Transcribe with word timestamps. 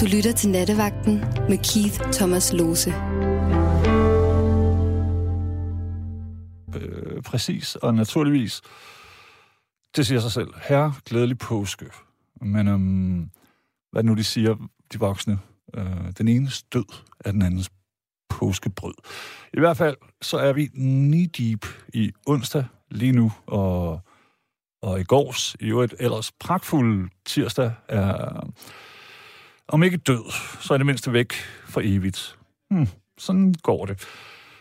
Du 0.00 0.06
lytter 0.06 0.32
til 0.32 0.50
Nattevagten 0.50 1.18
med 1.20 1.58
Keith 1.72 2.12
Thomas 2.12 2.52
Lose. 2.52 2.90
Øh, 6.76 7.22
præcis, 7.22 7.76
og 7.76 7.94
naturligvis, 7.94 8.62
det 9.96 10.06
siger 10.06 10.20
sig 10.20 10.32
selv, 10.32 10.48
herre, 10.68 10.94
glædelig 11.04 11.38
påske. 11.38 11.86
Men 12.40 12.68
øhm, 12.68 13.30
hvad 13.92 14.02
nu 14.02 14.14
de 14.14 14.24
siger, 14.24 14.56
de 14.92 14.98
voksne? 14.98 15.38
Øh, 15.74 16.12
den 16.18 16.28
ene 16.28 16.48
død 16.72 16.84
er 17.24 17.32
den 17.32 17.42
andens 17.42 17.70
påskebrød. 18.28 18.94
I 19.54 19.58
hvert 19.60 19.76
fald, 19.76 19.96
så 20.22 20.38
er 20.38 20.52
vi 20.52 20.66
knee 20.66 21.26
deep 21.26 21.66
i 21.94 22.12
onsdag 22.26 22.64
lige 22.90 23.12
nu, 23.12 23.32
og, 23.46 24.00
og 24.82 25.00
i 25.00 25.04
gårs, 25.04 25.56
i 25.60 25.64
øvrigt 25.64 25.94
ellers 25.98 26.32
pragtfuld 26.32 27.10
tirsdag, 27.26 27.72
er 27.88 28.40
om 29.72 29.82
ikke 29.82 29.96
død, 29.96 30.32
så 30.60 30.74
er 30.74 30.78
det 30.78 30.86
mindste 30.86 31.12
væk 31.12 31.32
for 31.64 31.80
evigt. 31.84 32.38
Hmm, 32.70 32.86
sådan 33.18 33.54
går 33.62 33.86
det. 33.86 34.00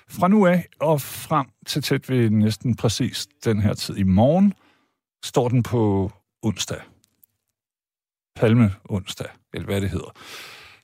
Fra 0.10 0.28
nu 0.28 0.46
af 0.46 0.68
og 0.80 1.02
frem 1.02 1.48
til 1.66 1.82
tæt 1.82 2.10
ved 2.10 2.30
næsten 2.30 2.76
præcis 2.76 3.28
den 3.44 3.62
her 3.62 3.74
tid 3.74 3.98
i 3.98 4.04
morgen, 4.04 4.54
står 5.24 5.50
den 5.50 5.64
på 5.64 6.12
onsdag. 6.42 6.82
Palme 8.36 8.76
onsdag, 8.90 9.28
eller 9.54 9.66
hvad 9.66 9.82
det 9.82 9.90
hedder. 9.90 10.14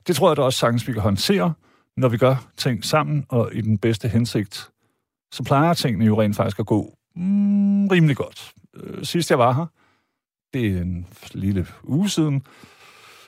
Det 0.08 0.16
tror 0.16 0.30
jeg 0.30 0.38
da 0.38 0.42
også 0.42 0.60
sagtens, 0.60 0.88
vi 0.88 0.94
kan 0.94 1.02
håndtere, 1.02 1.54
når 1.98 2.10
vi 2.10 2.18
gør 2.18 2.48
ting 2.58 2.86
sammen 2.86 3.26
og 3.30 3.54
i 3.54 3.62
den 3.62 3.78
bedste 3.78 4.08
hensigt. 4.08 4.70
Så 5.32 5.44
plejer 5.44 5.74
tingene 5.74 6.06
jo 6.06 6.22
rent 6.22 6.36
faktisk 6.36 6.60
at 6.60 6.66
gå 6.66 6.98
mm, 7.16 7.88
rimelig 7.88 8.18
godt. 8.18 8.54
Øh, 8.74 9.06
sidst 9.06 9.30
jeg 9.30 9.40
var 9.40 9.54
her, 9.54 9.66
det 10.54 10.78
er 10.78 10.82
en 10.82 11.08
lille 11.34 11.68
uge 11.84 12.10
siden, 12.10 12.46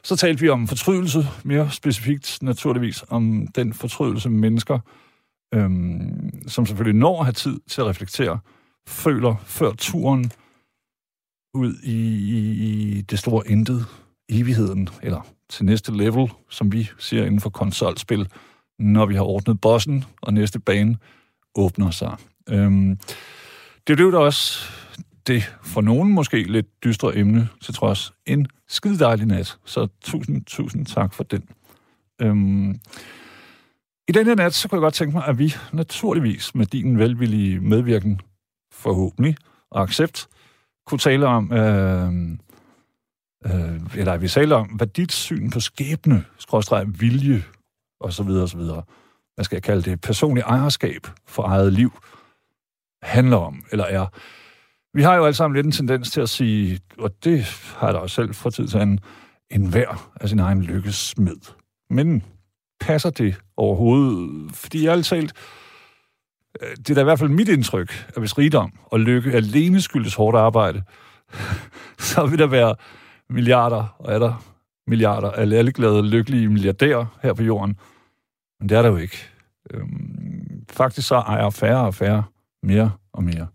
så 0.08 0.16
talte 0.16 0.42
vi 0.42 0.50
om 0.50 0.68
fortrydelse, 0.68 1.27
mere 1.44 1.72
specifikt 1.72 2.38
naturligvis 2.41 3.04
om 3.10 3.48
den 3.55 3.74
fortrydelse 3.74 4.30
mennesker, 4.30 4.80
øhm, 5.54 6.48
som 6.48 6.66
selvfølgelig 6.66 6.99
når 6.99 7.20
at 7.20 7.26
have 7.26 7.34
tid 7.34 7.60
til 7.68 7.82
at 7.82 7.88
reflektere, 7.88 8.40
føler 8.88 9.36
før 9.46 9.72
turen 9.72 10.32
ud 11.54 11.74
i, 11.84 11.98
i, 12.38 12.98
i 12.98 13.02
det 13.02 13.20
store 13.20 13.48
intet, 13.48 13.86
evigheden, 14.30 14.90
eller 15.04 15.22
til 15.49 15.66
næste 15.66 15.98
level, 15.98 16.32
som 16.49 16.71
vi 16.71 16.90
siger 16.99 17.26
inden 17.26 17.42
for 17.42 17.49
konsolspil, 17.49 18.27
når 18.80 19.05
vi 19.05 19.16
har 19.16 19.24
ordnet 19.24 19.62
bossen, 19.62 20.05
og 20.21 20.34
næste 20.34 20.60
bane 20.60 20.98
åbner 21.55 21.92
sig. 21.92 22.16
Øhm, 22.49 22.99
det 23.88 23.98
blev 23.98 24.12
der 24.12 24.20
også 24.20 24.70
det 25.28 25.54
for 25.64 25.82
nogen 25.82 26.14
måske 26.14 26.44
lidt 26.44 26.84
dystre 26.84 27.18
emne, 27.18 27.50
til 27.62 27.74
trods 27.74 28.14
en 28.26 28.48
skide 28.68 29.00
dejlig 29.00 29.26
nat. 29.26 29.58
Så 29.66 29.88
tusind, 30.02 30.46
tusind 30.46 30.86
tak 30.86 31.14
for 31.14 31.24
den. 31.24 31.50
Øhm, 32.22 32.70
I 34.08 34.12
den 34.12 34.26
her 34.26 34.36
nat, 34.36 34.54
så 34.54 34.68
kunne 34.68 34.78
jeg 34.78 34.82
godt 34.82 34.94
tænke 34.94 35.16
mig, 35.16 35.28
at 35.28 35.40
vi 35.40 35.54
naturligvis 35.74 36.55
med 36.55 36.66
din 36.66 37.00
velvillige 37.00 37.60
medvirken, 37.60 38.22
forhåbentlig 38.72 39.36
og 39.72 39.84
accept, 39.84 40.28
kunne 40.88 41.00
tale 41.00 41.28
om, 41.28 41.54
øh, 41.54 42.14
øh, 43.46 43.82
eller 43.98 44.18
vi 44.18 44.28
taler 44.28 44.55
om, 44.55 44.68
hvad 44.68 44.88
dit 44.88 45.12
syn 45.12 45.50
på 45.50 45.60
skæbne, 45.60 46.26
skråstreg 46.38 46.86
vilje, 47.00 47.44
og 48.00 48.14
så 48.14 48.24
videre, 48.24 48.44
og 48.44 48.50
så 48.50 48.58
videre, 48.58 48.84
hvad 49.36 49.46
skal 49.46 49.55
jeg 49.55 49.64
kalde 49.64 49.90
det, 49.90 50.02
personlig 50.02 50.42
ejerskab 50.42 51.08
for 51.28 51.44
eget 51.44 51.74
liv, 51.74 51.92
handler 53.02 53.38
om, 53.38 53.66
eller 53.72 53.86
er. 53.86 54.08
Vi 54.93 55.02
har 55.02 55.16
jo 55.16 55.26
alle 55.26 55.35
sammen 55.35 55.55
lidt 55.55 55.66
en 55.66 55.71
tendens 55.71 56.12
til 56.12 56.21
at 56.21 56.30
sige, 56.30 56.80
og 56.98 57.24
det 57.24 57.43
har 57.77 57.88
jeg 57.88 57.93
da 57.93 57.99
også 57.99 58.16
selv 58.16 58.34
for 58.34 58.49
tid 58.49 58.68
til 58.68 58.77
anden, 58.77 58.99
en 59.49 59.66
hver 59.66 60.12
af 60.21 60.30
sin 60.30 60.40
egen 60.40 60.63
lykkes 60.63 60.96
smed. 60.96 61.54
Men 61.90 62.24
passer 62.80 63.10
det 63.10 63.35
overhovedet? 63.58 64.52
Fordi 64.56 64.85
jeg 64.85 65.06
talt, 65.06 65.34
øh, 66.62 66.78
det 66.78 66.90
er 66.90 66.94
da 66.94 67.02
i 67.02 67.03
hvert 67.03 67.20
fald 67.20 67.30
mit 67.30 67.50
indtryk, 67.50 68.06
at 68.08 68.18
hvis 68.18 68.38
rigdom 68.38 68.74
og 68.86 69.00
lykke 69.00 69.31
alene 69.31 69.81
skyldes 69.81 70.16
hårdt 70.16 70.38
arbejde, 70.38 70.84
så 72.09 72.25
vil 72.25 72.40
der 72.40 72.48
være 72.48 72.75
milliarder, 73.30 73.96
og 74.00 74.14
er 74.14 74.19
der 74.19 74.44
milliarder 74.88 75.31
af 75.31 75.42
alle 75.42 75.72
glade, 75.72 76.02
lykkelige 76.02 76.50
milliardærer 76.50 77.06
her 77.24 77.34
på 77.34 77.44
jorden. 77.44 77.80
Men 78.59 78.69
det 78.69 78.78
er 78.78 78.81
der 78.81 78.90
jo 78.90 78.98
ikke. 78.98 79.18
Øhm, 79.74 80.66
faktisk 80.69 81.08
så 81.08 81.16
ejer 81.16 81.50
færre 81.50 81.86
og 81.86 81.96
færre 81.96 82.24
mere 82.64 82.92
og 83.14 83.24
mere 83.24 83.48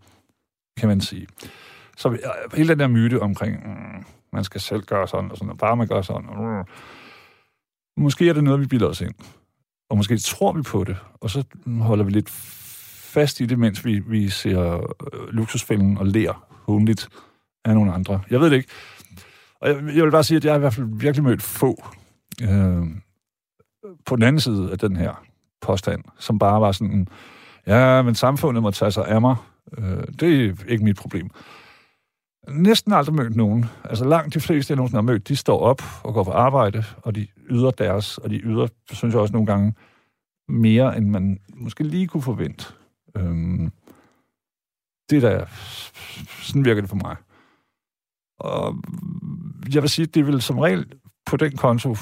kan 0.77 0.89
man 0.89 1.01
sige. 1.01 1.27
Så 1.97 2.09
øh, 2.09 2.17
hele 2.53 2.69
den 2.69 2.79
der 2.79 2.87
myte 2.87 3.21
omkring, 3.21 3.67
mm, 3.67 4.05
man 4.33 4.43
skal 4.43 4.61
selv 4.61 4.83
gøre 4.83 5.07
sådan, 5.07 5.31
og 5.31 5.37
sådan, 5.37 5.51
og 5.51 5.57
bare 5.57 5.77
man 5.77 5.87
gør 5.87 6.01
sådan. 6.01 6.25
Mm, 6.25 6.63
måske 7.97 8.29
er 8.29 8.33
det 8.33 8.43
noget, 8.43 8.59
vi 8.59 8.65
bilder 8.65 8.87
os 8.87 9.01
ind. 9.01 9.13
Og 9.89 9.97
måske 9.97 10.17
tror 10.17 10.53
vi 10.53 10.61
på 10.61 10.83
det, 10.83 10.97
og 11.21 11.29
så 11.29 11.43
holder 11.81 12.03
vi 12.03 12.11
lidt 12.11 12.29
fast 13.13 13.39
i 13.39 13.45
det, 13.45 13.59
mens 13.59 13.85
vi, 13.85 13.99
vi 13.99 14.29
ser 14.29 14.73
øh, 14.73 15.27
luksusfælden 15.29 15.97
og 15.97 16.07
lærer 16.07 16.47
hundigt 16.51 17.09
af 17.65 17.73
nogle 17.73 17.93
andre. 17.93 18.21
Jeg 18.29 18.39
ved 18.39 18.49
det 18.49 18.57
ikke. 18.57 18.69
Og 19.61 19.69
jeg, 19.69 19.75
jeg 19.95 20.03
vil 20.03 20.11
bare 20.11 20.23
sige, 20.23 20.37
at 20.37 20.45
jeg 20.45 20.53
har 20.53 20.57
i 20.57 20.59
hvert 20.59 20.73
fald 20.73 20.87
virkelig 20.99 21.23
mødt 21.23 21.41
få 21.41 21.83
øh, 22.41 22.87
på 24.05 24.15
den 24.15 24.23
anden 24.23 24.39
side 24.39 24.71
af 24.71 24.79
den 24.79 24.95
her 24.95 25.23
påstand, 25.61 26.03
som 26.19 26.39
bare 26.39 26.61
var 26.61 26.71
sådan, 26.71 27.07
ja, 27.67 28.01
men 28.01 28.15
samfundet 28.15 28.63
må 28.63 28.71
tage 28.71 28.91
sig 28.91 29.07
af 29.07 29.21
mig, 29.21 29.35
Øh, 29.77 30.03
det 30.19 30.45
er 30.45 30.53
ikke 30.67 30.83
mit 30.83 30.97
problem. 30.97 31.29
Næsten 32.49 32.93
aldrig 32.93 33.15
mødt 33.15 33.35
nogen. 33.35 33.65
Altså 33.83 34.05
langt 34.05 34.33
de 34.33 34.39
fleste, 34.39 34.71
jeg 34.71 34.75
nogensinde 34.75 34.97
har 34.97 35.11
mødt, 35.11 35.27
de 35.27 35.35
står 35.35 35.59
op 35.59 35.81
og 36.03 36.13
går 36.13 36.23
på 36.23 36.31
arbejde, 36.31 36.83
og 36.97 37.15
de 37.15 37.27
yder 37.49 37.71
deres, 37.71 38.17
og 38.17 38.29
de 38.29 38.37
yder, 38.37 38.67
synes 38.91 39.13
jeg 39.13 39.21
også 39.21 39.33
nogle 39.33 39.45
gange, 39.45 39.73
mere, 40.47 40.97
end 40.97 41.09
man 41.09 41.39
måske 41.55 41.83
lige 41.83 42.07
kunne 42.07 42.23
forvente. 42.23 42.65
Øhm, 43.17 43.71
det 45.09 45.21
der, 45.21 45.45
sådan 46.41 46.65
virker 46.65 46.81
det 46.81 46.89
for 46.89 46.95
mig. 46.95 47.15
Og 48.39 48.83
jeg 49.73 49.81
vil 49.81 49.89
sige, 49.89 50.05
det 50.05 50.27
vil 50.27 50.41
som 50.41 50.59
regel 50.59 50.93
på 51.25 51.37
den 51.37 51.57
konto 51.57 51.95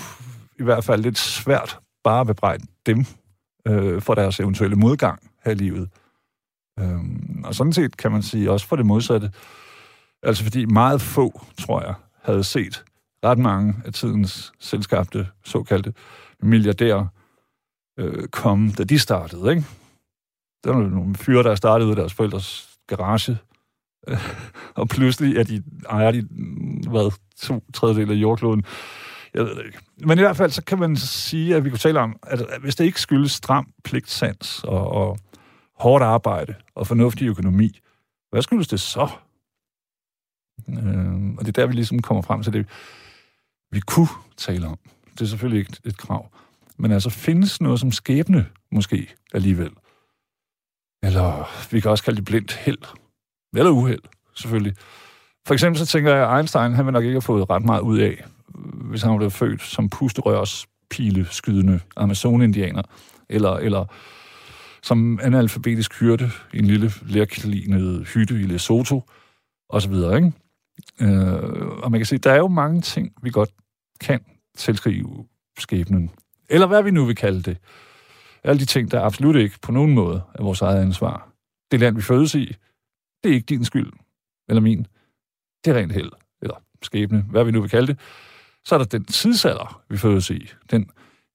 i 0.59 0.63
hvert 0.63 0.83
fald 0.83 1.01
lidt 1.01 1.17
svært 1.17 1.79
bare 2.03 2.21
at 2.21 2.27
bebrejde 2.27 2.63
dem 2.85 3.05
øh, 3.67 4.01
for 4.01 4.15
deres 4.15 4.39
eventuelle 4.39 4.75
modgang 4.75 5.19
her 5.45 5.51
i 5.51 5.55
livet. 5.55 5.89
Øhm, 6.79 7.43
og 7.45 7.55
sådan 7.55 7.73
set 7.73 7.97
kan 7.97 8.11
man 8.11 8.21
sige 8.21 8.51
også 8.51 8.67
for 8.67 8.75
det 8.75 8.85
modsatte. 8.85 9.31
Altså 10.23 10.43
fordi 10.43 10.65
meget 10.65 11.01
få, 11.01 11.41
tror 11.57 11.81
jeg, 11.81 11.93
havde 12.23 12.43
set 12.43 12.83
ret 13.23 13.37
mange 13.37 13.75
af 13.85 13.93
tidens 13.93 14.53
selskabte 14.59 15.27
såkaldte 15.45 15.93
milliardærer 16.41 17.07
øh, 17.99 18.27
komme, 18.27 18.71
da 18.71 18.83
de 18.83 18.99
startede, 18.99 19.49
ikke? 19.49 19.65
Der 20.63 20.73
var 20.73 20.81
nogle 20.81 21.15
fyre, 21.15 21.43
der 21.43 21.55
startede 21.55 21.85
ud 21.85 21.91
af 21.91 21.95
deres 21.95 22.13
forældres 22.13 22.69
garage, 22.87 23.37
øh, 24.07 24.17
og 24.75 24.87
pludselig 24.87 25.37
er 25.37 25.43
de, 25.43 25.63
ejer 25.89 26.11
de, 26.11 26.21
mm, 26.21 26.81
hvad, 26.89 27.11
to 27.41 27.63
tredjedel 27.73 28.11
af 28.11 28.15
jordkloden. 28.15 28.63
Jeg 29.33 29.43
ved 29.43 29.55
det 29.55 29.65
ikke. 29.65 29.79
Men 29.97 30.17
i 30.17 30.21
hvert 30.21 30.37
fald, 30.37 30.51
så 30.51 30.63
kan 30.63 30.79
man 30.79 30.95
sige, 30.97 31.55
at 31.55 31.65
vi 31.65 31.69
kunne 31.69 31.79
tale 31.79 31.99
om, 31.99 32.15
at 32.23 32.41
hvis 32.61 32.75
det 32.75 32.85
ikke 32.85 33.01
skyldes 33.01 33.31
stram 33.31 33.73
pligtsans 33.83 34.63
og, 34.63 34.87
og 34.87 35.17
hårdt 35.81 36.03
arbejde 36.03 36.55
og 36.75 36.87
fornuftig 36.87 37.27
økonomi. 37.27 37.79
Hvad 38.29 38.41
skyldes 38.41 38.67
det 38.67 38.79
så? 38.79 39.09
Øh, 40.69 41.35
og 41.37 41.45
det 41.45 41.47
er 41.47 41.61
der, 41.61 41.65
vi 41.65 41.73
ligesom 41.73 42.01
kommer 42.01 42.21
frem 42.21 42.43
til 42.43 42.53
det, 42.53 42.65
vi 43.71 43.79
kunne 43.79 44.07
tale 44.37 44.67
om. 44.67 44.77
Det 45.13 45.21
er 45.21 45.25
selvfølgelig 45.25 45.59
ikke 45.59 45.77
et 45.85 45.97
krav. 45.97 46.31
Men 46.77 46.91
altså, 46.91 47.09
findes 47.09 47.61
noget 47.61 47.79
som 47.79 47.91
skæbne, 47.91 48.45
måske, 48.71 49.07
alligevel? 49.33 49.71
Eller 51.03 51.49
vi 51.71 51.79
kan 51.79 51.91
også 51.91 52.03
kalde 52.03 52.17
det 52.17 52.25
blindt 52.25 52.53
held. 52.53 52.95
Eller 53.55 53.71
uheld, 53.71 54.01
selvfølgelig. 54.33 54.75
For 55.47 55.53
eksempel 55.53 55.79
så 55.79 55.85
tænker 55.85 56.15
jeg, 56.15 56.29
at 56.29 56.37
Einstein, 56.37 56.73
han 56.73 56.85
vil 56.85 56.93
nok 56.93 57.03
ikke 57.03 57.15
have 57.15 57.21
fået 57.21 57.49
ret 57.49 57.65
meget 57.65 57.81
ud 57.81 57.99
af, 57.99 58.25
hvis 58.89 59.01
han 59.01 59.11
var 59.11 59.17
blevet 59.17 59.33
født 59.33 59.61
som 59.61 59.89
pusterørs 59.89 60.65
pileskydende 60.89 61.79
Amazon-indianer, 61.97 62.81
eller, 63.29 63.51
eller 63.51 63.85
som 64.83 65.19
analfabetisk 65.23 65.99
hyrde 65.99 66.31
i 66.53 66.59
en 66.59 66.65
lille 66.65 66.91
lærklinet 67.01 68.07
hytte 68.07 68.35
i 68.35 68.43
Lesotho, 68.43 69.01
og 69.69 69.81
så 69.81 69.89
videre, 69.89 70.15
ikke? 70.15 70.31
Øh, 71.01 71.67
og 71.83 71.91
man 71.91 71.99
kan 71.99 72.05
sige, 72.05 72.19
der 72.19 72.31
er 72.31 72.37
jo 72.37 72.47
mange 72.47 72.81
ting, 72.81 73.13
vi 73.21 73.29
godt 73.29 73.49
kan 74.01 74.19
tilskrive 74.57 75.25
skæbnen. 75.59 76.11
Eller 76.49 76.67
hvad 76.67 76.83
vi 76.83 76.91
nu 76.91 77.05
vil 77.05 77.15
kalde 77.15 77.41
det. 77.41 77.57
Alle 78.43 78.59
de 78.59 78.65
ting, 78.65 78.91
der 78.91 79.01
absolut 79.01 79.35
ikke 79.35 79.59
på 79.61 79.71
nogen 79.71 79.93
måde 79.93 80.21
er 80.35 80.43
vores 80.43 80.61
eget 80.61 80.81
ansvar. 80.81 81.29
Det 81.71 81.79
land, 81.79 81.95
vi 81.95 82.01
fødes 82.01 82.35
i, 82.35 82.55
det 83.23 83.29
er 83.29 83.33
ikke 83.33 83.45
din 83.45 83.65
skyld, 83.65 83.91
eller 84.49 84.61
min. 84.61 84.87
Det 85.65 85.71
er 85.71 85.77
rent 85.77 85.91
held, 85.91 86.11
eller 86.41 86.55
skæbne, 86.81 87.21
hvad 87.21 87.43
vi 87.43 87.51
nu 87.51 87.61
vil 87.61 87.69
kalde 87.69 87.87
det. 87.87 87.99
Så 88.65 88.75
er 88.75 88.79
der 88.79 88.85
den 88.85 89.05
tidsalder, 89.05 89.81
vi 89.89 89.97
fødes 89.97 90.29
i. 90.29 90.49
Den 90.71 90.89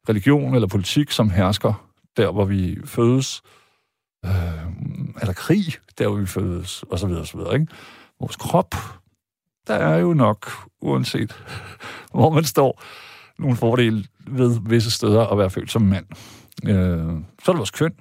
religion 0.08 0.54
eller 0.54 0.68
politik, 0.68 1.10
som 1.10 1.30
hersker 1.30 1.85
der 2.16 2.32
hvor 2.32 2.44
vi 2.44 2.78
fødes. 2.84 3.42
Øh, 4.24 4.66
eller 5.20 5.32
krig, 5.32 5.64
der 5.98 6.08
hvor 6.08 6.16
vi 6.16 6.26
fødes, 6.26 6.82
og 6.82 6.98
så 6.98 7.06
videre, 7.06 7.22
og 7.22 7.26
så 7.26 7.36
videre. 7.36 7.54
Ikke? 7.54 7.66
Vores 8.20 8.36
krop, 8.36 8.74
der 9.66 9.74
er 9.74 9.98
jo 9.98 10.14
nok, 10.14 10.50
uanset 10.80 11.44
hvor 12.14 12.30
man 12.30 12.44
står, 12.44 12.82
nogle 13.38 13.56
fordele 13.56 14.04
ved 14.26 14.60
visse 14.68 14.90
steder 14.90 15.26
at 15.26 15.38
være 15.38 15.50
født 15.50 15.70
som 15.70 15.82
mand. 15.82 16.06
Øh, 16.64 17.22
så 17.44 17.50
er 17.50 17.52
der 17.52 17.56
vores 17.56 17.70
køn, 17.70 17.94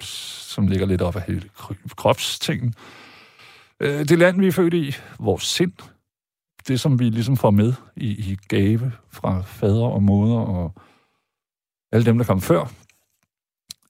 som 0.00 0.66
ligger 0.66 0.86
lidt 0.86 1.02
op 1.02 1.16
af 1.16 1.22
hele 1.22 1.50
kropstingen. 1.96 2.74
Øh, 3.80 4.08
det 4.08 4.18
land, 4.18 4.40
vi 4.40 4.46
er 4.46 4.52
født 4.52 4.74
i, 4.74 4.94
vores 5.18 5.42
sind, 5.42 5.72
det 6.68 6.80
som 6.80 6.98
vi 6.98 7.04
ligesom 7.04 7.36
får 7.36 7.50
med 7.50 7.72
i, 7.96 8.06
i 8.06 8.36
gave 8.48 8.92
fra 9.10 9.42
fader 9.42 9.86
og 9.86 10.02
moder 10.02 10.38
og 10.38 10.72
alle 11.92 12.06
dem, 12.06 12.18
der 12.18 12.24
kom 12.24 12.40
før. 12.40 12.66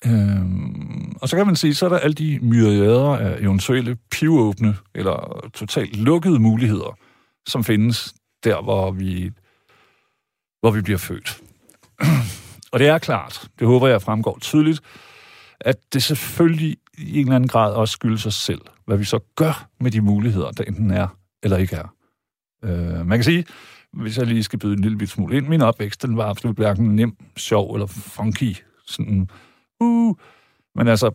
Øhm, 0.07 1.13
og 1.21 1.29
så 1.29 1.37
kan 1.37 1.47
man 1.47 1.57
sige, 1.57 1.75
så 1.75 1.85
er 1.85 1.89
der 1.89 1.99
alle 1.99 2.15
de 2.15 2.39
myriader 2.43 3.17
af 3.17 3.41
eventuelle 3.41 3.97
pivåbne 4.11 4.77
eller 4.95 5.49
totalt 5.55 5.97
lukkede 5.97 6.39
muligheder, 6.39 6.99
som 7.47 7.65
findes 7.65 8.15
der, 8.45 8.63
hvor 8.63 8.91
vi, 8.91 9.31
hvor 10.61 10.71
vi 10.71 10.81
bliver 10.81 10.99
født. 10.99 11.41
og 12.73 12.79
det 12.79 12.89
er 12.89 12.99
klart, 12.99 13.49
det 13.59 13.67
håber 13.67 13.89
jeg 13.89 14.03
fremgår 14.03 14.39
tydeligt, 14.41 14.81
at 15.61 15.77
det 15.93 16.03
selvfølgelig 16.03 16.77
i 16.99 17.19
en 17.19 17.27
eller 17.27 17.37
anden 17.37 17.49
grad 17.49 17.73
også 17.73 17.93
skyldes 17.93 18.27
os 18.27 18.35
selv, 18.35 18.61
hvad 18.87 18.97
vi 18.97 19.05
så 19.05 19.19
gør 19.37 19.69
med 19.81 19.91
de 19.91 20.01
muligheder, 20.01 20.51
der 20.51 20.65
enten 20.65 20.91
er 20.91 21.09
eller 21.43 21.57
ikke 21.57 21.77
er. 21.77 21.95
Øh, 22.65 23.07
man 23.07 23.19
kan 23.19 23.25
sige, 23.25 23.45
hvis 23.93 24.19
jeg 24.19 24.27
lige 24.27 24.43
skal 24.43 24.59
byde 24.59 24.73
en 24.73 24.81
lille 24.81 25.07
smule 25.07 25.37
ind, 25.37 25.49
min 25.49 25.63
opvækst, 25.63 26.03
den 26.03 26.17
var 26.17 26.25
absolut 26.25 26.57
hverken 26.57 26.97
nem, 26.97 27.17
sjov 27.37 27.75
eller 27.75 27.87
funky. 27.87 28.57
Sådan, 28.87 29.31
uh, 29.81 30.17
men 30.75 30.89
altså, 30.89 31.11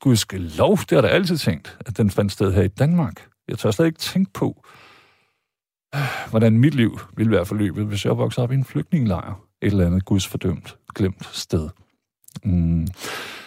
gudske 0.00 0.38
lov, 0.38 0.78
det 0.78 0.90
har 0.90 1.02
jeg 1.02 1.10
altid 1.10 1.38
tænkt, 1.38 1.78
at 1.80 1.96
den 1.96 2.10
fandt 2.10 2.32
sted 2.32 2.52
her 2.52 2.62
i 2.62 2.68
Danmark. 2.68 3.28
Jeg 3.48 3.58
tør 3.58 3.70
slet 3.70 3.86
ikke 3.86 3.98
tænke 3.98 4.32
på, 4.32 4.64
hvordan 6.30 6.58
mit 6.58 6.74
liv 6.74 7.00
ville 7.16 7.32
være 7.32 7.46
forløbet, 7.46 7.86
hvis 7.86 8.04
jeg 8.04 8.18
voksede 8.18 8.44
op 8.44 8.52
i 8.52 8.54
en 8.54 8.64
flygtningelejr. 8.64 9.40
Et 9.62 9.66
eller 9.72 9.86
andet 9.86 10.04
gudsfordømt, 10.04 10.78
glemt 10.94 11.26
sted. 11.32 11.68
Mm. 12.44 12.86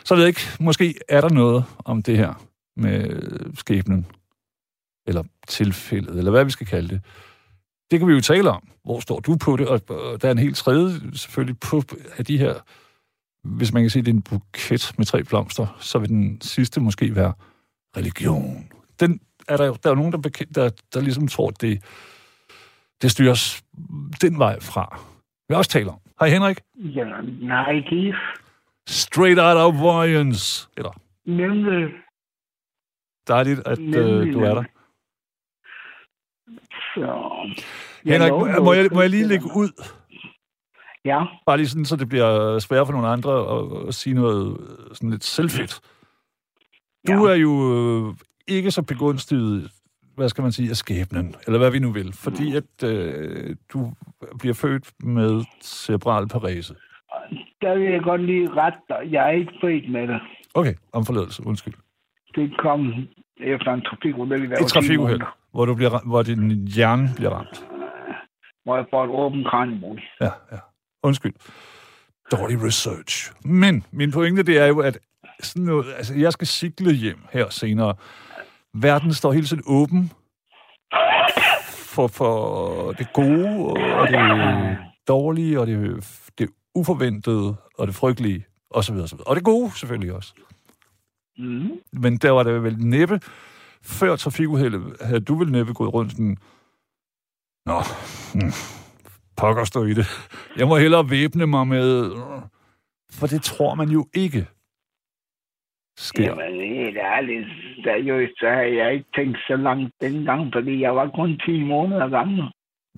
Så 0.03 0.15
ved 0.15 0.23
jeg 0.23 0.27
ikke, 0.27 0.41
måske 0.59 0.95
er 1.09 1.21
der 1.21 1.29
noget 1.29 1.65
om 1.85 2.03
det 2.03 2.17
her 2.17 2.47
med 2.77 3.21
skæbnen, 3.55 4.07
eller 5.07 5.23
tilfældet, 5.47 6.17
eller 6.17 6.31
hvad 6.31 6.45
vi 6.45 6.51
skal 6.51 6.67
kalde 6.67 6.89
det. 6.89 7.01
Det 7.91 7.99
kan 7.99 8.07
vi 8.07 8.13
jo 8.13 8.21
tale 8.21 8.49
om. 8.49 8.67
Hvor 8.83 8.99
står 8.99 9.19
du 9.19 9.35
på 9.35 9.57
det? 9.57 9.67
Og 9.67 9.89
der 10.21 10.27
er 10.27 10.31
en 10.31 10.37
helt 10.37 10.57
tredje 10.57 10.99
selvfølgelig 11.13 11.59
på 11.59 11.83
af 12.17 12.25
de 12.25 12.37
her 12.37 12.53
hvis 13.43 13.73
man 13.73 13.83
kan 13.83 13.89
sige, 13.89 14.03
det 14.03 14.11
er 14.11 14.15
en 14.15 14.21
buket 14.21 14.93
med 14.97 15.05
tre 15.05 15.23
blomster, 15.23 15.77
så 15.79 15.99
vil 15.99 16.09
den 16.09 16.41
sidste 16.41 16.81
måske 16.81 17.15
være 17.15 17.33
religion. 17.97 18.71
Den 18.99 19.19
er 19.47 19.57
der 19.57 19.65
jo 19.65 19.75
der 19.83 19.91
er 19.91 19.95
nogen, 19.95 20.11
der, 20.11 20.45
der, 20.55 20.69
der 20.93 21.01
ligesom 21.01 21.27
tror, 21.27 21.47
at 21.47 21.61
det, 21.61 21.83
det 23.01 23.11
styres 23.11 23.63
den 24.21 24.39
vej 24.39 24.59
fra. 24.59 25.01
Vi 25.49 25.55
også 25.55 25.71
taler 25.71 25.91
om. 25.91 25.99
Hej 26.19 26.29
Henrik. 26.29 26.59
Ja, 26.75 27.03
nej, 27.41 27.81
Keith. 27.89 28.17
Straight 28.87 29.39
out 29.39 29.57
of 29.57 29.81
Voyance. 29.81 30.69
Eller? 30.77 30.91
Nemlig. 31.25 31.89
Dejligt, 33.27 33.67
at 33.67 33.79
øh, 33.79 34.33
du 34.33 34.39
er 34.39 34.53
der. 34.53 34.63
Så... 36.93 37.07
Henrik, 38.05 38.31
må, 38.31 38.63
må, 38.63 38.73
jeg, 38.73 38.89
må 38.91 39.01
jeg 39.01 39.09
lige 39.09 39.27
lægge 39.27 39.45
ud 39.45 40.00
Ja. 41.05 41.23
Bare 41.45 41.57
lige 41.57 41.67
sådan, 41.67 41.85
så 41.85 41.95
det 41.95 42.09
bliver 42.09 42.59
sværere 42.59 42.85
for 42.85 42.93
nogle 42.93 43.07
andre 43.07 43.33
at, 43.57 43.87
at 43.87 43.93
sige 43.93 44.13
noget 44.13 44.57
øh, 44.59 44.95
sådan 44.95 45.09
lidt 45.09 45.23
selvfedt. 45.23 45.81
Du 47.07 47.27
ja. 47.27 47.33
er 47.33 47.35
jo 47.35 47.53
øh, 47.73 48.13
ikke 48.47 48.71
så 48.71 48.81
begunstiget, 48.81 49.71
hvad 50.15 50.29
skal 50.29 50.41
man 50.41 50.51
sige, 50.51 50.69
af 50.69 50.75
skæbnen, 50.75 51.35
eller 51.45 51.59
hvad 51.59 51.71
vi 51.71 51.79
nu 51.79 51.91
vil, 51.91 52.13
fordi 52.13 52.55
at 52.55 52.83
øh, 52.83 53.55
du 53.73 53.91
bliver 54.39 54.53
født 54.53 54.91
med 55.03 55.43
cerebral 55.61 56.27
parese. 56.27 56.75
Der 57.61 57.75
vil 57.75 57.91
jeg 57.91 58.01
godt 58.01 58.21
lige 58.21 58.49
rette 58.49 58.79
dig. 58.89 59.11
Jeg 59.11 59.25
er 59.25 59.31
ikke 59.31 59.53
født 59.61 59.91
med 59.91 60.07
det. 60.07 60.21
Okay, 60.53 60.73
om 60.93 61.05
forladelse, 61.05 61.43
undskyld. 61.47 61.73
Det 62.35 62.57
kom 62.57 62.93
efter 63.37 63.73
en 63.73 63.81
trafikuheld. 63.81 64.51
Et 64.51 64.67
trafikuheld, 64.67 65.21
hvor, 65.51 65.65
du 65.65 65.75
bliver, 65.75 66.07
hvor 66.07 66.23
din 66.23 66.67
hjerne 66.67 67.09
bliver 67.15 67.31
ramt. 67.31 67.65
Hvor 68.63 68.75
jeg 68.75 68.85
får 68.89 69.03
et 69.03 69.09
åbent 69.09 69.47
kraniebrudd. 69.47 69.99
Ja, 70.21 70.31
ja. 70.51 70.57
Undskyld. 71.03 71.33
Dårlig 72.31 72.63
research. 72.63 73.31
Men 73.43 73.85
min 73.91 74.11
pointe, 74.11 74.43
det 74.43 74.57
er 74.57 74.65
jo, 74.65 74.79
at 74.79 74.99
sådan 75.41 75.63
noget, 75.63 75.93
altså, 75.93 76.13
jeg 76.13 76.33
skal 76.33 76.47
cykle 76.47 76.93
hjem 76.93 77.19
her 77.31 77.49
senere. 77.49 77.95
Verden 78.73 79.13
står 79.13 79.31
hele 79.31 79.47
tiden 79.47 79.63
åben 79.65 80.11
for, 81.67 82.07
for 82.07 82.91
det 82.91 83.07
gode, 83.13 83.59
og 83.95 84.07
det 84.07 84.77
dårlige, 85.07 85.59
og 85.59 85.67
det, 85.67 86.07
det 86.37 86.49
uforventede, 86.75 87.55
og 87.77 87.87
det 87.87 87.95
frygtelige, 87.95 88.45
osv. 88.69 88.95
osv. 88.95 89.19
Og 89.25 89.35
det 89.35 89.43
gode 89.43 89.71
selvfølgelig 89.75 90.13
også. 90.13 90.33
Mm. 91.37 91.71
Men 91.93 92.17
der 92.17 92.31
var 92.31 92.43
det 92.43 92.63
vel 92.63 92.77
næppe, 92.77 93.19
før 93.83 94.15
trafikuheldet, 94.15 94.97
havde 95.01 95.19
du 95.19 95.35
vel 95.35 95.51
næppe 95.51 95.73
gået 95.73 95.93
rundt 95.93 96.11
sådan, 96.11 96.37
Nå, 97.65 97.81
mm, 98.35 98.51
pokker 99.37 99.63
stå 99.63 99.83
i 99.83 99.93
det. 99.93 100.07
Jeg 100.57 100.67
må 100.67 100.77
hellere 100.77 101.09
væbne 101.09 101.47
mig 101.47 101.67
med... 101.67 102.11
For 103.19 103.27
det 103.27 103.41
tror 103.41 103.75
man 103.75 103.89
jo 103.89 104.05
ikke 104.13 104.47
sker. 105.97 106.23
Jamen, 106.23 106.61
helt 106.61 106.97
ærligt, 106.97 107.47
seriøst, 107.83 108.33
så 108.39 108.47
har 108.47 108.61
jeg 108.61 108.93
ikke 108.93 109.05
tænkt 109.15 109.37
så 109.47 109.55
langt 109.55 109.93
dengang, 110.01 110.53
fordi 110.53 110.81
jeg 110.81 110.95
var 110.95 111.09
kun 111.15 111.39
10 111.45 111.63
måneder 111.63 112.09
gammel. 112.09 112.43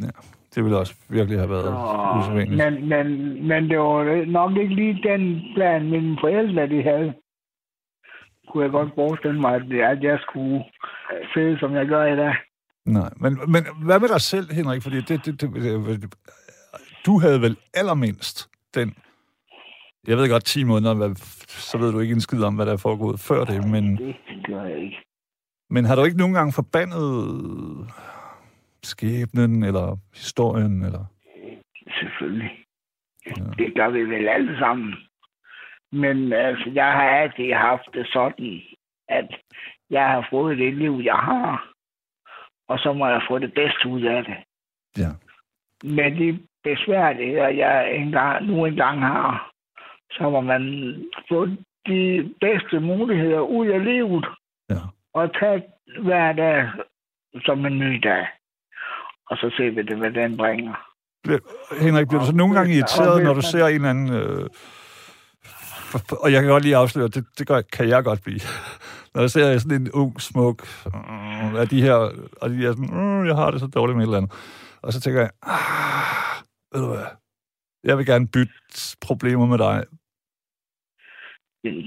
Ja, 0.01 0.11
det 0.55 0.63
ville 0.63 0.77
også 0.77 0.95
virkelig 1.09 1.39
have 1.39 1.49
været 1.49 1.67
oh, 1.67 2.19
usædvanligt. 2.19 2.57
Men, 2.63 2.89
men, 2.89 3.07
men 3.47 3.69
det 3.69 3.79
var 3.79 4.25
nok 4.25 4.57
ikke 4.57 4.75
lige 4.75 5.09
den 5.09 5.41
plan, 5.55 5.89
mine 5.89 6.17
forældre 6.21 6.67
de 6.69 6.83
havde. 6.83 7.13
Kunne 8.47 8.63
jeg 8.63 8.71
godt 8.71 8.91
forestille 8.95 9.41
mig, 9.41 9.55
at 9.55 10.03
jeg 10.03 10.19
skulle 10.21 10.63
se, 11.33 11.57
som 11.59 11.75
jeg 11.75 11.85
gør 11.87 12.05
i 12.05 12.15
dag. 12.15 12.35
Nej, 12.85 13.09
men, 13.17 13.39
men 13.47 13.63
hvad 13.85 13.99
med 13.99 14.07
dig 14.07 14.21
selv, 14.21 14.53
Henrik? 14.53 14.81
Fordi 14.81 15.01
det, 15.01 15.25
det, 15.25 15.41
det, 15.41 15.53
det, 16.01 16.15
du 17.05 17.19
havde 17.19 17.41
vel 17.41 17.57
allermindst 17.73 18.49
den, 18.73 18.95
jeg 20.07 20.17
ved 20.17 20.29
godt 20.29 20.45
10 20.45 20.63
måneder, 20.63 20.93
hvad, 20.95 21.15
så 21.47 21.77
ved 21.77 21.91
du 21.91 21.99
ikke 21.99 22.13
en 22.13 22.21
skid 22.21 22.43
om, 22.43 22.55
hvad 22.55 22.65
der 22.65 22.73
er 22.73 22.77
foregået 22.77 23.19
før 23.19 23.43
det, 23.45 23.67
men... 23.67 23.97
Det 23.97 24.15
gør 24.45 24.63
jeg 24.63 24.77
ikke. 24.77 24.97
Men 25.69 25.85
har 25.85 25.95
du 25.95 26.03
ikke 26.03 26.17
nogen 26.17 26.33
gange 26.33 26.53
forbandet 26.53 27.13
skæbnen, 28.83 29.63
eller 29.63 29.97
historien, 30.13 30.83
eller... 30.83 31.05
Selvfølgelig. 31.99 32.51
Ja. 33.25 33.43
Det 33.57 33.75
gør 33.75 33.89
vi 33.89 34.03
vel 34.03 34.27
alle 34.27 34.59
sammen. 34.59 34.95
Men 35.91 36.33
altså, 36.33 36.71
jeg 36.73 36.85
har 36.85 37.09
altid 37.09 37.53
haft 37.53 37.89
det 37.93 38.07
sådan, 38.13 38.61
at 39.09 39.29
jeg 39.89 40.05
har 40.09 40.27
fået 40.29 40.57
det 40.57 40.73
liv, 40.73 41.01
jeg 41.03 41.15
har 41.15 41.72
og 42.67 42.79
så 42.79 42.93
må 42.93 43.07
jeg 43.07 43.21
få 43.29 43.39
det 43.39 43.53
bedste 43.53 43.87
ud 43.87 44.01
af 44.01 44.23
det. 44.23 44.37
Ja. 44.97 45.11
Med 45.83 46.11
de 46.11 46.39
besværligheder, 46.63 47.47
jeg 47.47 47.95
engang, 47.95 48.45
nu 48.45 48.65
engang 48.65 48.99
har, 48.99 49.51
så 50.11 50.29
må 50.29 50.41
man 50.41 50.63
få 51.29 51.45
de 51.87 52.33
bedste 52.41 52.79
muligheder 52.79 53.39
ud 53.39 53.67
af 53.67 53.83
livet. 53.83 54.25
Ja. 54.69 54.81
Og 55.13 55.33
tage 55.39 55.63
hver 56.01 56.33
dag 56.33 56.69
som 57.45 57.65
en 57.65 57.79
ny 57.79 57.99
dag. 58.03 58.27
Og 59.29 59.37
så 59.37 59.53
ser 59.57 59.71
vi 59.71 59.81
det, 59.81 59.97
hvad 59.97 60.11
den 60.11 60.37
bringer. 60.37 60.75
Henrik, 61.81 62.07
bliver 62.07 62.19
du 62.19 62.25
så 62.25 62.35
nogle 62.35 62.55
gange 62.55 62.75
irriteret, 62.75 63.23
når 63.23 63.33
du 63.33 63.41
ser 63.41 63.67
en 63.67 63.75
eller 63.75 63.89
anden... 63.89 64.13
Øh, 64.13 64.49
og 66.23 66.31
jeg 66.31 66.41
kan 66.41 66.51
godt 66.51 66.63
lige 66.63 66.75
afsløre, 66.75 67.07
det, 67.07 67.25
det 67.37 67.71
kan 67.73 67.89
jeg 67.89 68.03
godt 68.03 68.23
blive 68.23 68.39
når 69.13 69.21
jeg 69.21 69.29
ser 69.29 69.57
sådan 69.57 69.81
en 69.81 69.91
ung, 69.91 70.21
smuk, 70.21 70.59
øh, 70.85 71.53
af 71.61 71.67
de 71.67 71.81
her, 71.81 71.97
og 72.41 72.49
de 72.49 72.65
er 72.65 72.71
sådan, 72.71 72.93
øh, 73.01 73.27
jeg 73.27 73.35
har 73.35 73.51
det 73.51 73.59
så 73.59 73.67
dårligt 73.67 73.97
med 73.97 74.03
et 74.03 74.07
eller 74.07 74.17
andet. 74.17 74.33
Og 74.81 74.93
så 74.93 74.99
tænker 75.01 75.21
jeg, 75.21 75.31
ah, 75.41 76.43
ved 76.71 76.81
du 76.81 76.87
hvad, 76.93 77.05
jeg 77.83 77.97
vil 77.97 78.05
gerne 78.05 78.27
bytte 78.27 78.53
problemer 79.07 79.45
med 79.45 79.57
dig. 79.57 79.77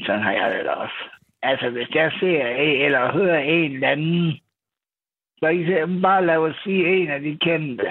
Sådan 0.07 0.23
har 0.23 0.33
jeg 0.33 0.51
det 0.51 0.71
også. 0.71 1.01
Altså, 1.43 1.71
hvis 1.71 1.91
jeg 1.95 2.13
ser 2.21 2.47
eller 2.87 3.13
hører 3.13 3.39
en 3.39 3.73
eller 3.73 3.89
anden, 3.89 4.41
så 5.39 5.47
I 5.49 6.01
bare 6.03 6.27
lad 6.27 6.37
os 6.37 6.57
sige 6.65 6.97
en 6.97 7.11
af 7.11 7.21
de 7.21 7.39
kendte, 7.39 7.91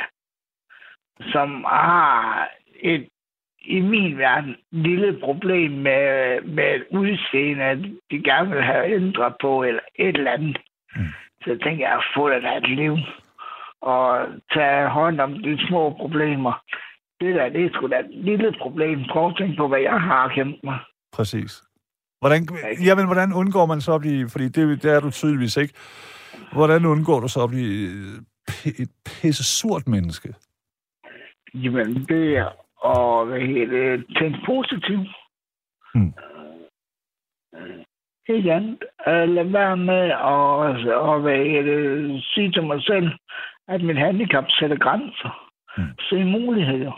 som 1.31 1.63
har 1.63 2.49
et 2.75 3.09
i 3.67 3.81
min 3.81 4.17
verden 4.17 4.55
lille 4.71 5.19
problem 5.23 5.71
med, 5.71 6.41
med 6.41 6.81
udseende, 6.91 7.63
at 7.63 7.77
de 8.11 8.23
gerne 8.23 8.49
vil 8.49 8.63
have 8.63 8.95
ændret 8.95 9.33
på, 9.41 9.63
eller 9.63 9.81
et 9.99 10.17
eller 10.17 10.31
andet. 10.31 10.57
Mm. 10.95 11.05
Så 11.43 11.49
jeg 11.51 11.59
tænker 11.61 11.87
jeg, 11.87 11.97
at 11.97 12.03
få 12.15 12.29
det 12.29 12.57
et 12.57 12.69
liv, 12.69 12.97
og 13.81 14.27
tage 14.53 14.89
hånd 14.89 15.19
om 15.19 15.33
de 15.33 15.67
små 15.67 15.89
problemer. 15.89 16.63
Det 17.19 17.35
der, 17.35 17.49
det 17.49 17.65
er 17.65 17.69
sgu 17.73 17.87
da 17.87 17.99
et 17.99 18.09
lille 18.11 18.55
problem. 18.61 18.99
Prøv 19.11 19.27
at 19.27 19.35
tænke 19.37 19.57
på, 19.57 19.67
hvad 19.67 19.79
jeg 19.79 20.01
har 20.01 20.27
kæmpet 20.27 20.63
mig. 20.63 20.79
Præcis. 21.13 21.63
Hvordan, 22.19 22.47
jamen, 22.85 23.05
hvordan 23.05 23.33
undgår 23.33 23.65
man 23.65 23.81
så 23.81 23.93
at 23.95 24.01
blive, 24.01 24.29
fordi 24.29 24.47
det, 24.47 24.83
det 24.83 24.91
er 24.91 24.99
du 24.99 25.11
tydeligvis 25.11 25.57
ikke, 25.57 25.73
hvordan 26.53 26.85
undgår 26.85 27.19
du 27.19 27.27
så 27.27 27.43
at 27.43 27.49
blive 27.49 27.89
et 28.65 28.91
pisse 29.05 29.43
surt 29.43 29.87
menneske? 29.87 30.33
Jamen, 31.53 32.05
det 32.05 32.37
er 32.37 32.64
og 32.77 33.25
hvad 33.25 33.39
hedder 33.39 33.65
det, 33.97 34.05
tænke 34.19 34.39
positivt. 34.45 35.09
Mm. 35.95 36.13
Helt 38.27 38.49
andet. 38.49 38.79
Uh, 39.07 39.27
lad 39.35 39.43
være 39.43 39.77
med 39.77 40.03
at 40.11 40.17
og, 40.95 41.21
hvad 41.21 41.37
hedder 41.37 42.21
sige 42.33 42.51
til 42.51 42.63
mig 42.63 42.83
selv, 42.83 43.07
at 43.67 43.81
mit 43.83 43.97
handicap 43.97 44.45
sætter 44.59 44.77
grænser. 44.77 45.51
Mm. 45.77 45.83
Se 46.09 46.23
muligheder. 46.23 46.93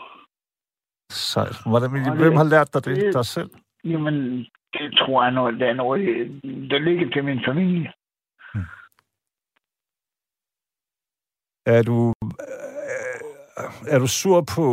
Sejt. 1.12 1.58
Hvordan, 1.66 1.90
det- 1.94 2.18
hvem 2.18 2.36
har 2.36 2.44
lært 2.44 2.74
dig 2.74 2.86
det? 2.86 2.96
det- 2.96 3.14
Dig 3.14 3.26
selv? 3.26 3.50
Jamen, 3.84 4.40
det 4.74 4.98
tror 4.98 5.24
jeg 5.24 5.32
noget, 5.32 5.60
det 5.60 5.68
er 5.70 5.74
noget, 5.74 6.02
der 6.72 6.78
ligger 6.80 7.10
til 7.10 7.24
min 7.24 7.42
familie. 7.46 7.92
Er 11.66 11.84
du, 11.84 11.98
øh, 12.10 12.17
Øh, 13.60 13.94
er 13.94 14.00
du 14.00 14.08
sur 14.08 14.42
på 14.56 14.66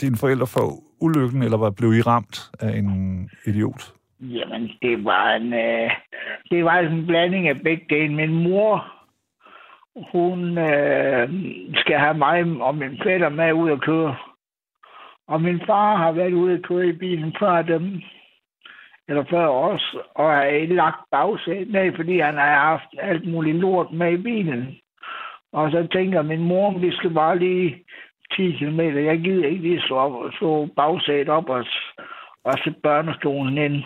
dine 0.00 0.16
forældre 0.16 0.46
for 0.46 0.66
ulykken, 1.00 1.42
eller 1.42 1.58
var 1.58 1.70
blev 1.70 1.92
I 1.92 2.00
ramt 2.00 2.50
af 2.60 2.78
en 2.78 3.30
idiot? 3.46 3.92
Jamen, 4.20 4.70
det 4.82 5.04
var 5.04 5.30
en, 5.30 5.52
øh, 5.52 5.90
det 6.50 6.64
var 6.64 6.78
en 6.78 7.06
blanding 7.06 7.48
af 7.48 7.60
begge 7.60 7.86
dele. 7.90 8.14
Min 8.14 8.42
mor, 8.42 8.94
hun 10.12 10.58
øh, 10.58 11.28
skal 11.74 11.98
have 11.98 12.14
mig 12.14 12.44
og 12.60 12.74
min 12.74 13.00
fætter 13.04 13.28
med 13.28 13.52
ud 13.52 13.70
at 13.70 13.80
køre. 13.80 14.16
Og 15.28 15.42
min 15.42 15.60
far 15.66 15.96
har 15.96 16.12
været 16.12 16.32
ude 16.32 16.54
at 16.54 16.62
køre 16.62 16.86
i 16.86 16.92
bilen 16.92 17.34
før 17.38 17.62
dem, 17.62 18.02
eller 19.08 19.24
før 19.30 19.46
os, 19.46 19.96
og 20.14 20.30
har 20.32 20.74
lagt 20.74 21.00
bagsæt 21.10 21.68
med, 21.68 21.92
fordi 21.96 22.20
han 22.20 22.34
har 22.34 22.54
haft 22.54 22.94
alt 22.98 23.28
muligt 23.28 23.56
lort 23.56 23.92
med 23.92 24.12
i 24.12 24.22
bilen. 24.22 24.76
Og 25.54 25.70
så 25.70 25.88
tænker 25.92 26.22
min 26.22 26.44
mor, 26.48 26.78
vi 26.78 26.96
skal 26.96 27.10
bare 27.10 27.38
lige 27.38 27.84
10 28.32 28.52
km. 28.52 28.80
Jeg 28.80 29.18
gider 29.18 29.46
ikke 29.46 29.62
lige 29.62 29.80
slå, 29.80 29.96
op, 29.96 30.32
slå 30.32 30.66
bagsæt 30.76 31.28
op 31.28 31.48
og, 31.48 31.64
og 32.44 32.52
sætte 32.64 32.80
børnestolen 32.80 33.58
ind. 33.58 33.84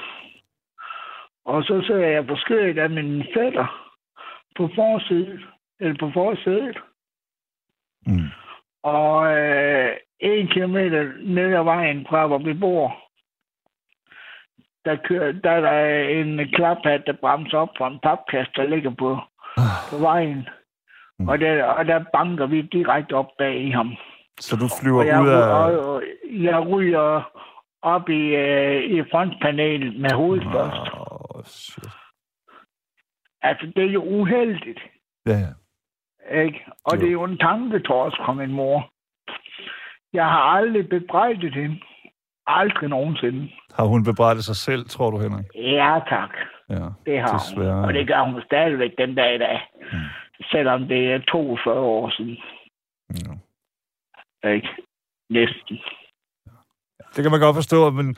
Og 1.44 1.62
så 1.62 1.82
sidder 1.86 2.06
jeg 2.06 2.26
på 2.26 2.36
skødet 2.36 2.78
af 2.78 2.90
min 2.90 3.24
fætter 3.34 3.88
på 4.56 4.70
forsiden, 4.74 5.40
eller 5.80 5.96
på 6.00 6.10
forsædet. 6.14 6.78
Mm. 8.06 8.28
Og 8.82 9.36
øh, 9.38 9.96
en 10.20 10.48
kilometer 10.48 11.12
ned 11.24 11.54
ad 11.54 11.64
vejen 11.64 12.06
fra, 12.10 12.26
hvor 12.26 12.38
vi 12.38 12.54
bor, 12.54 12.96
der, 14.84 14.96
kører, 14.96 15.32
der 15.32 15.50
er 15.50 15.60
der 15.60 16.08
en 16.08 16.48
klaphat, 16.48 17.02
der 17.06 17.12
bremser 17.12 17.58
op 17.58 17.68
for 17.78 17.86
en 17.86 17.98
papkast, 18.02 18.50
der 18.56 18.66
ligger 18.66 18.90
på, 18.90 19.18
på 19.90 19.98
vejen. 19.98 20.48
Mm. 21.18 21.28
Og 21.28 21.38
der, 21.40 21.64
og 21.64 21.84
der 21.84 22.04
banker 22.12 22.46
vi 22.46 22.62
direkte 22.62 23.12
op 23.12 23.30
bag 23.38 23.60
i 23.60 23.70
ham. 23.70 23.94
Så 24.40 24.56
du 24.56 24.66
flyver 24.82 24.98
Og 25.00 25.06
jeg, 25.06 25.22
ud 25.22 25.28
af... 25.28 25.42
og, 25.54 25.94
og 25.94 26.02
jeg 26.28 26.66
ryger 26.68 27.30
op 27.82 28.08
i, 28.08 28.22
øh, 28.34 28.82
i 28.84 29.02
frontpanelet 29.10 30.00
med 30.00 30.10
hovedet 30.12 30.46
først. 30.52 30.90
Oh, 30.94 31.42
shit. 31.44 31.84
Altså, 33.42 33.72
det 33.76 33.84
er 33.84 33.90
jo 33.92 34.02
uheldigt. 34.04 34.80
Ja, 35.26 35.36
ja. 35.46 35.52
Ikke? 36.42 36.64
Og 36.84 36.96
Jo. 36.96 37.00
det 37.00 37.08
er 37.08 37.12
jo 37.12 37.24
en 37.24 37.38
tanketors 37.38 38.16
fra 38.16 38.32
min 38.32 38.52
mor. 38.52 38.90
Jeg 40.12 40.24
har 40.24 40.40
aldrig 40.58 40.88
bebrejdet 40.88 41.54
hende. 41.54 41.80
Aldrig 42.46 42.88
nogensinde. 42.88 43.50
Har 43.74 43.84
hun 43.84 44.04
bebrejdet 44.04 44.44
sig 44.44 44.56
selv, 44.56 44.84
tror 44.88 45.10
du, 45.10 45.18
Henrik? 45.18 45.46
Ja, 45.54 46.00
tak. 46.08 46.30
Ja, 46.70 46.86
Det 47.06 47.20
har 47.20 47.38
desværre. 47.38 47.74
hun. 47.74 47.84
Og 47.84 47.94
det 47.94 48.06
gør 48.08 48.20
hun 48.24 48.42
stadigvæk 48.42 48.90
den 48.98 49.14
dag 49.14 49.34
i 49.34 49.38
dag. 49.38 49.60
Mm. 49.92 49.98
Selvom 50.42 50.88
det 50.88 51.12
er 51.12 51.18
42 51.18 51.74
år 51.80 52.10
siden. 52.10 52.36
Ja. 54.42 54.48
Ikke? 54.54 54.68
Næsten. 55.30 55.78
Det 57.16 57.22
kan 57.22 57.30
man 57.30 57.40
godt 57.40 57.54
forstå, 57.56 57.90
men 57.90 58.16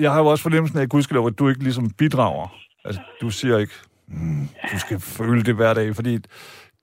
jeg 0.00 0.12
har 0.12 0.20
jo 0.20 0.26
også 0.26 0.42
fornemmelsen 0.42 0.78
af, 0.78 0.82
at 0.82 0.88
gudskelov, 0.90 1.26
at 1.26 1.38
du 1.38 1.48
ikke 1.48 1.62
ligesom 1.62 1.90
bidrager. 1.98 2.48
Altså, 2.84 3.00
du 3.20 3.30
siger 3.30 3.58
ikke, 3.58 3.72
mm, 4.06 4.46
du 4.72 4.78
skal 4.78 5.00
føle 5.00 5.42
det 5.42 5.54
hver 5.54 5.74
dag, 5.74 5.94
fordi 5.96 6.18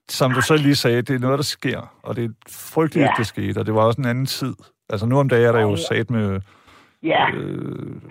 som 0.08 0.32
du 0.32 0.40
selv 0.40 0.62
lige 0.62 0.74
sagde, 0.74 1.02
det 1.02 1.14
er 1.14 1.18
noget, 1.18 1.38
der 1.38 1.42
sker, 1.44 1.98
og 2.02 2.16
det 2.16 2.24
er 2.24 2.28
frygteligt, 2.48 3.04
Ja. 3.06 3.12
det 3.18 3.26
skete, 3.26 3.58
og 3.58 3.66
det 3.66 3.74
var 3.74 3.80
også 3.86 4.00
en 4.00 4.06
anden 4.08 4.26
tid. 4.26 4.54
Altså 4.90 5.06
nu 5.06 5.18
om 5.18 5.28
dagen 5.28 5.46
er 5.46 5.52
der 5.52 5.60
jo 5.60 5.76
sat 5.76 6.10
med... 6.10 6.40
Ja, 7.02 7.30
Øh, 7.34 8.02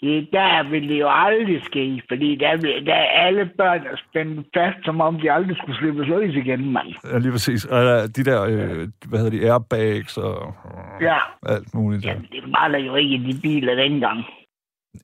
det, 0.00 0.28
der 0.32 0.70
vil 0.70 0.88
det 0.88 0.98
jo 1.00 1.08
aldrig 1.10 1.64
ske, 1.64 2.02
fordi 2.08 2.36
der, 2.36 2.56
der 2.86 2.94
er 2.94 3.26
alle 3.26 3.50
børn 3.58 3.80
spændt 4.08 4.46
fast, 4.56 4.78
som 4.84 5.00
om 5.00 5.20
de 5.20 5.32
aldrig 5.32 5.56
skulle 5.56 5.78
slippes 5.78 6.06
løs 6.08 6.34
igen, 6.34 6.72
mand. 6.72 6.88
ja, 7.12 7.18
lige 7.18 7.32
præcis. 7.32 7.64
Og 7.64 7.82
de 8.16 8.24
der, 8.24 8.42
øh, 8.44 8.88
hvad 9.08 9.18
hedder 9.18 9.38
de, 9.38 9.50
airbags 9.52 10.16
og 10.16 10.54
Ja, 11.00 11.18
alt 11.46 11.74
muligt. 11.74 12.04
Jamen, 12.04 12.22
det 12.32 12.42
var 12.46 12.68
der 12.68 12.78
jo 12.78 12.94
ikke 12.94 13.14
i 13.14 13.32
de 13.32 13.40
biler 13.42 13.74
dengang. 13.74 14.24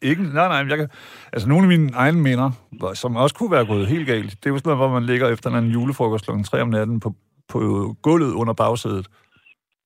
Ikke, 0.02 0.22
nej, 0.22 0.48
nej, 0.48 0.70
jeg 0.70 0.78
kan, 0.78 0.88
altså 1.32 1.48
nogle 1.48 1.64
af 1.64 1.68
mine 1.68 1.90
egne 1.94 2.20
minder, 2.22 2.50
som 2.94 3.16
også 3.16 3.34
kunne 3.34 3.50
være 3.50 3.66
gået 3.66 3.86
helt 3.86 4.06
galt, 4.06 4.30
det 4.30 4.46
er 4.46 4.50
jo 4.50 4.58
sådan 4.58 4.68
noget, 4.76 4.78
hvor 4.78 5.00
man 5.00 5.06
ligger 5.06 5.28
efter 5.28 5.50
en 5.50 5.68
julefrokost 5.70 6.26
kl. 6.26 6.42
3 6.44 6.62
om 6.62 6.68
natten 6.68 7.00
på, 7.00 7.14
på 7.48 7.58
gulvet 8.02 8.32
under 8.32 8.52
bagsædet, 8.52 9.06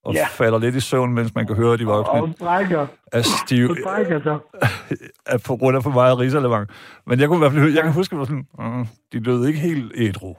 og 0.05 0.13
Ja. 0.13 0.25
falder 0.31 0.59
lidt 0.59 0.75
i 0.75 0.79
søvn, 0.79 1.13
mens 1.13 1.35
man 1.35 1.47
kan 1.47 1.55
høre 1.55 1.77
de 1.77 1.85
voksne 1.85 2.13
Og 2.21 2.35
brækker, 2.39 2.87
er 3.11 3.21
stive, 3.21 3.69
og 3.71 3.77
brækker 3.83 4.21
sig. 4.23 4.37
er 5.33 5.43
på 5.47 5.55
grund 5.57 5.77
af 5.77 5.83
for 5.83 5.89
meget 5.89 6.19
risalevang. 6.19 6.67
Men 7.05 7.19
jeg 7.19 7.27
kunne 7.27 7.37
i 7.37 7.39
hvert 7.39 7.51
fald, 7.51 7.73
jeg 7.73 7.83
kan 7.83 7.93
huske, 7.93 8.15
at 8.15 8.19
det 8.19 8.27
sådan, 8.27 8.47
uh, 8.59 8.85
de 9.13 9.19
døde 9.25 9.47
ikke 9.47 9.59
helt 9.59 9.91
ædru. 9.95 10.35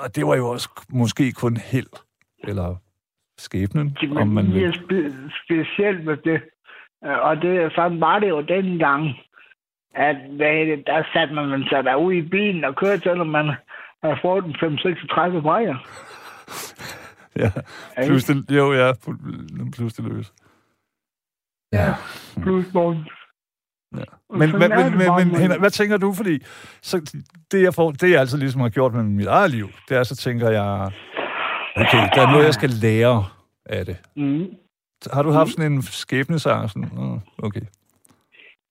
Og, 0.00 0.16
det 0.16 0.26
var 0.26 0.36
jo 0.36 0.48
også 0.48 0.68
måske 0.88 1.32
kun 1.32 1.56
held, 1.56 1.92
eller 2.44 2.76
skæbnen, 3.38 3.96
om 4.16 4.28
man 4.28 4.44
Men 4.44 4.46
det 4.46 4.54
vil. 4.54 4.62
er 4.64 4.72
spe- 4.72 5.32
specielt 5.44 6.04
med 6.04 6.16
det. 6.16 6.40
Og 7.22 7.36
det, 7.36 7.72
sådan 7.74 8.00
var 8.00 8.18
det 8.18 8.28
jo 8.28 8.40
dengang, 8.40 9.14
at 9.94 10.16
hvad 10.36 10.46
er 10.46 10.64
det, 10.64 10.82
der 10.86 11.02
satte 11.12 11.34
man 11.34 11.64
sig 11.70 11.84
der 11.84 11.94
ud 11.94 12.12
i 12.12 12.22
bilen 12.22 12.64
og 12.64 12.76
kørte, 12.76 13.00
selvom 13.02 13.26
man 13.26 13.46
havde 14.02 14.18
fået 14.22 14.44
en 14.44 14.54
5-36 14.54 15.40
brækker. 15.40 15.76
Ja, 17.42 17.50
pludselig, 18.06 18.50
jo, 18.50 18.72
ja, 18.72 18.92
pludselig 19.76 20.12
løs. 20.12 20.32
Ja. 21.72 21.94
Plus 22.42 22.74
morgen. 22.74 22.98
Ja. 23.96 24.04
Men, 24.38 24.50
sådan 24.50 24.70
men, 24.70 24.98
men, 24.98 25.00
det 25.00 25.26
men, 25.26 25.40
Henrik, 25.40 25.58
hvad 25.60 25.70
tænker 25.70 25.96
du? 25.96 26.12
Fordi 26.12 26.38
så 26.82 27.22
det, 27.52 27.62
jeg 27.62 27.74
får, 27.74 27.90
det, 27.90 28.10
jeg 28.10 28.20
altid 28.20 28.38
ligesom 28.38 28.60
har 28.60 28.68
gjort 28.68 28.94
med 28.94 29.02
mit 29.02 29.26
eget 29.26 29.50
liv, 29.50 29.68
det 29.88 29.96
er, 29.96 30.02
så 30.02 30.16
tænker 30.16 30.50
jeg, 30.50 30.90
okay, 31.76 32.08
der 32.14 32.22
er 32.26 32.30
noget, 32.30 32.44
jeg 32.44 32.54
skal 32.54 32.70
lære 32.70 33.24
af 33.66 33.86
det. 33.86 33.96
Mm. 34.16 34.46
Har 35.12 35.22
du 35.22 35.30
haft 35.30 35.50
sådan 35.50 35.72
en 35.72 35.82
skæbnesang? 35.82 36.70
Sådan, 36.70 36.90
"Nå, 36.94 37.20
okay. 37.38 37.60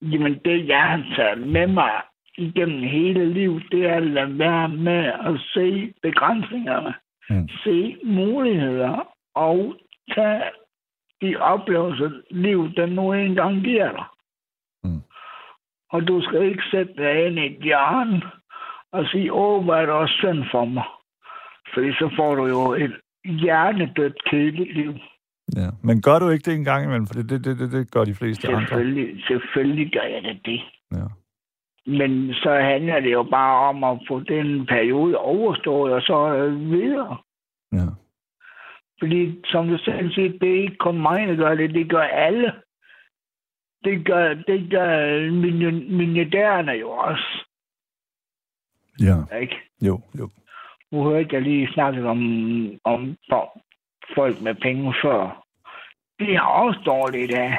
Jamen, 0.02 0.34
det 0.46 0.68
jeg 0.68 0.82
har 0.84 1.16
taget 1.18 1.48
med 1.48 1.68
mig 1.68 1.92
igennem 2.38 2.84
hele 2.84 3.34
livet, 3.34 3.64
det 3.72 3.86
er 3.86 3.96
at 3.96 4.04
lade 4.08 4.40
være 4.40 4.70
med 4.70 5.04
at 5.30 5.40
se 5.54 5.94
begrænsningerne. 6.04 6.94
Mm. 7.30 7.48
Se 7.64 7.98
muligheder 8.04 9.08
og 9.36 9.76
tage 10.16 10.44
de 11.22 11.36
oplevelser, 11.36 12.12
livet 12.32 12.78
den 12.78 12.90
nu 12.90 13.14
engang 13.14 13.64
giver 13.64 13.92
dig. 13.92 14.06
Mm. 14.84 15.02
Og 15.92 16.08
du 16.08 16.22
skal 16.22 16.42
ikke 16.44 16.64
sætte 16.72 16.94
dig 16.98 17.26
ind 17.26 17.40
i 17.40 17.46
et 17.46 17.64
hjørne 17.64 18.22
og 18.92 19.06
sige, 19.12 19.34
åh, 19.34 19.64
hvor 19.64 19.76
er 19.76 19.86
det 19.86 19.96
også 19.96 20.14
synd 20.14 20.44
for 20.52 20.66
mig. 20.66 20.84
Fordi 21.74 21.92
så 21.92 22.14
får 22.18 22.36
du 22.36 22.46
jo 22.46 22.74
et 22.74 22.96
hjernedødt 23.24 24.24
kedeligt 24.30 24.74
liv. 24.74 24.94
Ja. 25.56 25.70
Men 25.84 26.02
gør 26.02 26.20
du 26.20 26.30
ikke 26.30 26.52
det 26.52 26.56
en 26.58 26.64
gang 26.64 26.84
imellem? 26.84 27.08
For 27.08 27.14
det, 27.14 27.30
det, 27.30 27.46
det, 27.46 27.60
det, 27.60 27.72
det 27.72 27.92
gør 27.92 28.04
de 28.06 28.16
fleste 28.16 28.48
andre. 28.48 28.60
Selvfølgelig, 28.60 29.24
selvfølgelig 29.28 29.92
gør 29.94 30.08
jeg 30.14 30.24
da 30.24 30.34
det. 30.46 30.62
Ja. 30.92 31.08
Men 31.86 32.34
så 32.34 32.50
handler 32.60 33.00
det 33.00 33.12
jo 33.12 33.24
bare 33.24 33.70
om 33.70 33.84
at 33.84 34.00
få 34.08 34.20
den 34.20 34.66
periode 34.66 35.18
overstået, 35.18 35.94
og 35.94 36.02
så 36.02 36.36
øh, 36.36 36.72
videre. 36.72 37.18
ja. 37.74 37.86
Fordi, 39.00 39.42
som 39.46 39.68
du 39.68 39.78
selv 39.78 40.12
siger, 40.14 40.40
det 40.40 40.50
er 40.58 40.62
ikke 40.62 40.78
kun 40.78 41.02
mig, 41.02 41.28
der 41.28 41.36
gør 41.36 41.56
det, 41.56 41.74
det 41.74 41.90
gør 41.90 42.02
alle. 42.04 42.54
Det 43.84 44.06
gør, 44.06 44.34
det 44.34 44.72
gør 44.72 45.32
milliardærerne 45.98 46.72
jo 46.72 46.90
også, 46.90 47.46
Ja. 49.02 49.36
ikke? 49.38 49.56
Jo, 49.82 50.02
jo. 50.20 50.30
Nu 50.92 51.04
hørte 51.04 51.30
jeg 51.32 51.42
lige 51.42 51.74
snakket 51.74 52.06
om, 52.06 52.20
om 52.84 53.18
folk 54.16 54.42
med 54.42 54.56
penge 54.56 54.96
før. 55.04 55.46
De 56.20 56.38
har 56.38 56.48
også 56.48 56.80
dårligt 56.86 57.34
af. 57.34 57.58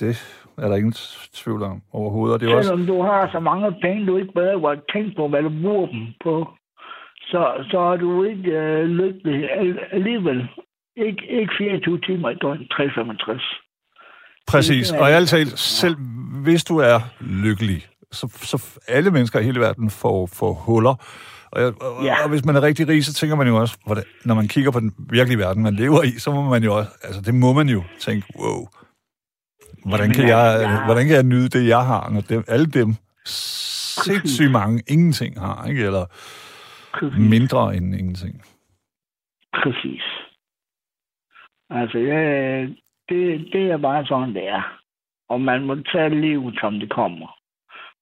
Det 0.00 0.46
er 0.62 0.68
der 0.68 0.76
ingen 0.76 0.92
tvivl 1.34 1.62
om 1.62 1.82
overhovedet. 1.92 2.34
Og 2.34 2.40
det 2.40 2.50
er 2.50 2.56
også, 2.56 2.68
Selvom 2.68 2.86
du 2.86 3.02
har 3.02 3.28
så 3.32 3.40
mange 3.40 3.72
penge, 3.82 4.06
du 4.06 4.16
ikke 4.16 4.32
bedre 4.32 4.72
at 4.72 4.78
tænke 4.94 5.12
på, 5.16 5.28
hvad 5.28 5.42
du 5.42 5.50
bruger 5.62 5.86
dem 5.86 6.06
på, 6.24 6.34
så, 7.30 7.40
så 7.70 7.78
er 7.78 7.96
du 7.96 8.24
ikke 8.24 8.50
øh, 8.50 8.84
lykkelig 8.84 9.50
al- 9.60 9.84
alligevel. 9.92 10.48
Ikke, 10.96 11.22
ikke 11.40 11.52
24 11.58 12.00
timer 12.00 12.30
i 12.30 12.34
døgnet, 12.34 12.70
365. 12.70 13.42
præcis. 14.46 14.92
Og 14.92 15.10
ærligt 15.10 15.30
talt, 15.30 15.58
selv 15.58 15.96
hvis 16.44 16.64
du 16.64 16.76
er 16.78 16.98
lykkelig, 17.20 17.86
så, 18.12 18.28
så 18.42 18.78
alle 18.88 19.10
mennesker 19.10 19.38
i 19.40 19.42
hele 19.44 19.60
verden 19.60 19.90
får, 19.90 20.26
får 20.26 20.52
huller. 20.52 20.94
Og, 21.52 21.60
jeg, 21.62 21.72
og, 21.82 22.04
Ja. 22.04 22.14
og 22.24 22.28
hvis 22.30 22.44
man 22.44 22.56
er 22.56 22.62
rigtig 22.62 22.88
rig, 22.88 23.04
så 23.04 23.12
tænker 23.14 23.36
man 23.36 23.46
jo 23.46 23.56
også, 23.56 23.76
hvordan, 23.86 24.04
når 24.24 24.34
man 24.34 24.48
kigger 24.48 24.70
på 24.70 24.80
den 24.80 24.92
virkelige 25.10 25.38
verden, 25.38 25.62
man 25.62 25.74
lever 25.74 26.02
i, 26.02 26.10
så 26.18 26.30
må 26.32 26.42
man 26.42 26.62
jo 26.64 26.76
også, 26.76 26.90
altså 27.04 27.20
det 27.20 27.34
må 27.34 27.52
man 27.52 27.68
jo 27.68 27.82
tænke, 28.00 28.26
wow, 28.38 28.66
hvordan 29.84 30.10
kan 30.10 30.28
jeg, 30.28 30.44
ja. 30.60 30.84
hvordan 30.84 31.06
kan 31.06 31.16
jeg 31.16 31.22
nyde 31.22 31.48
det, 31.48 31.68
jeg 31.68 31.86
har, 31.86 32.10
når 32.10 32.20
dem, 32.20 32.44
alle 32.48 32.66
dem 32.66 32.94
sindssygt 34.04 34.50
mange 34.50 34.82
ingenting 34.88 35.40
har, 35.40 35.66
ikke? 35.66 35.84
Eller 35.84 36.06
Præcis. 36.94 37.30
mindre 37.30 37.76
end 37.76 37.94
ingenting. 37.94 38.42
Præcis. 39.52 40.02
Altså, 41.70 41.98
ja, 41.98 42.20
det, 43.08 43.48
det 43.52 43.70
er 43.70 43.76
bare 43.76 44.06
sådan, 44.06 44.34
det 44.34 44.48
er. 44.48 44.80
Og 45.28 45.40
man 45.40 45.64
må 45.64 45.74
tage 45.74 46.20
livet, 46.20 46.58
som 46.60 46.80
det 46.80 46.90
kommer. 46.90 47.36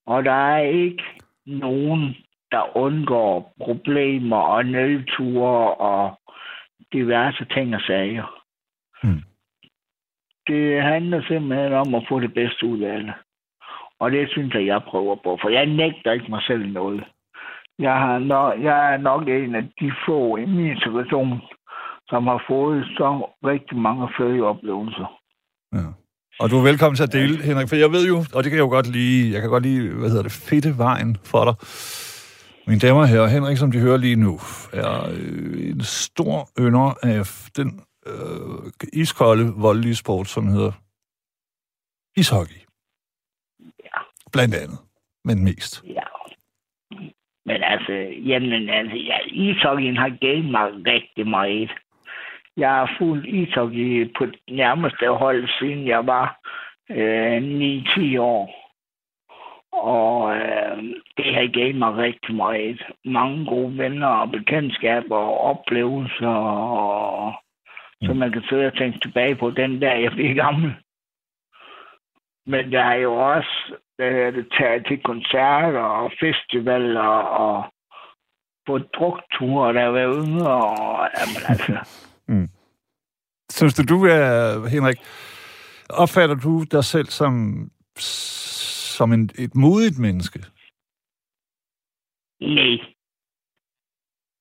Og 0.06 0.24
der 0.24 0.32
er 0.56 0.58
ikke 0.58 1.02
nogen, 1.46 2.16
der 2.50 2.76
undgår 2.76 3.54
problemer 3.60 4.36
og 4.36 4.64
nedture 4.66 5.74
og 5.74 6.20
diverse 6.92 7.44
ting 7.44 7.74
og 7.74 7.80
sager. 7.80 8.42
Mm. 9.02 9.22
Det 10.48 10.82
handler 10.82 11.22
simpelthen 11.28 11.72
om 11.72 11.94
at 11.94 12.06
få 12.08 12.20
det 12.20 12.34
bedste 12.34 12.66
ud 12.66 12.80
af 12.80 12.98
det. 12.98 13.12
Og 14.00 14.10
det 14.10 14.30
synes 14.30 14.54
jeg, 14.54 14.66
jeg 14.66 14.80
prøver 14.90 15.16
på. 15.24 15.38
For 15.42 15.48
jeg 15.48 15.66
nægter 15.66 16.12
ikke 16.12 16.30
mig 16.30 16.42
selv 16.42 16.72
noget. 16.72 17.04
Jeg, 17.78 17.92
har 17.92 18.18
nok, 18.18 18.62
jeg 18.62 18.94
er 18.94 18.96
nok 18.96 19.28
en 19.28 19.54
af 19.54 19.64
de 19.80 19.92
få 20.06 20.36
i 20.36 20.46
min 20.46 20.76
situation, 20.76 21.40
som 22.08 22.26
har 22.26 22.44
fået 22.48 22.84
så 22.96 23.08
rigtig 23.44 23.78
mange 23.78 24.08
føde 24.18 24.42
oplevelser. 24.42 25.18
Ja. 25.72 25.88
Og 26.40 26.50
du 26.50 26.58
er 26.58 26.62
velkommen 26.62 26.96
til 26.96 27.02
at 27.02 27.12
dele, 27.12 27.42
Henrik, 27.42 27.68
for 27.68 27.76
jeg 27.76 27.90
ved 27.92 28.06
jo, 28.08 28.16
og 28.34 28.38
det 28.42 28.50
kan 28.50 28.58
jeg 28.58 28.66
jo 28.68 28.74
godt 28.78 28.92
lide, 28.92 29.32
jeg 29.32 29.40
kan 29.40 29.50
godt 29.50 29.62
lide, 29.62 29.94
hvad 29.98 30.08
hedder 30.08 30.22
det, 30.22 30.32
fedte 30.32 30.78
vejen 30.78 31.16
for 31.24 31.44
dig. 31.44 31.54
Mine 32.66 32.80
damer 32.80 33.00
og 33.00 33.08
herrer, 33.08 33.26
Henrik, 33.26 33.56
som 33.56 33.72
de 33.72 33.80
hører 33.80 33.96
lige 33.96 34.16
nu, 34.16 34.32
er 34.72 35.10
øh, 35.10 35.70
en 35.70 35.80
stor 35.80 36.48
ynder 36.60 36.88
af 37.02 37.20
den 37.56 37.80
øh, 38.08 38.88
iskolde, 38.92 39.44
voldelige 39.56 39.96
sport, 39.96 40.28
som 40.28 40.48
hedder 40.48 40.72
ishockey. 42.16 42.60
Ja. 43.84 43.98
Blandt 44.32 44.54
andet, 44.54 44.78
men 45.24 45.44
mest. 45.44 45.84
Ja. 45.86 46.06
Men 47.46 47.62
altså, 47.62 47.92
jamen, 48.30 48.68
altså, 48.70 48.96
ja, 48.96 49.18
ishockeyen 49.26 49.96
har 49.96 50.08
givet 50.08 50.44
mig 50.44 50.66
rigtig 50.86 51.26
meget. 51.26 51.70
Jeg 52.56 52.70
har 52.70 52.94
fulgt 52.98 53.26
ishockey 53.26 54.12
på 54.18 54.26
det 54.26 54.40
nærmeste 54.50 55.08
hold, 55.08 55.48
siden 55.58 55.86
jeg 55.86 56.06
var 56.06 56.38
øh, 56.90 57.36
9-10 57.36 58.20
år. 58.20 58.68
Og 59.72 60.36
øh, 60.36 60.82
det 61.16 61.34
har 61.34 61.52
givet 61.52 61.76
mig 61.76 61.96
rigtig 61.96 62.34
meget. 62.34 62.82
Mange 63.04 63.46
gode 63.46 63.78
venner 63.78 64.06
og 64.06 64.30
bekendtskaber 64.30 65.16
og 65.16 65.40
oplevelser, 65.40 66.28
og, 66.28 67.32
så 68.02 68.14
man 68.14 68.32
kan 68.32 68.42
sidde 68.48 68.66
og 68.66 68.76
tænke 68.76 68.98
tilbage 69.00 69.36
på 69.36 69.50
den 69.50 69.82
der, 69.82 69.94
jeg 69.94 70.12
blev 70.12 70.34
gammel. 70.34 70.74
Men 72.46 72.72
jeg 72.72 72.84
har 72.84 72.94
jo 72.94 73.14
også 73.14 73.76
hvad 73.96 74.10
hedder 74.10 74.30
det, 74.30 74.46
taget 74.58 74.86
til 74.86 75.02
koncerter 75.02 75.80
og 75.80 76.12
festivaler 76.20 77.10
og 77.44 77.72
på 78.66 78.78
drukture, 78.78 79.74
der 79.74 79.86
var 79.86 80.14
yngre. 80.24 80.54
Og, 80.54 81.08
jamen, 81.18 81.42
altså, 81.48 81.72
Synes 83.56 83.74
du, 83.74 83.82
du 83.94 84.04
er, 84.04 84.68
Henrik, 84.68 84.98
opfatter 85.90 86.36
du 86.36 86.64
dig 86.72 86.84
selv 86.84 87.06
som, 87.06 87.32
som 87.96 89.12
en, 89.12 89.30
et 89.38 89.54
modigt 89.54 89.98
menneske? 89.98 90.38
nej. 92.40 92.97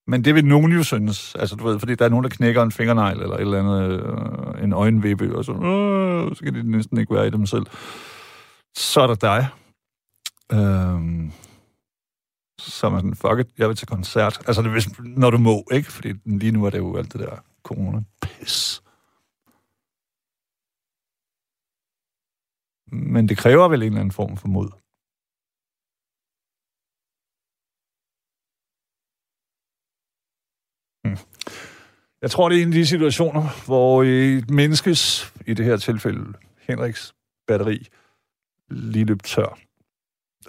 Men 0.07 0.23
det 0.25 0.35
vil 0.35 0.45
nogen 0.45 0.71
jo 0.71 0.83
synes, 0.83 1.35
altså 1.35 1.55
du 1.55 1.67
ved, 1.67 1.79
fordi 1.79 1.95
der 1.95 2.05
er 2.05 2.09
nogen, 2.09 2.23
der 2.23 2.29
knækker 2.29 2.63
en 2.63 2.71
fingernegl 2.71 3.21
eller 3.21 3.35
et 3.35 3.41
eller 3.41 3.59
andet, 3.59 4.01
øh, 4.57 4.63
en 4.63 4.73
øjenvippe, 4.73 5.37
og 5.37 5.45
så, 5.45 5.51
øh, 5.51 6.35
så 6.35 6.43
kan 6.43 6.53
de 6.53 6.71
næsten 6.71 6.97
ikke 6.97 7.15
være 7.15 7.27
i 7.27 7.29
dem 7.29 7.45
selv. 7.45 7.65
Så 8.77 9.01
er 9.01 9.07
der 9.07 9.15
dig. 9.15 9.47
Øhm, 10.51 11.31
så 12.59 12.87
er 12.87 12.91
man 12.91 12.99
sådan, 12.99 13.15
fuck 13.15 13.39
it, 13.39 13.57
jeg 13.57 13.67
vil 13.67 13.77
til 13.77 13.87
koncert. 13.87 14.39
Altså, 14.47 14.61
det, 14.61 14.71
hvis, 14.71 14.89
når 14.99 15.29
du 15.29 15.37
må, 15.37 15.63
ikke? 15.71 15.91
Fordi 15.91 16.13
lige 16.25 16.51
nu 16.51 16.65
er 16.65 16.69
det 16.69 16.77
jo 16.77 16.97
alt 16.97 17.13
det 17.13 17.21
der 17.21 17.35
corona. 17.63 18.01
Pis. 18.21 18.81
Men 22.91 23.29
det 23.29 23.37
kræver 23.37 23.67
vel 23.67 23.81
en 23.81 23.85
eller 23.85 23.99
anden 23.99 24.11
form 24.11 24.37
for 24.37 24.47
mod. 24.47 24.69
Jeg 32.21 32.31
tror, 32.31 32.49
det 32.49 32.57
er 32.57 32.61
en 32.61 32.67
af 32.67 32.73
de 32.73 32.85
situationer, 32.85 33.65
hvor 33.65 34.03
et 34.03 34.49
menneskes, 34.49 35.33
i 35.45 35.53
det 35.53 35.65
her 35.65 35.77
tilfælde 35.77 36.33
Henriks 36.67 37.15
batteri, 37.47 37.87
lige 38.69 39.05
løb 39.05 39.23
tør. 39.23 39.57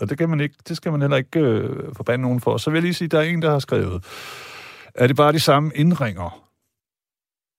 Og 0.00 0.10
det, 0.10 0.18
kan 0.18 0.28
man 0.28 0.40
ikke, 0.40 0.54
det 0.68 0.76
skal 0.76 0.92
man 0.92 1.00
heller 1.00 1.16
ikke 1.16 1.40
øh, 1.40 1.94
forbande 1.94 2.22
nogen 2.22 2.40
for. 2.40 2.56
Så 2.56 2.70
vil 2.70 2.76
jeg 2.76 2.82
lige 2.82 2.94
sige, 2.94 3.06
at 3.06 3.12
der 3.12 3.18
er 3.18 3.22
en, 3.22 3.42
der 3.42 3.50
har 3.50 3.58
skrevet, 3.58 4.04
er 4.94 5.06
det 5.06 5.16
bare 5.16 5.32
de 5.32 5.40
samme 5.40 5.72
indringer, 5.74 6.48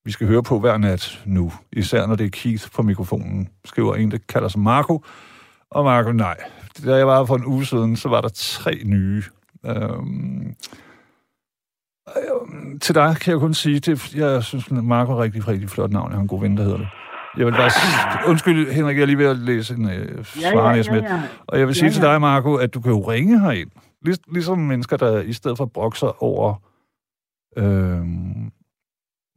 vi 0.06 0.12
skal 0.12 0.28
høre 0.28 0.43
på 0.43 0.60
hver 0.60 0.78
nat 0.78 1.22
nu, 1.26 1.52
især 1.72 2.08
når 2.08 2.15
det 2.15 2.26
er 2.26 2.30
Keith 2.30 2.72
på 2.72 2.82
mikrofonen, 2.82 3.50
skriver 3.65 3.95
en, 3.95 4.12
der 4.12 4.17
kalder 4.30 4.48
sig 4.48 4.62
Marco. 4.62 5.04
Og 5.72 5.84
Marco, 5.84 6.12
nej. 6.12 6.38
Da 6.86 6.95
jeg 6.95 7.08
var 7.08 7.26
for 7.26 7.36
en 7.36 7.45
uge 7.45 7.65
siden, 7.65 7.95
så 7.95 8.10
var 8.10 8.22
der 8.22 8.30
tre 8.34 8.82
nye. 8.84 9.24
Øhm, 9.65 10.56
til 12.82 12.95
dig 12.95 13.15
kan 13.22 13.32
jeg 13.32 13.39
kun 13.39 13.54
sige, 13.54 13.80
det, 13.80 14.15
jeg 14.15 14.43
synes, 14.43 14.72
Marco 14.72 15.12
er 15.12 15.22
rigtig, 15.24 15.48
rigtig 15.48 15.69
flot 15.69 15.91
navn. 15.91 16.10
Jeg 16.12 16.15
har 16.17 16.22
en 16.22 16.28
god 16.28 16.41
ven, 16.41 16.58
der 16.58 16.63
hedder 16.63 16.78
det. 16.78 16.88
Jeg 17.38 17.45
vil 17.45 17.52
bare 17.52 18.30
undskyld, 18.30 18.72
Henrik, 18.72 18.95
jeg 18.98 19.02
er 19.02 19.06
lige 19.06 19.17
ved 19.17 19.26
at 19.26 19.38
læse 19.38 19.74
en 19.74 19.89
øh, 19.89 20.26
svarende 20.26 20.84
sms. 20.84 20.93
Og 21.48 21.60
jeg 21.60 21.67
vil 21.67 21.76
sige 21.76 21.86
Ja, 21.86 21.91
til 21.91 22.02
ja. 22.04 22.12
dig, 22.12 22.22
Marco, 22.22 22.56
at 22.56 22.74
du 22.74 22.82
kan 22.82 22.91
jo 22.91 23.12
ringe 23.12 23.39
herind. 23.39 23.69
Lig, 24.06 24.17
ligesom 24.34 24.58
mennesker, 24.58 24.98
der 24.98 25.22
i 25.22 25.34
stedet 25.34 25.58
for 25.58 25.65
brokser 25.65 26.24
over 26.24 26.54
øh, 27.58 28.02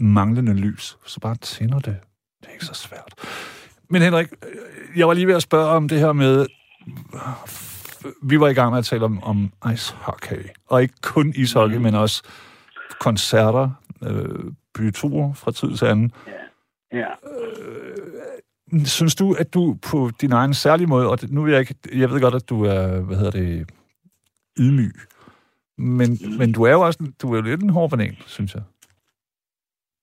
manglende 0.00 0.54
lys, 0.54 0.98
så 1.06 1.20
bare 1.20 1.34
tænder 1.34 1.78
det. 1.78 1.96
Det 2.40 2.48
er 2.48 2.52
ikke 2.52 2.64
så 2.64 2.74
svært. 2.74 3.14
Men 3.90 4.02
Henrik, 4.02 4.28
øh, 4.42 4.98
jeg 4.98 5.08
var 5.08 5.14
lige 5.14 5.26
ved 5.26 5.34
at 5.34 5.42
spørge 5.42 5.68
om 5.68 5.88
det 5.88 5.98
her 5.98 6.12
med... 6.12 6.46
Vi 8.22 8.40
var 8.40 8.48
i 8.48 8.54
gang 8.54 8.70
med 8.70 8.78
at 8.78 8.84
tale 8.84 9.04
om, 9.04 9.22
om 9.22 9.52
ice 9.72 9.94
hockey. 9.94 10.46
Og 10.66 10.82
ikke 10.82 10.94
kun 11.02 11.32
ishockey, 11.36 11.76
mm. 11.76 11.82
men 11.82 11.94
også 11.94 12.22
koncerter, 13.00 13.70
øh, 14.06 14.52
byture 14.74 15.34
fra 15.34 15.52
tid 15.52 15.76
til 15.76 15.86
anden. 15.86 16.12
Ja. 16.92 17.06
Synes 18.84 19.14
du, 19.14 19.34
at 19.38 19.54
du 19.54 19.76
på 19.90 20.10
din 20.20 20.32
egen 20.32 20.54
særlige 20.54 20.86
måde, 20.86 21.10
og 21.10 21.20
det, 21.20 21.32
nu 21.32 21.42
vil 21.42 21.52
jeg 21.52 21.60
ikke, 21.60 21.74
jeg 21.94 22.10
ved 22.10 22.20
godt, 22.20 22.34
at 22.34 22.48
du 22.48 22.64
er, 22.64 23.00
hvad 23.00 23.16
hedder 23.16 23.30
det, 23.30 23.70
ydmyg, 24.58 24.94
men, 25.78 26.10
mm. 26.10 26.38
men 26.38 26.52
du 26.52 26.62
er 26.62 26.72
jo 26.72 26.80
også, 26.80 27.12
du 27.22 27.32
er 27.32 27.36
jo 27.36 27.42
lidt 27.42 27.62
en 27.62 27.70
hård 27.70 27.90
banan, 27.90 28.16
synes 28.26 28.54
jeg. 28.54 28.62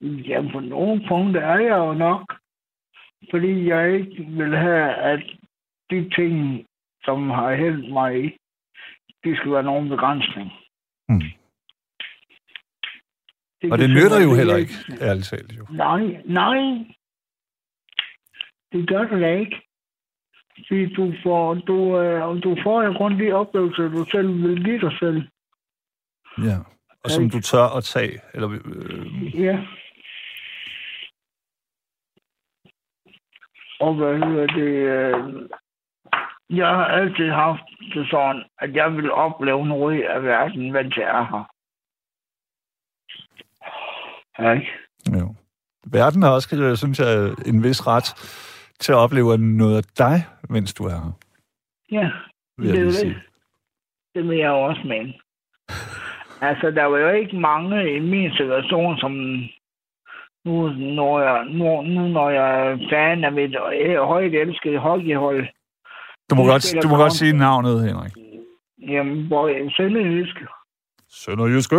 ja, 0.02 0.42
på 0.54 0.60
nogle 0.60 1.06
punkter 1.08 1.42
er 1.42 1.60
jeg 1.60 1.78
jo 1.78 1.94
nok. 1.94 2.34
Fordi 3.32 3.68
jeg 3.68 3.94
ikke 3.94 4.24
vil 4.24 4.58
have, 4.58 4.94
at 4.94 5.24
de 5.90 6.10
ting, 6.16 6.66
som 7.04 7.30
har 7.30 7.56
hældt 7.56 7.94
mig 7.94 8.26
i, 8.26 8.38
de 9.24 9.36
skal 9.36 9.52
være 9.52 9.64
nogen 9.64 9.90
begrænsning. 9.90 10.52
Mm. 11.10 11.22
Og 13.72 13.78
det 13.78 13.90
nytter 13.90 14.22
jo 14.24 14.34
heller 14.36 14.56
ikke, 14.58 14.74
ærligt 15.02 15.26
talt 15.28 15.52
jo. 15.58 15.66
Nej, 15.70 16.02
nej. 16.26 16.86
Det 18.72 18.90
gør 18.90 19.04
det 19.04 19.22
da 19.22 19.36
ikke. 19.40 19.62
Fordi 20.68 20.94
du 20.94 21.14
får, 21.24 21.54
du, 21.54 22.00
øh, 22.00 22.44
du 22.44 22.58
får 22.64 22.84
jo 22.84 22.94
kun 22.94 23.20
de 23.20 23.32
oplevelser, 23.32 23.88
du 23.88 24.06
selv 24.12 24.28
vil 24.44 24.64
give 24.64 24.80
dig 24.80 24.98
selv. 25.00 25.22
Ja. 26.48 26.58
Og 27.04 27.10
som 27.10 27.30
du 27.30 27.40
tør 27.42 27.78
at 27.78 27.84
tage, 27.84 28.20
eller... 28.34 28.50
Øh, 28.52 29.42
Ja. 29.44 29.60
Og 33.80 33.94
hvad 33.96 34.14
hedder 34.16 34.48
det? 34.48 34.72
Øh, 34.96 35.50
jeg 36.58 36.68
har 36.68 36.86
altid 36.86 37.30
haft 37.30 37.62
det 37.94 38.08
sådan, 38.10 38.44
at 38.60 38.76
jeg 38.76 38.94
vil 38.96 39.12
opleve 39.12 39.68
noget 39.68 40.02
af 40.04 40.24
verden, 40.24 40.72
mens 40.72 40.98
jeg 40.98 41.04
er 41.20 41.24
her. 41.32 41.44
Ja, 44.42 44.52
ikke? 44.52 44.72
jo. 45.20 45.36
Verden 45.92 46.22
har 46.24 46.32
også, 46.32 46.56
øh, 46.56 46.78
synes 46.78 47.00
jeg, 47.00 47.30
en 47.46 47.64
vis 47.64 47.88
ret 47.88 48.08
til 48.80 48.92
at 48.92 48.98
opleve 48.98 49.38
noget 49.38 49.78
af 49.78 49.84
dig, 49.84 50.26
mens 50.50 50.74
du 50.74 50.84
er 50.84 50.90
her, 50.90 51.12
Ja, 51.92 52.12
det 52.62 52.80
er 52.80 53.06
det. 53.06 53.16
Det 54.16 54.28
vil 54.30 54.38
jeg 54.38 54.52
også 54.52 54.82
mene. 54.86 55.14
Altså, 56.42 56.72
der 56.72 56.84
var 56.84 56.98
jo 56.98 57.10
ikke 57.10 57.40
mange 57.40 57.96
i 57.96 58.00
min 58.00 58.32
situation, 58.32 58.98
som 58.98 59.12
nu, 60.46 60.70
når 60.70 61.20
jeg, 61.20 61.46
nu, 61.46 61.82
nu 61.82 62.08
når 62.08 62.30
jeg 62.30 62.68
er 62.68 62.78
fan 62.92 63.24
af 63.24 63.32
mit 63.32 63.56
højt 63.98 64.34
elskede 64.34 64.78
hockeyhold, 64.78 65.48
Du 66.30 66.36
må, 66.36 66.46
godt, 66.46 66.84
du 66.84 66.88
må 66.88 66.96
godt 66.98 67.14
sige 67.14 67.38
navnet, 67.38 67.84
Henrik. 67.88 68.14
Jamen, 68.88 69.28
hvor 69.28 69.72
Sønderjysk. 69.78 70.36
Sønderjyske! 71.10 71.76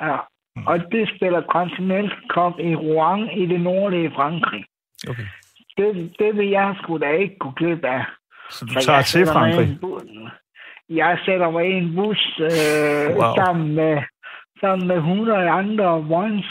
Ja. 0.00 0.16
Og 0.66 0.78
det 0.92 1.10
spiller 1.16 1.42
Continental 1.42 2.10
Cup 2.28 2.54
i 2.60 2.74
Rouen 2.74 3.30
i 3.30 3.46
det 3.46 3.60
nordlige 3.60 4.10
Frankrig. 4.14 4.64
Okay. 5.10 5.26
Det, 5.76 6.14
det 6.18 6.36
vil 6.36 6.48
jeg 6.48 6.74
sgu 6.82 6.98
da 6.98 7.10
ikke 7.10 7.36
kunne 7.40 7.54
klippe 7.54 7.88
af. 7.88 8.04
Så 8.50 8.64
du 8.64 8.74
tager 8.80 9.02
til 9.02 9.26
Frankrig? 9.26 9.78
Jeg 10.88 11.18
sætter 11.24 11.50
mig 11.50 11.64
i 11.70 11.72
en 11.72 11.94
bus 11.94 12.40
øh, 12.40 13.16
Wow. 13.16 13.34
sammen, 13.36 13.74
med, 13.74 14.02
sammen 14.60 14.88
med 14.88 14.96
100 14.96 15.38
andre 15.50 16.04
Vojens 16.04 16.46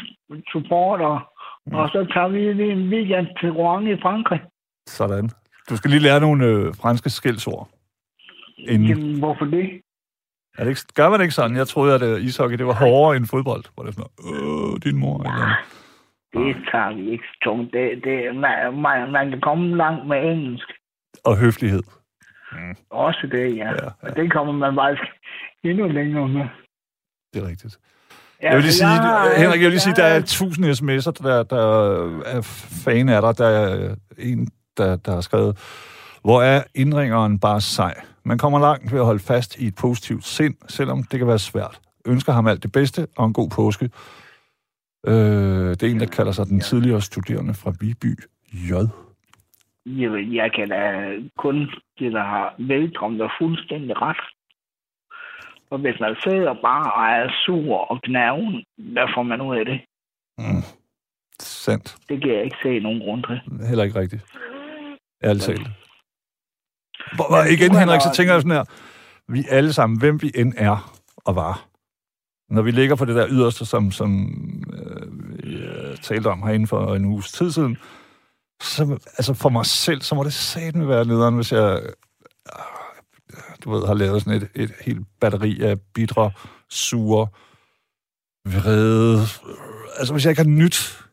supportere. 0.51 1.21
Mm. 1.65 1.73
Og 1.73 1.89
så 1.89 2.07
tager 2.13 2.27
vi 2.27 2.53
lige 2.53 2.71
en 2.71 2.89
weekend 2.89 3.27
til 3.39 3.51
Rouen 3.51 3.87
i 3.87 4.01
Frankrig. 4.01 4.41
Sådan. 4.87 5.29
Du 5.69 5.75
skal 5.77 5.89
lige 5.91 6.01
lære 6.03 6.19
nogle 6.19 6.45
øh, 6.45 6.73
franske 6.81 7.09
skældsord. 7.09 7.69
Inden. 8.57 8.87
Jamen, 8.87 9.19
hvorfor 9.19 9.45
det? 9.45 9.81
Er 10.57 10.63
det 10.63 10.69
ikke, 10.69 10.81
gør 10.95 11.09
man 11.09 11.21
ikke 11.21 11.33
sådan? 11.33 11.55
Jeg 11.57 11.67
troede, 11.67 11.95
at 11.95 12.01
øh, 12.01 12.21
ishockey 12.25 12.57
det 12.57 12.65
var 12.65 12.73
hårdere 12.73 13.17
end 13.17 13.25
fodbold. 13.27 13.63
Hvor 13.73 13.83
det 13.83 13.93
sådan 13.95 14.09
øh, 14.33 14.81
din 14.83 14.97
mor. 14.99 15.17
Eller. 15.23 15.59
Det 16.33 16.55
tager 16.71 16.95
vi 16.95 17.11
ikke 17.11 17.23
tungt. 17.43 17.73
Det, 17.73 18.01
det, 18.03 18.35
man, 18.35 18.81
man, 18.81 19.11
man 19.11 19.29
kan 19.29 19.41
komme 19.41 19.77
langt 19.77 20.07
med 20.07 20.17
engelsk. 20.31 20.67
Og 21.25 21.37
høflighed. 21.37 21.83
Også 22.89 23.27
det, 23.31 23.57
ja. 23.57 23.65
Ja, 23.69 23.71
ja. 23.83 23.89
Og 24.01 24.15
det 24.15 24.31
kommer 24.33 24.53
man 24.53 24.75
faktisk 24.75 25.11
endnu 25.63 25.87
længere 25.87 26.27
med. 26.27 26.45
Det 27.33 27.43
er 27.43 27.47
rigtigt. 27.47 27.77
Ja, 28.41 28.47
Jeg 28.47 28.55
vil 28.55 28.63
lige 28.63 28.73
sige, 28.73 28.89
jeg- 28.89 29.33
Henrik, 29.37 29.59
jeg 29.61 29.65
vil 29.65 29.71
lige 29.71 29.79
sige, 29.79 29.95
der 29.95 30.03
er 30.03 30.21
tusind 30.21 30.65
sms'er, 30.65 31.23
der, 31.27 31.43
der 31.43 31.65
er 32.25 32.41
fan 32.85 33.09
af 33.09 33.21
dig. 33.21 33.37
Der 33.37 33.47
er 33.47 33.95
en, 34.17 34.47
der, 34.77 34.95
der 34.95 35.11
har 35.13 35.21
skrevet, 35.21 35.57
hvor 36.23 36.41
er 36.41 36.63
indringeren 36.75 37.39
bare 37.39 37.61
sej. 37.61 37.93
Man 38.23 38.37
kommer 38.37 38.59
langt 38.59 38.91
ved 38.91 38.99
at 38.99 39.05
holde 39.05 39.19
fast 39.19 39.59
i 39.59 39.67
et 39.67 39.75
positivt 39.75 40.25
sind, 40.25 40.55
selvom 40.67 41.03
det 41.03 41.19
kan 41.19 41.27
være 41.27 41.39
svært. 41.39 41.79
Ønsker 42.05 42.33
ham 42.33 42.47
alt 42.47 42.63
det 42.63 42.71
bedste 42.71 43.07
og 43.17 43.25
en 43.25 43.33
god 43.33 43.49
påske. 43.49 43.89
Øh, 45.07 45.69
det 45.69 45.83
er 45.83 45.91
en, 45.91 45.99
der 45.99 46.05
kalder 46.05 46.31
sig 46.31 46.45
den 46.45 46.59
tidligere 46.59 47.01
studerende 47.01 47.53
fra 47.53 47.73
Viby 47.79 48.13
J. 48.53 48.71
Jamen, 49.85 50.35
jeg 50.35 50.51
kan 50.55 50.69
da 50.69 51.11
kun 51.37 51.55
det, 51.99 52.13
der 52.13 52.23
har 52.23 52.55
velkommen 52.57 53.21
og 53.21 53.31
fuldstændig 53.39 54.01
ret. 54.01 54.17
Og 55.69 55.79
hvis 55.79 55.99
man 55.99 56.15
sidder 56.23 56.53
bare 56.53 56.91
og 56.93 57.03
er 57.03 57.31
sur 57.45 57.77
og 57.91 57.99
gnaven, 58.03 58.63
hvad 58.77 59.07
får 59.15 59.23
man 59.23 59.41
ud 59.41 59.55
af 59.57 59.65
det? 59.65 59.81
Mm. 60.37 60.63
Sandt. 61.39 61.97
Det 62.09 62.21
kan 62.21 62.33
jeg 62.33 62.43
ikke 62.43 62.57
se 62.63 62.79
nogen 62.79 62.99
grund 62.99 63.23
til. 63.23 63.67
Heller 63.67 63.83
ikke 63.83 63.99
rigtigt. 63.99 64.25
Ærligt 65.23 65.45
talt. 65.45 65.67
Hvor, 67.15 67.43
Men 67.43 67.53
igen, 67.53 67.75
Henrik, 67.75 68.01
så 68.01 68.11
tænker 68.15 68.33
jeg 68.33 68.41
sådan 68.41 68.51
her. 68.51 68.63
Vi 69.27 69.45
alle 69.49 69.73
sammen, 69.73 69.99
hvem 69.99 70.21
vi 70.21 70.31
end 70.35 70.53
er 70.57 71.01
og 71.17 71.35
var. 71.35 71.67
Når 72.49 72.61
vi 72.61 72.71
ligger 72.71 72.95
på 72.95 73.05
det 73.05 73.15
der 73.15 73.27
yderste, 73.29 73.65
som, 73.65 73.91
som 73.91 74.29
øh, 74.73 75.43
vi 75.43 75.55
øh, 75.55 75.97
talte 75.97 76.27
om 76.27 76.43
herinde 76.43 76.67
for 76.67 76.95
en 76.95 77.05
uges 77.05 77.31
tid 77.31 77.51
siden, 77.51 77.77
så, 78.61 78.99
altså 79.17 79.33
for 79.33 79.49
mig 79.49 79.65
selv, 79.65 80.01
så 80.01 80.15
må 80.15 80.23
det 80.23 80.33
satme 80.33 80.87
være 80.87 81.05
nederen, 81.05 81.35
hvis 81.35 81.51
jeg 81.51 81.81
øh, 81.83 81.89
du 83.63 83.71
ved, 83.71 83.87
har 83.87 83.93
lavet 83.93 84.21
sådan 84.21 84.41
et, 84.41 84.49
et 84.55 84.71
helt 84.85 85.07
batteri 85.19 85.61
af 85.61 85.79
bitre, 85.93 86.31
sure, 86.69 87.27
vrede. 88.45 89.19
Altså 89.99 90.13
hvis 90.13 90.25
jeg 90.25 90.31
ikke 90.31 90.41
har 90.41 90.49
nyt 90.49 91.03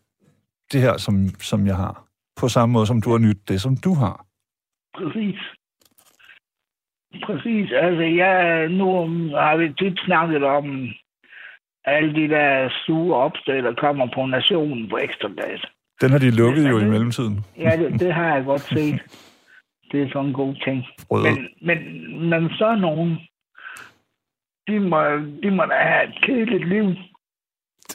det 0.73 0.81
her, 0.81 0.97
som, 0.97 1.29
som 1.41 1.67
jeg 1.67 1.77
har, 1.77 2.05
på 2.37 2.49
samme 2.49 2.73
måde 2.73 2.87
som 2.87 3.03
du 3.03 3.11
har 3.11 3.19
nyt 3.19 3.49
det, 3.49 3.61
som 3.61 3.77
du 3.77 3.95
har. 3.95 4.27
Præcis. 4.99 5.41
Præcis. 7.27 7.73
Altså, 7.73 8.03
jeg, 8.03 8.69
nu 8.69 8.87
har 9.31 9.57
vi 9.57 9.69
tit 9.79 9.99
snakket 10.07 10.43
om 10.45 10.89
alle 11.85 12.15
de 12.15 12.29
der 12.29 12.69
sure 12.87 13.17
opslag, 13.17 13.63
der 13.63 13.75
kommer 13.75 14.09
på 14.15 14.27
nationen 14.27 14.89
på 14.91 14.99
ekstrabladet. 14.99 15.65
Den 16.01 16.11
har 16.11 16.19
de 16.19 16.31
lukket 16.31 16.69
jo 16.71 16.79
i 16.79 16.81
det- 16.81 16.89
mellemtiden. 16.91 17.45
Ja, 17.59 17.71
det, 17.79 18.01
det 18.01 18.15
har 18.15 18.35
jeg 18.35 18.45
godt 18.45 18.61
set. 18.61 19.01
Det 19.93 20.03
er 20.03 20.09
sådan 20.13 20.27
en 20.29 20.33
god 20.35 20.55
ting. 20.65 20.85
Men, 21.23 21.49
men, 21.63 21.79
men 22.31 22.51
så 22.51 22.75
nogen, 22.81 23.11
de 24.69 24.81
må, 24.81 25.03
de 25.43 25.51
må 25.51 25.63
da 25.65 25.75
have 25.75 26.05
et 26.09 26.15
kedeligt 26.23 26.69
liv. 26.69 26.85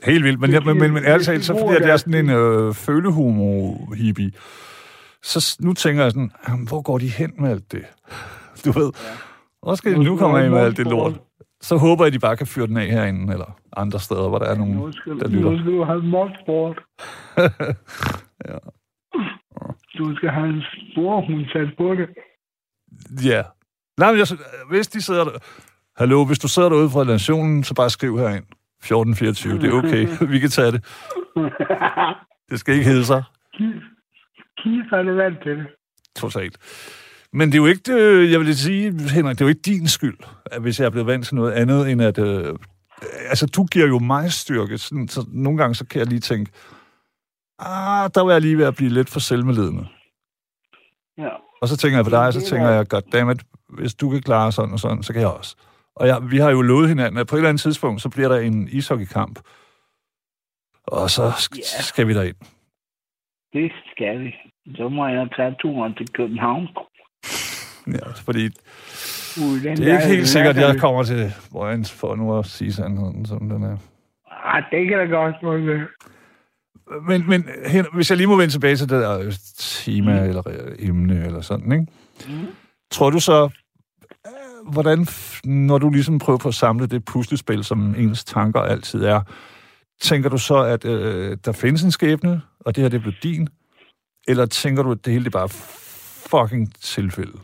Helt 0.06 0.24
vildt, 0.24 0.40
men, 0.40 0.54
jeg, 0.54 0.62
men, 0.66 0.80
men, 0.80 0.94
men 0.94 1.04
ærligt 1.06 1.26
talt, 1.26 1.44
så 1.44 1.54
fordi 1.60 1.76
at 1.76 1.82
jeg 1.88 1.94
er 1.94 1.98
sådan 1.98 2.26
en 2.26 2.30
øh, 2.30 2.74
følehomo-hippie, 2.74 4.32
så 5.22 5.58
nu 5.62 5.74
tænker 5.74 6.02
jeg 6.04 6.12
sådan, 6.12 6.32
"Jamen, 6.48 6.68
hvor 6.68 6.82
går 6.82 6.98
de 6.98 7.08
hen 7.10 7.34
med 7.38 7.50
alt 7.52 7.72
det? 7.72 7.86
Du 8.66 8.72
ved, 8.72 8.92
skal 9.76 9.94
de 9.94 10.04
nu 10.04 10.18
komme 10.18 10.40
af 10.40 10.52
med 10.52 10.60
alt 10.60 10.78
det 10.78 10.88
lort? 10.88 11.14
Så 11.62 11.78
håber 11.78 12.06
jeg, 12.06 12.14
de 12.14 12.20
bare 12.20 12.38
kan 12.38 12.48
fyre 12.48 12.68
den 12.68 12.78
af 12.78 12.88
herinde, 12.88 13.34
eller 13.34 13.60
andre 13.78 14.00
steder, 14.00 14.30
hvor 14.30 14.40
der 14.40 14.46
er 14.46 14.56
nogen, 14.56 14.74
Nu 14.76 14.92
skal, 14.92 15.20
der 15.20 15.28
lytter. 15.28 15.50
nu 15.52 15.58
skal 15.60 15.72
du 15.72 15.84
have 15.84 16.04
modsport. 16.04 16.82
Ja. 18.50 18.58
Du 19.98 20.16
skal 20.16 20.30
have 20.30 20.50
en 20.50 20.62
sporhund 20.92 21.46
sat 21.54 21.68
på 21.78 21.96
det. 21.96 22.10
Ja. 23.26 23.44
Nej, 23.98 24.12
men 24.12 24.20
jeg, 24.20 24.28
hvis 24.70 24.88
de 24.88 25.02
sidder 25.02 25.24
der... 25.24 25.32
Hallo, 25.98 26.26
hvis 26.26 26.40
du 26.40 26.48
sidder 26.48 26.70
derude 26.70 26.90
fra 26.90 27.04
nationen, 27.04 27.64
så 27.64 27.74
bare 27.74 27.90
skriv 27.90 28.18
herind. 28.18 28.46
1424, 28.84 29.60
det 29.60 29.70
er 29.70 29.74
okay. 29.74 30.08
Vi 30.34 30.40
kan 30.40 30.50
tage 30.50 30.72
det. 30.72 30.86
Det 32.50 32.60
skal 32.60 32.74
ikke 32.76 32.86
hedde 32.90 33.06
sig. 33.06 33.24
Kis 34.58 34.86
er 34.92 35.04
det 35.04 35.18
vant 35.18 35.38
til 35.44 35.58
det. 35.58 35.68
Totalt. 36.16 36.58
Men 37.34 37.48
det 37.48 37.54
er 37.56 37.62
jo 37.62 37.66
ikke, 37.66 37.94
øh, 37.94 38.32
jeg 38.32 38.40
vil 38.40 38.56
sige, 38.58 39.10
Henrik, 39.10 39.36
det 39.36 39.42
er 39.42 39.46
jo 39.46 39.50
ikke 39.50 39.62
din 39.62 39.88
skyld, 39.88 40.18
at 40.46 40.62
hvis 40.62 40.80
jeg 40.80 40.86
er 40.86 40.90
blevet 40.90 41.08
vant 41.08 41.26
til 41.26 41.36
noget 41.36 41.52
andet, 41.52 41.92
end 41.92 42.02
at... 42.02 42.18
Øh, 42.20 42.56
altså, 43.30 43.46
du 43.56 43.66
giver 43.66 43.88
jo 43.88 44.00
mig 44.00 44.32
styrke, 44.32 44.78
sådan, 44.78 45.08
så 45.08 45.26
nogle 45.28 45.58
gange 45.58 45.76
så 45.76 45.86
kan 45.86 46.00
jeg 46.00 46.08
lige 46.08 46.20
tænke, 46.20 46.52
ah, 47.60 48.10
der 48.16 48.22
var 48.22 48.32
jeg 48.32 48.42
lige 48.42 48.58
ved 48.58 48.66
at 48.66 48.76
blive 48.76 48.90
lidt 48.90 49.10
for 49.10 49.20
selvmedledende. 49.20 49.88
Ja. 51.18 51.30
Og 51.62 51.68
så 51.68 51.78
tænker 51.78 51.98
jeg 51.98 52.06
på 52.06 52.10
dig, 52.10 52.28
og 52.28 52.34
så 52.34 52.42
tænker 52.50 52.70
jeg, 52.70 52.88
goddammit, 52.88 53.42
hvis 53.70 53.94
du 53.96 54.10
kan 54.10 54.22
klare 54.22 54.52
sådan 54.52 54.74
og 54.74 54.80
sådan, 54.80 55.04
så 55.04 55.14
kan 55.14 55.22
jeg 55.22 55.30
også. 55.30 55.56
Og 55.96 56.08
jeg, 56.08 56.18
vi 56.32 56.38
har 56.38 56.50
jo 56.52 56.62
lovet 56.62 56.88
hinanden, 56.90 57.18
at 57.20 57.28
på 57.28 57.36
et 57.36 57.40
eller 57.40 57.50
andet 57.50 57.62
tidspunkt, 57.62 58.02
så 58.02 58.10
bliver 58.10 58.30
der 58.30 58.40
en 58.40 58.68
ishockeykamp. 58.68 59.40
Og 60.88 61.10
så 61.10 61.30
sk- 61.30 61.58
Ja. 61.78 61.82
skal 61.82 62.08
vi 62.08 62.14
derind. 62.14 62.36
Det 63.54 63.72
skal 63.92 64.20
vi. 64.24 64.32
Så 64.76 64.90
må 64.90 65.08
jeg 65.08 65.30
tage 65.36 65.56
turen 65.60 65.96
til 65.96 66.08
København. 66.14 66.68
Ja, 67.88 68.12
fordi 68.26 68.50
Ude 69.42 69.58
i 69.58 69.64
den 69.64 69.78
det 69.78 69.92
er 69.92 69.94
ikke 69.98 70.16
helt 70.16 70.28
sikkert, 70.28 70.58
at 70.58 70.64
jeg 70.64 70.80
kommer 70.80 71.04
til 71.04 71.34
Vojens 71.52 71.92
for 71.92 72.16
nu 72.16 72.40
at 72.40 72.46
sige 72.46 72.74
sandheden, 72.74 73.26
som 73.26 73.50
den 73.50 73.64
er. 73.64 73.78
Ah, 74.46 74.64
det 74.72 74.88
kan 74.88 74.98
da 74.98 75.06
godt 75.06 75.36
være. 75.44 75.88
Men, 77.08 77.30
men 77.30 77.46
Hen- 77.66 77.86
hvis 77.94 78.10
jeg 78.10 78.18
lige 78.18 78.28
må 78.28 78.36
vende 78.36 78.54
tilbage 78.54 78.76
til 78.76 78.90
det 78.90 79.02
der 79.02 79.20
øh, 79.20 79.34
tema 79.58 80.20
mm. 80.24 80.30
eller 80.30 80.44
øh, 80.48 80.76
emne 80.80 81.26
eller 81.26 81.42
sådan, 81.42 81.72
ikke? 81.72 81.88
Mm. 82.28 82.48
Tror 82.92 83.10
du 83.10 83.20
så, 83.20 83.50
øh, 84.26 84.72
hvordan, 84.72 85.08
når 85.44 85.78
du 85.78 85.90
ligesom 85.90 86.20
prøver 86.20 86.40
på 86.40 86.48
at 86.48 86.54
samle 86.56 86.88
det 86.88 87.06
puslespil, 87.06 87.64
som 87.64 87.96
ens 87.98 88.24
tanker 88.24 88.60
altid 88.60 89.04
er, 89.04 89.22
tænker 90.02 90.30
du 90.30 90.38
så, 90.38 90.56
at 90.56 90.86
øh, 90.86 91.38
der 91.46 91.52
findes 91.52 91.84
en 91.84 91.92
skæbne, 91.92 92.42
og 92.60 92.76
det 92.76 92.82
her 92.82 92.90
det 92.90 93.02
blev 93.02 93.14
din? 93.24 93.48
Eller 94.28 94.46
tænker 94.46 94.84
du, 94.84 94.92
at 94.92 95.06
det 95.06 95.14
hele 95.14 95.24
det 95.24 95.32
bare 95.32 95.50
fucking 96.34 96.74
tilfælde? 96.74 97.40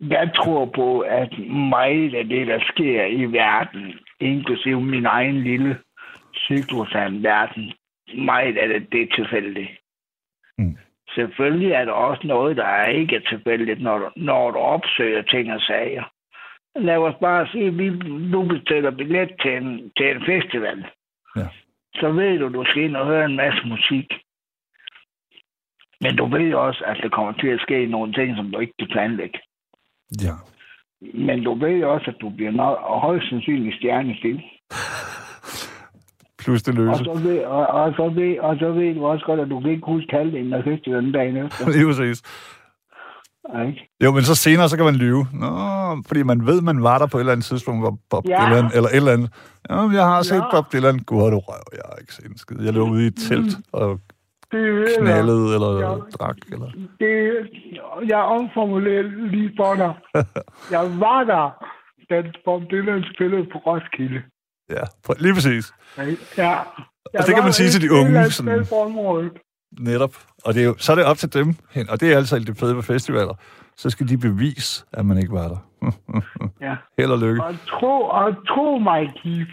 Jeg 0.00 0.30
tror 0.36 0.64
på, 0.74 1.00
at 1.00 1.38
meget 1.72 2.14
af 2.14 2.24
det, 2.24 2.46
der 2.46 2.60
sker 2.72 3.04
i 3.04 3.24
verden, 3.24 3.94
inklusive 4.20 4.80
min 4.80 5.06
egen 5.06 5.42
lille 5.42 5.78
cyklus 6.36 6.94
af 6.94 7.06
en 7.06 7.22
verden, 7.22 7.72
meget 8.14 8.56
af 8.56 8.68
det, 8.68 8.92
det 8.92 9.02
er 9.02 9.16
tilfældigt. 9.16 9.70
Mm. 10.58 10.76
Selvfølgelig 11.14 11.72
er 11.72 11.84
der 11.84 11.92
også 11.92 12.26
noget, 12.26 12.56
der 12.56 12.64
er 12.64 12.86
ikke 12.86 13.16
er 13.16 13.20
tilfældigt, 13.20 13.82
når 13.82 13.98
du, 13.98 14.10
når 14.16 14.50
du 14.50 14.58
opsøger 14.58 15.22
ting 15.22 15.52
og 15.52 15.60
sager. 15.60 16.04
Lad 16.76 16.96
os 16.96 17.14
bare 17.20 17.48
sige, 17.52 17.66
at 17.66 17.78
vi 17.78 17.90
nu 18.34 18.42
bestiller 18.42 18.90
billet 18.90 19.30
til 19.42 19.56
en, 19.56 19.92
til 19.96 20.16
en 20.16 20.22
festival. 20.26 20.86
Ja. 21.36 21.48
Så 21.94 22.10
ved 22.10 22.38
du, 22.38 22.48
du 22.48 22.64
skal 22.64 22.82
ind 22.82 22.96
og 22.96 23.06
høre 23.06 23.24
en 23.24 23.36
masse 23.36 23.66
musik. 23.66 24.12
Men 26.00 26.16
du 26.16 26.24
ved 26.36 26.54
også, 26.54 26.82
at 26.86 26.96
der 27.02 27.08
kommer 27.08 27.32
til 27.32 27.46
at 27.48 27.60
ske 27.60 27.86
nogle 27.86 28.12
ting, 28.12 28.36
som 28.36 28.50
du 28.52 28.58
ikke 28.58 28.72
kan 28.78 28.88
planlægge. 28.92 29.38
Ja. 30.24 30.34
Men 31.26 31.44
du 31.44 31.54
ved 31.64 31.84
også, 31.84 32.06
at 32.10 32.16
du 32.20 32.28
bliver 32.30 32.50
nok, 32.50 32.78
og 32.82 33.00
højst 33.00 33.28
sandsynligt 33.30 33.76
stjernestil. 33.76 34.42
Plus 36.38 36.62
det 36.62 36.78
Og 36.78 36.84
løse. 36.84 37.04
så, 37.04 37.20
ved, 37.22 37.38
og, 37.44 37.66
og, 37.66 37.92
så 37.96 38.08
ved, 38.08 38.38
og 38.38 38.56
så 38.58 38.70
ved 38.72 38.94
du 38.94 39.06
også 39.06 39.24
godt, 39.26 39.40
at 39.40 39.50
du 39.50 39.60
kan 39.60 39.70
ikke 39.70 39.86
huske 39.86 40.08
halvdelen 40.16 40.52
af 40.52 40.64
festivalen 40.64 41.12
dagen 41.12 41.36
efter. 41.36 41.70
Lige 41.76 41.86
præcis. 41.86 42.22
Ikke? 43.66 43.90
Jo, 44.04 44.12
men 44.12 44.22
så 44.22 44.34
senere, 44.34 44.68
så 44.68 44.76
kan 44.76 44.84
man 44.84 44.94
lyve. 44.94 45.26
Nå, 45.32 45.48
fordi 46.06 46.22
man 46.22 46.46
ved, 46.46 46.60
man 46.62 46.82
var 46.82 46.98
der 46.98 47.06
på 47.06 47.16
et 47.16 47.20
eller 47.20 47.32
andet 47.32 47.46
tidspunkt, 47.46 47.82
hvor 47.82 47.98
Bob 48.10 48.24
Ja. 48.28 48.36
Dylan, 48.46 48.64
eller 48.74 48.88
et 48.88 48.96
eller 48.96 49.12
andet. 49.12 49.30
Jamen, 49.70 49.94
jeg 49.96 50.04
har 50.04 50.22
set 50.22 50.36
Ja. 50.36 50.50
Bob 50.52 50.72
Dylan. 50.72 50.98
Gud, 50.98 51.22
har 51.22 51.30
du 51.30 51.38
røv. 51.38 51.62
Jeg 51.72 51.82
har 51.90 51.96
ikke 52.00 52.14
set 52.14 52.24
en 52.26 52.38
skid. 52.38 52.56
Jeg 52.64 52.72
lå 52.72 52.90
ude 52.90 53.04
i 53.04 53.06
et 53.06 53.16
telt 53.28 53.56
og 53.72 54.00
det 54.52 54.88
knaldede 54.98 55.54
eller 55.54 55.72
Ja. 55.80 55.94
drak? 56.18 56.36
Eller? 56.52 56.70
det, 57.00 57.12
jeg 58.08 58.18
omformulerer 58.18 59.02
lige 59.02 59.52
for 59.56 59.74
dig. 59.74 59.92
jeg 60.74 61.00
var 61.00 61.24
der, 61.24 61.64
da 62.10 62.32
Bob 62.44 62.62
Dylan 62.70 63.04
spillede 63.14 63.44
på 63.52 63.58
Roskilde. 63.58 64.22
Ja, 64.70 64.82
lige 65.18 65.34
præcis. 65.34 65.72
Ja. 66.38 66.58
Og 67.18 67.26
det 67.26 67.34
kan 67.34 67.42
man 67.44 67.52
sige 67.52 67.68
til 67.70 67.82
de 67.82 67.92
unge, 67.92 68.30
sådan- 68.30 68.66
på. 68.70 69.24
Netop. 69.80 70.14
Og 70.44 70.54
det 70.54 70.62
er 70.62 70.66
jo, 70.66 70.74
så 70.78 70.92
er 70.92 70.96
det 70.96 71.04
op 71.04 71.16
til 71.16 71.34
dem 71.34 71.54
hen. 71.70 71.90
Og 71.90 72.00
det 72.00 72.12
er 72.12 72.16
altså 72.16 72.38
det 72.38 72.56
fede 72.58 72.76
ved 72.76 72.82
festivaler. 72.82 73.34
Så 73.76 73.90
skal 73.90 74.08
de 74.08 74.18
bevise, 74.18 74.84
at 74.92 75.06
man 75.06 75.18
ikke 75.18 75.32
var 75.32 75.48
der. 75.48 75.60
Ja. 76.66 76.76
Held 76.98 77.10
og 77.12 77.18
lykke. 77.18 77.44
Og 77.44 77.54
tro, 77.66 78.02
og 78.02 78.34
tro 78.48 78.78
mig, 78.78 79.12
Keith. 79.22 79.50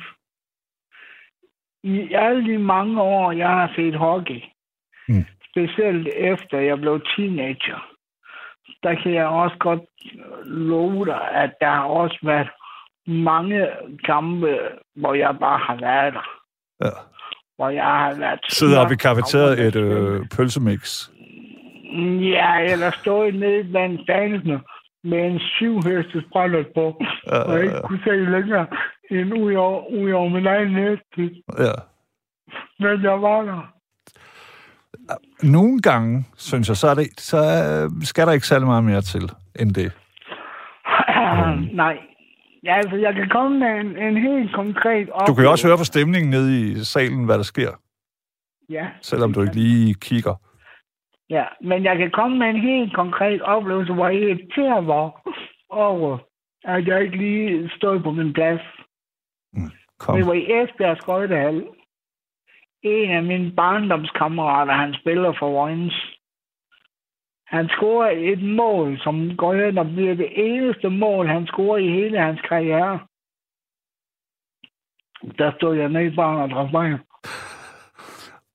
I 1.84 2.14
alle 2.14 2.54
de 2.54 2.58
mange 2.58 3.02
år, 3.02 3.32
jeg 3.32 3.48
har 3.50 3.72
set 3.76 3.96
hockey, 3.96 4.42
Mm. 5.08 5.26
specielt 5.50 6.08
efter 6.08 6.60
jeg 6.60 6.78
blev 6.80 7.02
teenager, 7.16 7.80
der 8.84 8.96
kan 9.04 9.14
jeg 9.14 9.26
også 9.26 9.56
godt 9.60 9.82
love 10.46 11.06
dig, 11.06 11.32
at 11.32 11.52
der 11.62 11.70
har 11.70 11.84
også 11.84 12.20
været 12.24 12.50
mange 13.08 13.68
kampe, 14.06 14.60
hvor 14.96 15.14
jeg 15.14 15.36
bare 15.40 15.60
har 15.60 15.76
været 15.76 16.14
der. 16.14 16.28
Ja. 16.86 16.92
Hvor 17.56 17.70
jeg 17.70 17.84
har 17.84 18.16
været... 18.20 18.40
Sidder 18.50 18.80
oppe 18.80 18.94
i 18.94 18.98
kafeteriet 18.98 19.60
et 19.60 19.76
øh, 19.76 20.26
pølsemix. 20.38 21.10
Ja, 22.22 22.60
eller 22.60 22.92
stået 22.92 23.36
nede 23.36 23.64
blandt 23.64 24.02
fansene 24.10 24.62
med 25.04 25.26
en 25.28 25.40
syvhestes 25.40 26.24
brændert 26.32 26.66
på, 26.76 27.02
Ja, 27.28 27.38
og 27.38 27.64
ikke 27.64 27.82
kunne 27.84 28.00
se 28.04 28.12
længere 28.12 28.68
end 29.12 29.34
ud 29.34 29.54
over, 29.54 29.88
ud 29.88 30.12
over 30.12 30.30
min 30.30 30.48
egen 30.48 30.72
næste. 30.72 31.36
Ja. 31.60 31.76
Men 32.80 33.04
jeg 33.04 33.22
var 33.22 33.42
der. 33.42 33.75
Nogle 35.44 35.82
gange, 35.82 36.26
synes 36.38 36.70
jeg, 36.70 36.78
så, 36.78 36.88
er 36.88 36.94
det, 36.96 37.08
så 37.20 37.38
øh, 37.38 38.04
skal 38.04 38.28
der 38.28 38.34
ikke 38.34 38.48
særlig 38.48 38.68
meget 38.68 38.84
mere 38.84 39.02
til 39.02 39.32
end 39.60 39.74
det. 39.74 39.92
Nej. 41.84 41.98
Ja, 42.64 42.76
altså, 42.78 42.96
jeg 42.96 43.14
kan 43.16 43.30
komme 43.30 43.60
med 43.60 43.68
en, 43.68 43.98
en 43.98 44.18
helt 44.18 44.56
konkret 44.56 45.10
Du 45.28 45.34
kan 45.34 45.44
jo 45.44 45.52
også 45.52 45.68
høre 45.68 45.78
på 45.78 45.84
stemningen 45.84 46.30
nede 46.30 46.62
i 46.62 46.84
salen, 46.84 47.26
hvad 47.26 47.38
der 47.38 47.44
sker, 47.44 47.72
Ja, 48.70 48.88
selvom 49.02 49.34
du 49.34 49.42
ikke 49.42 49.56
lige 49.56 49.94
kigger. 49.94 50.36
ja, 51.30 51.44
men 51.62 51.84
jeg 51.84 51.98
kan 51.98 52.12
komme 52.12 52.38
med 52.38 52.48
en 52.48 52.62
helt 52.62 52.96
konkret 52.96 53.42
oplevelse, 53.42 53.94
hvor 53.94 54.08
jeg 54.08 54.22
irriterer 54.22 54.82
mig 54.82 55.12
over, 55.70 56.18
at 56.64 56.88
jeg 56.88 57.04
ikke 57.04 57.18
lige 57.18 57.70
stod 57.78 58.00
på 58.00 58.12
min 58.12 58.34
plads. 58.34 58.62
Kom. 60.00 60.18
Det 60.18 60.28
var 60.28 60.34
i 60.34 60.46
Esbjerg 60.52 60.98
Skøjtehal. 60.98 61.64
En 62.86 63.12
af 63.12 63.24
mine 63.24 63.52
barndomskammerater, 63.52 64.74
han 64.74 64.96
spiller 65.02 65.34
for 65.40 65.50
Vojens. 65.52 65.98
Han 67.48 67.70
scorer 67.70 68.12
et 68.34 68.44
mål, 68.44 69.00
som 69.04 69.38
går 69.38 69.54
hen 69.54 69.78
og 69.78 69.86
bliver 69.86 70.16
det 70.16 70.30
eneste 70.36 70.90
mål, 70.90 71.28
han 71.28 71.48
scorer 71.48 71.78
i 71.78 71.88
hele 71.90 72.20
hans 72.20 72.42
karriere. 72.50 73.00
Der 75.38 75.52
stod 75.58 75.76
jeg 75.76 75.90
nede 75.90 76.06
i 76.06 76.16
barn 76.16 76.42
og 76.42 76.50
drak 76.50 76.72
mig. 76.72 77.00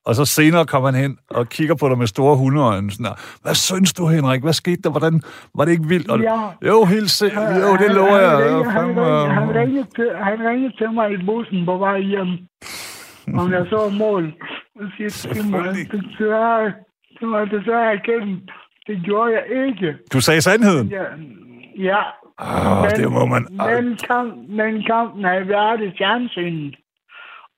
Og 0.05 0.14
så 0.14 0.25
senere 0.25 0.66
kommer 0.66 0.90
han 0.90 1.01
hen 1.01 1.19
og 1.31 1.49
kigger 1.49 1.75
på 1.81 1.88
dig 1.88 1.99
med 1.99 2.07
store 2.07 2.37
hundeøjne. 2.37 2.90
Sådan 2.90 3.07
der, 3.07 3.38
Hvad 3.43 3.55
synes 3.55 3.93
du, 3.93 4.07
Henrik? 4.07 4.43
Hvad 4.43 4.53
skete 4.53 4.83
der? 4.83 4.90
Hvordan, 4.90 5.23
var 5.55 5.64
det 5.64 5.73
ikke 5.73 5.88
vildt? 5.88 6.11
Og, 6.11 6.21
Ja. 6.21 6.40
Jo, 6.69 6.85
helt 6.85 7.11
se, 7.11 7.27
jo, 7.66 7.77
det 7.83 7.95
lover 7.95 8.19
jeg. 8.19 8.37
Han, 8.55 8.71
han, 8.71 8.88
ringede, 8.88 9.29
han, 9.29 9.55
ringede 9.55 9.87
til, 9.97 10.09
han 10.16 10.38
ringede 10.49 10.77
til 10.77 10.90
mig 10.93 11.12
i 11.12 11.25
bussen 11.27 11.66
på 11.66 11.77
vej 11.79 12.01
hjem, 12.01 12.29
om 13.38 13.52
jeg 13.52 13.66
så 13.70 13.92
mål. 13.98 14.24
Og 14.80 14.87
siger, 14.96 15.04
jeg 15.04 15.12
Selvfølgelig. 15.12 15.92
desværre, 15.92 16.72
det 17.20 17.28
må 17.28 17.38
jeg 17.38 17.50
desværre 17.50 17.92
erkende. 17.94 18.40
Det 18.87 19.00
gjorde 19.04 19.33
jeg 19.33 19.66
ikke. 19.66 19.96
Du 20.12 20.20
sagde 20.20 20.40
sandheden. 20.42 20.88
Ja, 20.88 21.04
ja. 21.78 22.02
Ah, 22.38 22.90
det 22.96 23.12
må 23.12 23.26
man... 23.26 23.46
Men, 23.50 23.96
kamp, 23.96 24.48
men 24.48 24.83
kampen 24.83 25.24
havde 25.24 25.48
været 25.48 25.80
i 25.83 25.92
fjernsynet, 25.98 26.76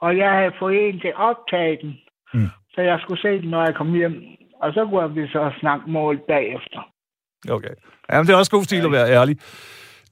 og 0.01 0.17
jeg 0.19 0.31
havde 0.33 0.53
fået 0.59 0.89
en 0.89 1.01
til 1.01 1.09
at 1.09 1.15
optage 1.31 1.79
den, 1.83 1.95
Mm. 2.35 2.49
så 2.75 2.81
jeg 2.81 2.99
skulle 3.03 3.21
se 3.21 3.29
den, 3.29 3.49
når 3.51 3.65
jeg 3.65 3.75
kom 3.75 3.93
hjem. 3.93 4.15
Og 4.63 4.73
så 4.73 4.87
kunne 4.87 5.15
vi 5.15 5.29
så 5.29 5.51
snakke 5.61 5.91
mål 5.91 6.21
bagefter. 6.29 6.81
Okay. 7.51 7.75
Jamen, 8.11 8.27
det 8.27 8.33
er 8.33 8.37
også 8.37 8.51
god 8.51 8.65
stil 8.65 8.85
at 8.85 8.93
være 8.93 9.11
ærlig. 9.11 9.37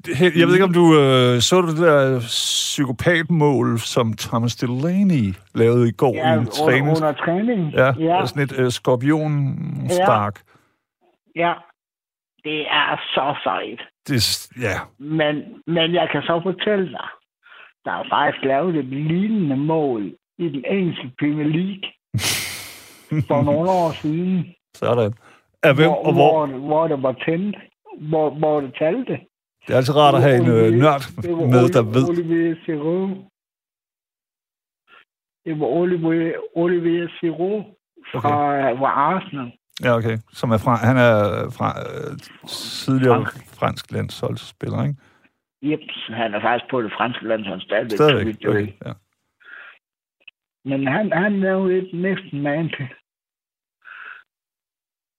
Jeg 0.08 0.46
ved 0.46 0.54
ikke, 0.54 0.64
om 0.64 0.72
du 0.72 0.84
øh, 1.00 1.40
så 1.40 1.62
det 1.62 1.76
der 1.78 2.20
psykopatmål, 2.20 3.78
som 3.78 4.12
Thomas 4.12 4.56
Delaney 4.56 5.34
lavede 5.54 5.88
i 5.88 5.92
går 5.92 6.14
Ja, 6.14 6.30
i 6.30 6.32
en 6.32 6.38
under, 6.38 6.50
træning. 6.52 6.88
under 6.96 7.12
træning. 7.12 7.72
Ja, 7.72 7.86
ja. 7.98 8.16
ja. 8.18 8.26
sådan 8.26 8.42
et 8.42 8.58
øh, 8.58 8.70
skorpionspark. 8.70 10.40
Ja, 11.36 11.52
det 12.44 12.60
er 12.60 13.00
så 13.14 13.26
sejt. 13.44 13.80
Det, 14.08 14.16
er- 14.16 14.60
ja, 14.68 14.76
Men, 14.98 15.34
men 15.66 15.94
jeg 15.94 16.08
kan 16.12 16.22
så 16.22 16.40
fortælle 16.42 16.86
dig, 16.98 17.08
der 17.84 17.90
er 17.92 18.04
faktisk 18.10 18.44
lavet 18.44 18.76
et 18.76 18.84
lignende 18.84 19.56
mål 19.56 20.02
i 20.38 20.48
den 20.48 20.64
engelske 20.70 21.10
Premier 21.20 21.46
League 21.58 21.86
for 23.28 23.42
nogle 23.48 23.70
år 23.70 23.92
siden, 23.92 24.46
sådan. 24.74 25.12
Af 25.62 25.74
hvem 25.74 25.86
hvor, 25.88 26.06
og 26.06 26.12
hvor? 26.12 26.46
hvor, 26.46 26.58
hvor 26.58 26.88
det 26.88 27.02
var 27.02 27.12
tændt, 27.26 27.56
hvor, 28.10 28.30
hvor 28.30 28.60
det 28.60 28.72
talte. 28.78 29.18
Det 29.70 29.76
er 29.76 29.80
altid 29.80 29.96
rart 29.96 30.14
at 30.14 30.22
have 30.22 30.36
en 30.42 30.48
øh, 30.56 30.70
nørd 30.82 31.02
med, 31.54 31.64
der 31.76 31.82
ved. 31.96 32.06
Det 35.44 35.60
var 35.60 35.66
Olivier, 36.62 37.06
Giroud 37.20 37.64
fra, 38.12 38.32
okay. 38.70 38.82
Arsenal. 38.84 39.52
Ja, 39.84 39.96
okay. 39.96 40.16
Som 40.32 40.50
er 40.50 40.58
fra, 40.64 40.74
han 40.88 40.96
er 40.96 41.14
fra 41.56 41.68
øh, 41.86 42.18
tidligere 42.48 43.14
Frankrig. 43.14 43.42
fransk 43.58 43.92
landsholdsspiller, 43.92 44.82
ikke? 44.82 44.96
Jep, 45.62 45.80
han 46.08 46.34
er 46.34 46.40
faktisk 46.40 46.70
på 46.70 46.82
det 46.82 46.92
franske 46.96 47.28
landshold 47.28 47.60
stadigvæk. 47.60 47.98
Stadigvæk. 47.98 48.36
Okay, 48.48 48.66
ja. 48.86 48.92
Men 50.64 50.86
han, 50.86 51.12
han 51.12 51.40
lavede 51.40 51.78
et 51.78 51.90
næsten 51.94 52.42
man 52.42 52.68
til. 52.76 52.88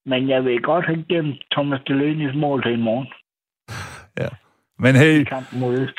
Men 0.06 0.30
jeg 0.30 0.46
vil 0.46 0.62
godt 0.62 0.86
have 0.86 1.06
gemt 1.10 1.44
Thomas 1.52 1.82
Delaney's 1.90 2.38
mål 2.38 2.64
til 2.64 2.74
i 2.74 2.84
morgen. 2.90 3.08
Men 4.84 4.96
hey, 4.96 5.15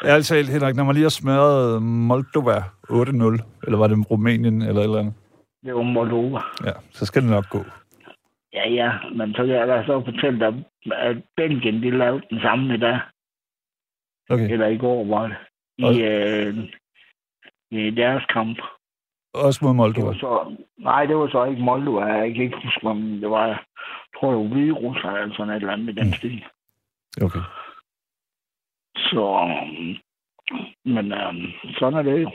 ærligt 0.05 0.27
talt, 0.27 0.49
Henrik, 0.49 0.77
når 0.77 0.85
man 0.85 0.95
lige 0.95 1.03
har 1.03 1.17
smadret 1.21 1.83
Moldova 1.83 2.57
8-0, 2.91 3.65
eller 3.67 3.79
var 3.79 3.87
det 3.87 4.11
Rumænien, 4.11 4.63
eller 4.63 4.81
et 4.81 4.85
eller 4.85 4.99
andet, 4.99 5.15
Det 5.65 5.75
var 5.75 5.83
Moldova. 5.83 6.41
ja, 6.65 6.73
så 6.91 7.07
skal 7.07 7.23
det 7.23 7.31
nok 7.31 7.49
gå. 7.51 7.65
Ja, 8.53 8.69
ja, 8.71 8.91
men 9.15 9.35
så 9.35 9.47
kan 9.47 9.55
jeg 9.55 9.69
da 9.69 9.83
så 9.87 10.03
fortælle 10.05 10.39
dig, 10.41 10.65
at 10.93 11.17
Belgien, 11.37 11.83
de 11.83 11.91
lavede 11.91 12.23
den 12.31 12.41
samme 12.41 12.75
i 12.75 12.79
dag. 12.79 13.01
Okay. 14.31 14.51
Eller 14.51 14.67
i 14.67 14.77
går 14.77 15.05
var 15.05 15.27
det. 15.29 15.37
I, 15.79 16.03
øh, 16.03 16.55
i 17.71 17.91
deres 17.91 18.25
kamp. 18.33 18.59
Også 19.35 19.59
mod 19.63 19.69
Det 19.71 19.77
Moldova. 19.77 20.07
var 20.07 20.15
så, 20.15 20.57
nej, 20.79 21.07
det 21.07 21.17
var 21.17 21.29
så 21.29 21.45
ikke 21.45 21.63
Moldova. 21.63 22.05
Jeg 22.05 22.35
kan 22.35 22.45
ikke 22.45 22.61
huske, 22.65 22.87
om 22.87 22.99
det 23.21 23.31
var, 23.31 23.47
jeg 23.47 23.59
tror, 24.21 24.31
det 24.31 24.39
var 24.41 24.55
Hvide 24.55 24.73
Rusland 24.73 25.17
eller 25.17 25.35
sådan 25.37 25.53
et 25.53 25.57
eller 25.57 25.73
andet 25.73 25.89
i 25.89 26.01
den 26.01 26.13
stil. 26.13 26.45
Okay. 27.23 27.41
Så, 29.11 29.25
øhm, 29.49 29.95
men 30.95 31.13
øhm, 31.13 31.47
sådan 31.79 31.99
er 31.99 32.03
det 32.03 32.23
jo. 32.23 32.31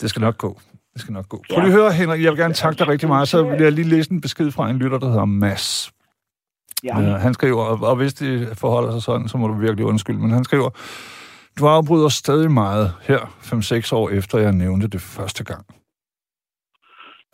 Det 0.00 0.10
skal 0.10 0.20
nok 0.20 0.38
gå. 0.38 0.60
Det 0.92 1.00
skal 1.00 1.12
nok 1.12 1.28
gå. 1.28 1.44
Ja. 1.50 1.54
Prøv 1.54 1.62
lige 1.64 1.74
at 1.74 1.80
høre, 1.80 1.92
Henrik, 1.92 2.22
jeg 2.22 2.32
vil 2.32 2.38
gerne 2.40 2.54
takke 2.54 2.78
dig 2.78 2.88
rigtig 2.88 3.08
meget. 3.08 3.28
Så 3.28 3.42
vil 3.42 3.60
jeg 3.62 3.72
lige 3.72 3.88
læse 3.88 4.12
en 4.12 4.20
besked 4.20 4.50
fra 4.50 4.70
en 4.70 4.78
lytter, 4.78 4.98
der 4.98 5.08
hedder 5.08 5.24
Mads. 5.24 5.92
Ja, 6.84 7.00
Ja, 7.00 7.16
han 7.18 7.34
skriver, 7.34 7.62
og- 7.64 7.88
og 7.88 7.96
hvis 7.96 8.14
det 8.14 8.58
forholder 8.58 8.92
sig 8.92 9.02
sådan, 9.02 9.28
så 9.28 9.38
må 9.38 9.46
du 9.48 9.54
virkelig 9.54 9.84
undskylde, 9.84 10.18
men 10.18 10.30
han 10.30 10.44
skriver, 10.44 10.70
du 11.58 11.66
afbryder 11.66 12.08
stadig 12.08 12.50
meget 12.50 12.94
her, 13.02 13.18
5-6 13.40 13.92
år 13.92 14.10
efter 14.10 14.38
jeg 14.38 14.52
nævnte 14.52 14.88
det 14.88 15.00
første 15.00 15.44
gang. 15.44 15.66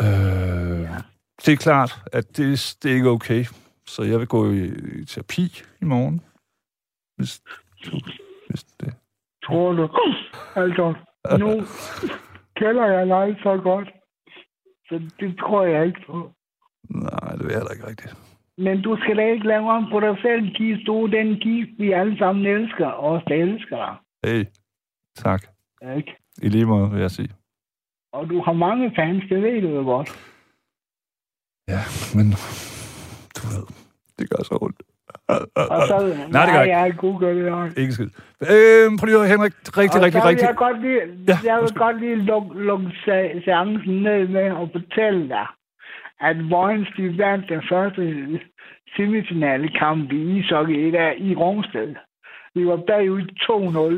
Øh, 0.03 0.83
Ja. 0.83 0.97
Det 1.47 1.53
er 1.53 1.57
klart, 1.57 2.03
at 2.13 2.37
det, 2.37 2.77
det 2.83 2.91
er 2.91 2.95
ikke 2.95 3.09
okay, 3.11 3.45
så 3.87 4.03
jeg 4.03 4.19
vil 4.19 4.27
gå 4.27 4.51
i, 4.51 4.65
i 5.01 5.05
terapi 5.05 5.63
i 5.81 5.85
morgen. 5.85 6.21
Hvis, 7.17 7.41
du, 7.85 7.91
hvis 8.49 8.65
det... 8.65 8.95
tror 9.45 9.73
du. 9.73 9.85
Altså, 10.63 10.95
nu 11.39 11.51
kender 12.57 12.87
jeg 12.87 13.07
dig 13.07 13.37
så 13.43 13.61
godt. 13.69 13.89
Så 14.89 15.11
det 15.21 15.39
tror 15.39 15.63
jeg 15.65 15.87
ikke 15.87 16.03
på. 16.07 16.33
Nej, 16.91 17.33
det 17.37 17.45
jeg 17.45 17.59
heller 17.59 17.73
ikke 17.73 17.87
rigtigt. 17.87 18.15
Men 18.59 18.83
du 18.83 18.97
skal 19.01 19.17
da 19.17 19.33
ikke 19.33 19.47
lave 19.47 19.71
om 19.71 19.85
på 19.93 20.01
dig 20.01 20.17
selv, 20.23 20.55
Kis. 20.55 20.79
Du 20.87 21.05
er 21.05 21.11
den 21.11 21.41
Kis, 21.41 21.69
vi 21.79 21.93
alle 21.93 22.19
sammen 22.19 22.47
elsker, 22.47 22.87
og 22.87 23.09
også 23.11 23.29
elsker. 23.31 24.03
Hey, 24.27 24.45
tak. 25.17 25.43
Ikke? 25.97 26.17
I 26.43 26.49
lige 26.49 26.67
måde, 26.67 26.91
vil 26.91 27.01
jeg 27.01 27.11
sige. 27.11 27.33
Og 28.13 28.31
du 28.31 28.43
har 28.43 28.53
mange 28.53 28.93
fans, 28.97 29.23
det 29.29 29.43
ved 29.43 29.63
du 29.63 29.69
jo 29.69 29.83
godt. 29.83 30.09
Ja, 31.69 31.81
men 32.17 32.27
du 33.37 33.43
ved, 33.53 33.67
det 34.19 34.31
gør 34.31 34.43
så 34.43 34.59
ondt. 34.61 34.83
Og 35.29 35.83
så, 35.91 35.97
Nej, 36.31 36.45
det 36.47 36.55
gør 36.55 36.61
jeg 36.63 36.87
ikke 36.87 37.19
gør 37.19 37.35
det 37.35 37.53
også. 37.53 37.81
Ikke 37.81 37.93
skid. 37.93 38.11
Øh, 38.43 38.85
prøv 38.99 39.07
lige 39.07 39.19
at 39.23 39.29
Henrik. 39.29 39.53
Rigtig, 39.81 40.01
Og 40.01 40.05
rigtig, 40.07 40.25
rigtig... 40.25 40.47
jeg 40.47 40.57
godt 40.57 40.81
lige, 40.81 41.01
Ja, 41.29 41.37
jeg 41.45 41.57
vil 41.63 41.75
godt 41.75 42.01
lige 42.01 42.17
lukke, 42.71 42.89
se- 43.05 43.43
seancen 43.45 44.03
ned 44.03 44.29
med 44.29 44.41
at 44.63 44.69
fortælle 44.77 45.29
dig, 45.29 45.47
at 46.21 46.51
Vojens 46.51 46.89
de 46.97 47.19
vandt 47.19 47.49
den 47.49 47.63
første 47.71 48.03
semifinale 48.97 49.69
kamp 49.69 50.13
i 50.13 50.39
ishockey 50.39 50.93
der 50.93 51.13
i 51.19 51.35
Rungsted. 51.35 51.95
Vi 52.55 52.67
var 52.67 52.77
bagud 52.87 53.23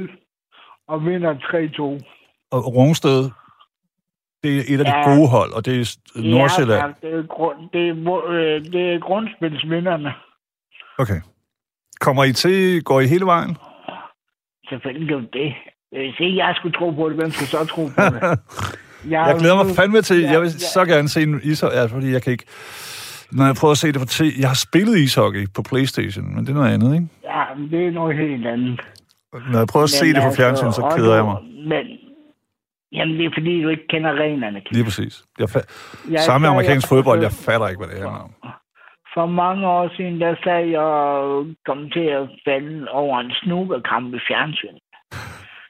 2-0 0.08 0.16
og 0.88 1.06
vinder 1.06 1.34
3-2. 1.34 1.82
Og 2.52 2.60
Rungsted, 2.76 3.20
det 4.42 4.56
er 4.58 4.62
et 4.74 4.78
af 4.78 4.84
de 4.84 4.96
Ja. 4.98 5.14
gode 5.14 5.28
hold, 5.28 5.52
og 5.52 5.64
det 5.66 5.72
er 5.80 5.98
Nordsjælland. 6.34 6.80
Ja, 7.02 7.08
det 7.08 7.18
er, 7.18 7.26
grund, 7.26 7.56
det 7.72 7.88
er, 7.88 8.26
øh, 8.30 8.60
det 8.72 8.94
er 8.94 8.98
grundspilsvinderne. 8.98 10.12
Okay. 11.00 11.20
Kommer 12.00 12.24
I 12.24 12.32
til, 12.32 12.82
går 12.84 13.00
I 13.00 13.06
hele 13.06 13.26
vejen? 13.26 13.56
Selvfølgelig 14.68 15.08
gør 15.08 15.20
det. 15.20 15.54
Hvis 15.92 16.14
ikke 16.20 16.36
jeg 16.36 16.52
skulle 16.56 16.74
tro 16.78 16.90
på 16.90 17.08
det, 17.08 17.16
hvem 17.16 17.30
skulle 17.30 17.48
så 17.48 17.64
tro 17.64 17.84
på 17.86 18.02
det? 18.14 18.20
Jeg 19.10 19.36
glæder 19.38 19.64
mig 19.64 19.76
fandme 19.76 20.02
til, 20.02 20.20
jeg 20.20 20.40
vil 20.40 20.46
ja. 20.50 20.58
så 20.74 20.84
gerne 20.84 21.08
se 21.08 21.22
en 21.22 21.40
ishockey, 21.42 21.76
ja, 21.76 21.84
fordi 21.84 22.12
jeg 22.12 22.22
kan 22.22 22.32
ikke, 22.32 22.44
når 23.32 23.44
jeg 23.46 23.54
prøver 23.60 23.72
at 23.72 23.78
se 23.78 23.92
det 23.92 24.00
på 24.00 24.06
t, 24.06 24.20
jeg 24.40 24.48
har 24.48 24.54
spillet 24.68 24.98
ishockey 24.98 25.46
på 25.54 25.62
Playstation, 25.62 26.34
men 26.34 26.40
det 26.44 26.50
er 26.50 26.54
noget 26.54 26.72
andet, 26.74 26.94
ikke? 26.94 27.06
Ja, 27.24 27.42
det 27.70 27.86
er 27.86 27.90
noget 27.90 28.16
helt 28.16 28.46
andet. 28.46 28.80
Når 29.52 29.58
jeg 29.58 29.66
prøver 29.72 29.84
at 29.84 29.90
se 29.90 30.04
Men 30.04 30.14
det 30.14 30.22
på 30.22 30.26
altså, 30.26 30.36
fjernsyn, 30.42 30.72
så 30.72 30.92
keder 30.96 31.14
jeg 31.14 31.24
mig. 31.24 31.36
Men, 31.72 31.84
jamen, 32.92 33.14
det 33.18 33.24
er 33.26 33.30
fordi, 33.38 33.62
du 33.62 33.68
ikke 33.68 33.86
kender 33.90 34.12
reglerne. 34.12 34.60
Lige 34.70 34.84
præcis. 34.84 35.22
Jeg 35.38 35.48
fa- 35.54 35.66
Jeg 36.10 36.20
Samme 36.20 36.48
amerikansk 36.48 36.84
jeg- 36.84 36.88
fodbold, 36.88 37.20
jeg 37.22 37.32
fatter 37.32 37.68
ikke, 37.68 37.78
hvad 37.78 37.88
det 37.88 37.96
handler 38.02 38.20
om. 38.26 38.32
For 39.14 39.26
mange 39.26 39.68
år 39.68 39.88
siden, 39.96 40.20
der 40.20 40.34
sad 40.44 40.64
jeg 40.64 40.80
og 40.80 41.46
kom 41.66 41.90
til 41.90 42.06
at 42.18 42.28
falde 42.46 42.90
over 42.90 43.20
en 43.20 43.32
snookerkamp 43.42 44.14
i 44.14 44.20
fjernsyn. 44.28 44.78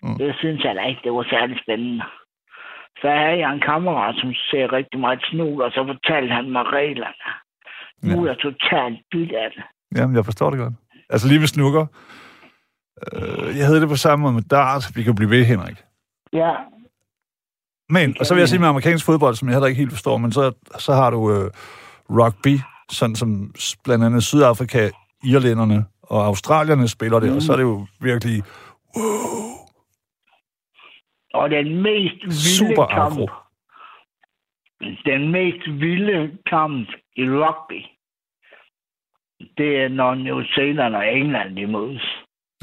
Mm. 0.03 0.18
Det 0.18 0.35
synes 0.38 0.64
jeg 0.64 0.74
da 0.74 0.83
ikke, 0.88 1.00
det 1.05 1.12
var 1.12 1.26
særlig 1.31 1.57
spændende. 1.64 2.05
Så 3.00 3.09
havde 3.09 3.38
jeg 3.38 3.53
en 3.53 3.61
kammerat, 3.61 4.14
som 4.20 4.33
ser 4.50 4.72
rigtig 4.72 5.00
meget 5.00 5.20
snooker, 5.31 5.64
og 5.64 5.70
så 5.70 5.85
fortalte 5.87 6.35
han 6.35 6.50
mig 6.50 6.64
reglerne. 6.72 7.26
Nu 8.03 8.22
er 8.22 8.26
jeg 8.26 8.38
totalt 8.38 8.98
bidt 9.11 9.33
af 9.33 9.48
det. 9.55 9.62
Jamen, 9.96 10.16
jeg 10.16 10.24
forstår 10.24 10.50
det 10.50 10.59
godt. 10.59 10.74
Altså 11.11 11.29
lige 11.29 11.38
med 11.38 11.46
snukker. 11.46 11.87
Øh, 13.12 13.59
jeg 13.59 13.66
havde 13.66 13.81
det 13.81 13.88
på 13.88 13.96
samme 13.96 14.22
måde 14.22 14.35
med 14.35 14.42
dart. 14.42 14.85
Vi 14.94 15.03
kan 15.03 15.14
blive 15.14 15.31
ved, 15.31 15.44
Henrik. 15.44 15.79
Ja, 16.33 16.53
Men, 17.88 18.16
og 18.20 18.26
så 18.26 18.35
vil 18.35 18.40
jeg 18.40 18.48
sige 18.48 18.61
med 18.61 18.68
amerikansk 18.68 19.07
fodbold, 19.07 19.35
som 19.35 19.48
jeg 19.48 19.55
heller 19.55 19.66
ikke 19.66 19.79
helt 19.79 19.92
forstår, 19.92 20.16
men 20.16 20.33
så, 20.33 20.53
så 20.79 20.92
har 20.92 21.11
du 21.11 21.20
øh, 21.35 21.50
rugby, 22.11 22.55
sådan 22.90 23.16
som 23.16 23.55
blandt 23.85 24.05
andet 24.05 24.22
Sydafrika, 24.24 24.90
irlænderne 25.24 25.85
og 26.03 26.24
australierne 26.24 26.88
spiller 26.88 27.20
det, 27.20 27.31
mm. 27.31 27.37
og 27.37 27.42
så 27.42 27.53
er 27.53 27.57
det 27.57 27.62
jo 27.62 27.87
virkelig 28.00 28.42
og 31.35 31.50
den 31.50 31.83
mest 31.83 32.20
vilde 32.22 32.57
super 32.59 32.87
kamp, 32.87 33.12
agro. 33.12 33.29
den 35.05 35.33
mest 35.33 35.62
vilde 35.66 36.38
kamp 36.46 36.88
i 37.16 37.22
rugby, 37.22 37.81
det 39.59 39.76
er, 39.83 39.88
når 39.88 40.14
New 40.14 40.42
Zealand 40.42 40.94
og 40.94 41.07
England 41.07 41.57
de 41.57 41.66
mødes. 41.66 42.07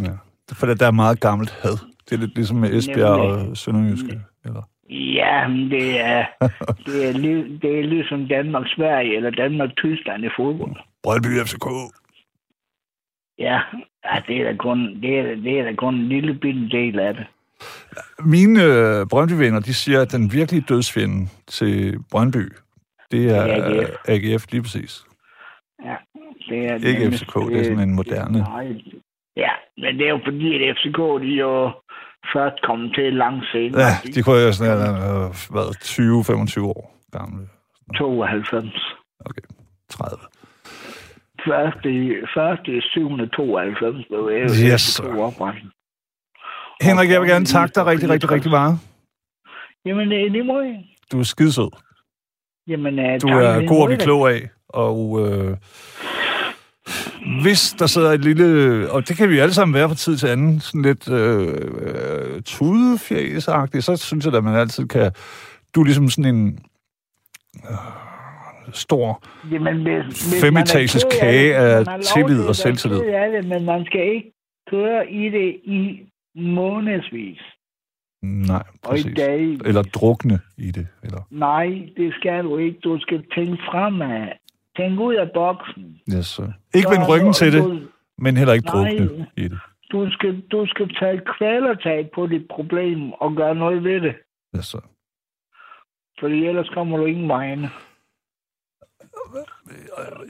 Ja. 0.02 0.14
For 0.54 0.66
der 0.66 0.88
er 0.88 0.92
meget 0.92 1.20
gammelt 1.20 1.52
had. 1.52 1.78
Det 2.06 2.16
er 2.16 2.18
lidt 2.18 2.36
ligesom 2.36 2.58
med 2.58 2.74
Esbjerg 2.74 3.20
Nemlig. 3.20 3.50
og 3.50 3.58
Sønderjyske. 3.58 4.22
Eller? 4.46 4.64
Ja, 4.90 5.48
det 5.72 6.00
er, 6.00 6.26
det 6.86 7.10
er, 7.10 7.14
det 7.62 7.80
er 7.80 7.84
ligesom 7.84 8.28
Danmark-Sverige 8.28 9.16
eller 9.16 9.30
Danmark-Tyskland 9.30 10.26
i 10.26 10.30
fodbold. 10.38 10.76
Brøndby 11.04 11.28
FCK. 11.46 11.66
Ja, 13.40 13.60
ja 14.06 14.22
det, 14.28 14.38
er 14.42 14.44
da 14.52 14.58
kun, 14.58 15.02
det, 15.02 15.20
er, 15.20 15.24
det 15.36 15.60
er 15.60 15.64
da 15.64 15.74
kun 15.76 15.96
en 15.96 16.10
lille 16.10 16.34
bitte 16.34 16.70
del 16.70 17.00
af 17.00 17.14
det. 17.14 17.26
Mine 18.20 18.64
øh, 18.64 19.08
Brøndby-venner, 19.10 19.60
de 19.60 19.74
siger, 19.74 20.02
at 20.02 20.12
den 20.12 20.34
virkelige 20.34 20.66
dødsfjende 20.70 21.28
til 21.48 22.00
Brøndby, 22.12 22.52
det 23.12 23.36
er 23.38 23.44
AGF. 23.44 23.90
AGF, 24.08 24.52
lige 24.52 24.62
præcis. 24.62 25.04
Ja, 25.86 25.96
det 26.50 26.66
er 26.66 26.76
Ikke 26.76 27.00
nemlig- 27.00 27.20
FCK, 27.20 27.36
det 27.36 27.60
er 27.60 27.64
sådan 27.64 27.80
en 27.90 27.96
moderne. 27.96 28.40
Nej, 28.40 28.68
ja, 29.36 29.50
men 29.78 29.98
det 29.98 30.06
er 30.06 30.10
jo 30.10 30.20
fordi, 30.24 30.64
at 30.64 30.78
FCK, 30.78 31.00
de 31.22 31.28
jo 31.46 31.72
først 32.36 32.58
kommet 32.68 32.96
til 32.96 33.14
langt 33.14 33.46
senere. 33.52 33.82
Ja, 33.82 33.92
de 34.16 34.24
kunne 34.24 34.40
jo 34.48 34.54
sådan 34.54 34.78
have 34.78 35.32
været 35.58 35.74
20-25 35.78 36.64
år 36.74 36.82
gamle. 37.18 37.48
92. 37.98 38.66
Okay, 39.26 39.42
30. 39.90 40.18
Første, 41.48 41.88
i- 41.90 42.22
første 42.36 42.78
i 42.78 42.82
792 42.82 44.06
blev 44.10 44.30
Yes, 44.32 44.52
FCK 44.52 44.80
sir. 44.80 45.22
oprettet. 45.30 45.64
Henrik, 46.82 47.10
jeg 47.10 47.22
vil 47.22 47.30
gerne 47.30 47.46
takke 47.46 47.74
dig 47.76 47.86
rigtig, 47.86 48.10
rigtig, 48.10 48.32
rigtig 48.32 48.52
meget. 48.52 48.80
Jamen, 49.86 50.12
det 50.12 50.46
må 50.46 50.62
jeg. 50.62 50.84
Du 51.12 51.20
er 51.20 51.24
skidesød. 51.24 51.70
Jamen, 52.68 53.00
øh, 53.00 53.22
Du 53.22 53.28
er 53.28 53.68
god 53.68 53.82
at 53.84 53.88
blive 53.88 53.90
jeg 53.90 54.00
klog 54.00 54.32
af. 54.32 54.42
Og 54.70 55.00
øh, 55.22 55.58
hvis 57.42 57.76
der 57.80 57.88
sidder 57.88 58.12
et 58.12 58.24
lille... 58.24 58.92
Og 58.92 59.08
det 59.08 59.18
kan 59.18 59.30
vi 59.30 59.40
alle 59.40 59.54
sammen 59.54 59.74
være 59.76 59.88
fra 59.88 59.96
tid 59.96 60.18
til 60.18 60.28
anden. 60.28 60.60
Sådan 60.60 60.82
lidt 60.82 61.10
øh, 61.12 61.48
øh, 61.82 62.42
tudefjæsagtigt. 62.42 63.84
Så 63.84 63.96
synes 63.96 64.26
jeg, 64.26 64.34
at 64.34 64.44
man 64.44 64.56
altid 64.56 64.88
kan... 64.88 65.12
Du 65.76 65.82
er 65.82 65.86
ligesom 65.86 66.10
sådan 66.10 66.36
en... 66.36 66.60
Øh, 67.70 67.78
stor... 68.74 69.24
Jamen, 69.52 69.82
hvis, 69.82 70.06
hvis 70.06 70.42
Femetages 70.42 70.96
er 70.96 71.10
kage 71.22 71.48
det, 71.50 71.54
af 71.54 71.86
tillid 72.16 72.40
til 72.40 72.48
og 72.48 72.56
selvtillid. 72.56 72.98
det, 72.98 73.48
men 73.48 73.66
man 73.66 73.86
skal 73.86 74.02
ikke 74.16 74.32
køre 74.70 75.12
i 75.12 75.30
det 75.30 75.56
i 75.64 76.00
månedsvis. 76.36 77.42
Nej, 78.22 78.64
Og 78.84 78.98
i 78.98 79.04
præcis. 79.04 79.18
dag. 79.18 79.42
Eller 79.66 79.82
drukne 79.82 80.40
i 80.58 80.72
det. 80.72 80.88
Eller, 81.04 81.22
Nej, 81.32 81.68
det 81.98 82.14
skal 82.14 82.44
du 82.44 82.58
ikke. 82.58 82.80
Du 82.84 83.00
skal 83.00 83.24
tænke 83.36 83.58
fremad. 83.72 84.28
Tænk 84.78 85.00
ud 85.00 85.16
af 85.16 85.30
boksen. 85.34 86.02
yes, 86.16 86.40
uh, 86.40 86.46
ikke 86.74 86.90
vende 86.90 87.08
ryggen 87.08 87.34
til 87.34 87.54
det, 87.54 87.88
men 88.18 88.38
heller 88.38 88.54
ikke 88.54 88.68
drukne 88.68 89.28
i 89.38 89.44
det. 89.44 89.60
du, 89.92 90.12
skal, 90.12 90.42
du 90.52 90.66
skal 90.68 90.96
tage 91.00 91.22
kvælertag 91.38 92.10
på 92.16 92.28
dit 92.28 92.46
problem 92.56 93.12
og 93.12 93.36
gøre 93.36 93.56
noget 93.56 93.84
ved 93.84 94.02
det. 94.02 94.16
Yes, 94.58 94.76
uh. 94.76 94.82
Fordi 96.20 96.46
ellers 96.46 96.70
kommer 96.74 96.98
du 96.98 97.06
ingen 97.06 97.28
vegne. 97.28 97.70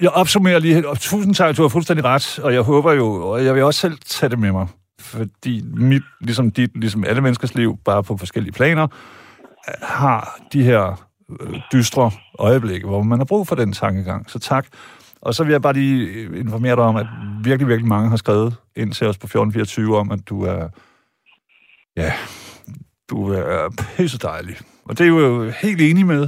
Jeg 0.01 0.10
opsummerer 0.10 0.60
lige, 0.60 0.89
og 0.89 0.99
tusind 0.99 1.36
tak, 1.36 1.57
du 1.57 1.62
har 1.62 1.69
fuldstændig 1.69 2.05
ret, 2.05 2.39
og 2.39 2.53
jeg 2.53 2.62
håber 2.62 2.91
jo, 2.93 3.31
og 3.31 3.45
jeg 3.45 3.55
vil 3.55 3.63
også 3.63 3.79
selv 3.79 3.97
tage 3.97 4.29
det 4.29 4.39
med 4.39 4.51
mig, 4.51 4.67
fordi 4.99 5.62
mit, 5.62 6.03
ligesom 6.21 6.51
dit, 6.51 6.77
ligesom 6.77 7.03
alle 7.03 7.21
menneskers 7.21 7.55
liv, 7.55 7.77
bare 7.86 8.03
på 8.03 8.17
forskellige 8.17 8.53
planer, 8.53 8.88
har 9.81 10.39
de 10.53 10.63
her 10.63 11.07
dystre 11.74 12.12
øjeblikke, 12.40 12.88
hvor 12.88 13.04
man 13.04 13.20
har 13.20 13.26
brug 13.26 13.48
for 13.48 13.56
den 13.56 13.74
tankegang. 13.74 14.30
Så 14.30 14.40
tak. 14.40 14.68
Og 15.22 15.34
så 15.34 15.44
vil 15.44 15.52
jeg 15.52 15.62
bare 15.62 15.74
lige 15.74 16.24
informere 16.40 16.76
dig 16.76 16.84
om, 16.84 16.96
at 16.96 17.08
virkelig, 17.44 17.68
virkelig 17.68 17.90
mange 17.90 18.10
har 18.10 18.18
skrevet 18.18 18.56
ind 18.76 18.94
til 18.94 19.08
os 19.08 19.18
på 19.18 19.26
1424 19.26 19.98
om, 19.98 20.12
at 20.12 20.20
du 20.30 20.44
er, 20.44 20.70
ja, 21.98 22.12
du 23.10 23.32
er 23.32 23.84
pisse 23.98 24.18
dejlig. 24.18 24.56
Og 24.86 24.98
det 24.98 25.04
er 25.08 25.10
jo 25.10 25.50
helt 25.62 25.82
enig 25.82 26.06
med 26.06 26.28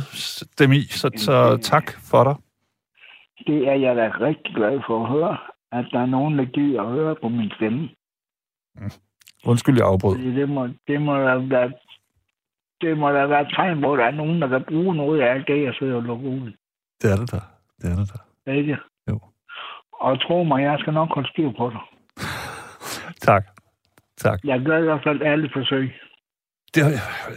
dem 0.59 0.71
i, 0.71 0.81
så, 0.81 1.09
så 1.15 1.57
tak 1.61 1.91
for 2.11 2.23
dig. 2.23 2.35
Det 3.47 3.67
er 3.67 3.73
jeg 3.73 3.95
da 3.95 4.11
rigtig 4.27 4.55
glad 4.55 4.79
for 4.87 5.03
at 5.03 5.09
høre, 5.09 5.37
at 5.71 5.85
der 5.91 5.99
er 5.99 6.05
nogen, 6.05 6.37
der 6.37 6.45
gider 6.45 6.81
at 6.81 6.91
høre 6.91 7.15
på 7.21 7.29
min 7.29 7.51
stemme. 7.55 7.89
Undskyld, 9.45 9.77
jeg 9.77 9.87
afbrød. 9.87 10.17
Det 10.17 10.49
må, 10.49 10.67
det 10.87 11.01
må 11.01 11.17
da 11.17 11.35
være 11.35 11.71
det 12.81 12.97
må 12.97 13.11
da 13.11 13.25
være 13.25 13.41
et 13.41 13.53
tegn 13.55 13.81
på, 13.81 13.93
at 13.93 13.99
der 13.99 14.05
er 14.05 14.11
nogen, 14.11 14.41
der 14.41 14.47
kan 14.47 14.63
bruge 14.67 14.95
noget 14.95 15.21
af 15.21 15.33
alt 15.33 15.47
det, 15.47 15.63
jeg 15.63 15.73
sidder 15.79 15.95
og 15.95 16.03
lukker 16.03 16.29
ud. 16.29 16.51
Det 17.01 17.11
er 17.11 17.15
det 17.15 17.31
der. 17.31 17.39
Det 17.81 17.91
er 17.91 17.95
det 17.95 18.11
der. 18.45 18.51
Ikke? 18.53 18.77
Jo. 19.09 19.19
Og 20.01 20.21
tro 20.21 20.43
mig, 20.43 20.63
jeg 20.63 20.77
skal 20.79 20.93
nok 20.93 21.09
holde 21.13 21.29
styr 21.29 21.51
på 21.57 21.69
dig. 21.69 21.79
Tak. 23.29 23.45
Tak. 24.17 24.39
Jeg 24.43 24.59
gør 24.65 24.77
i 24.77 24.83
hvert 24.83 25.03
fald 25.03 25.21
alle 25.21 25.49
forsøg. 25.53 25.93
Det, 26.75 26.83
har- 26.83 27.31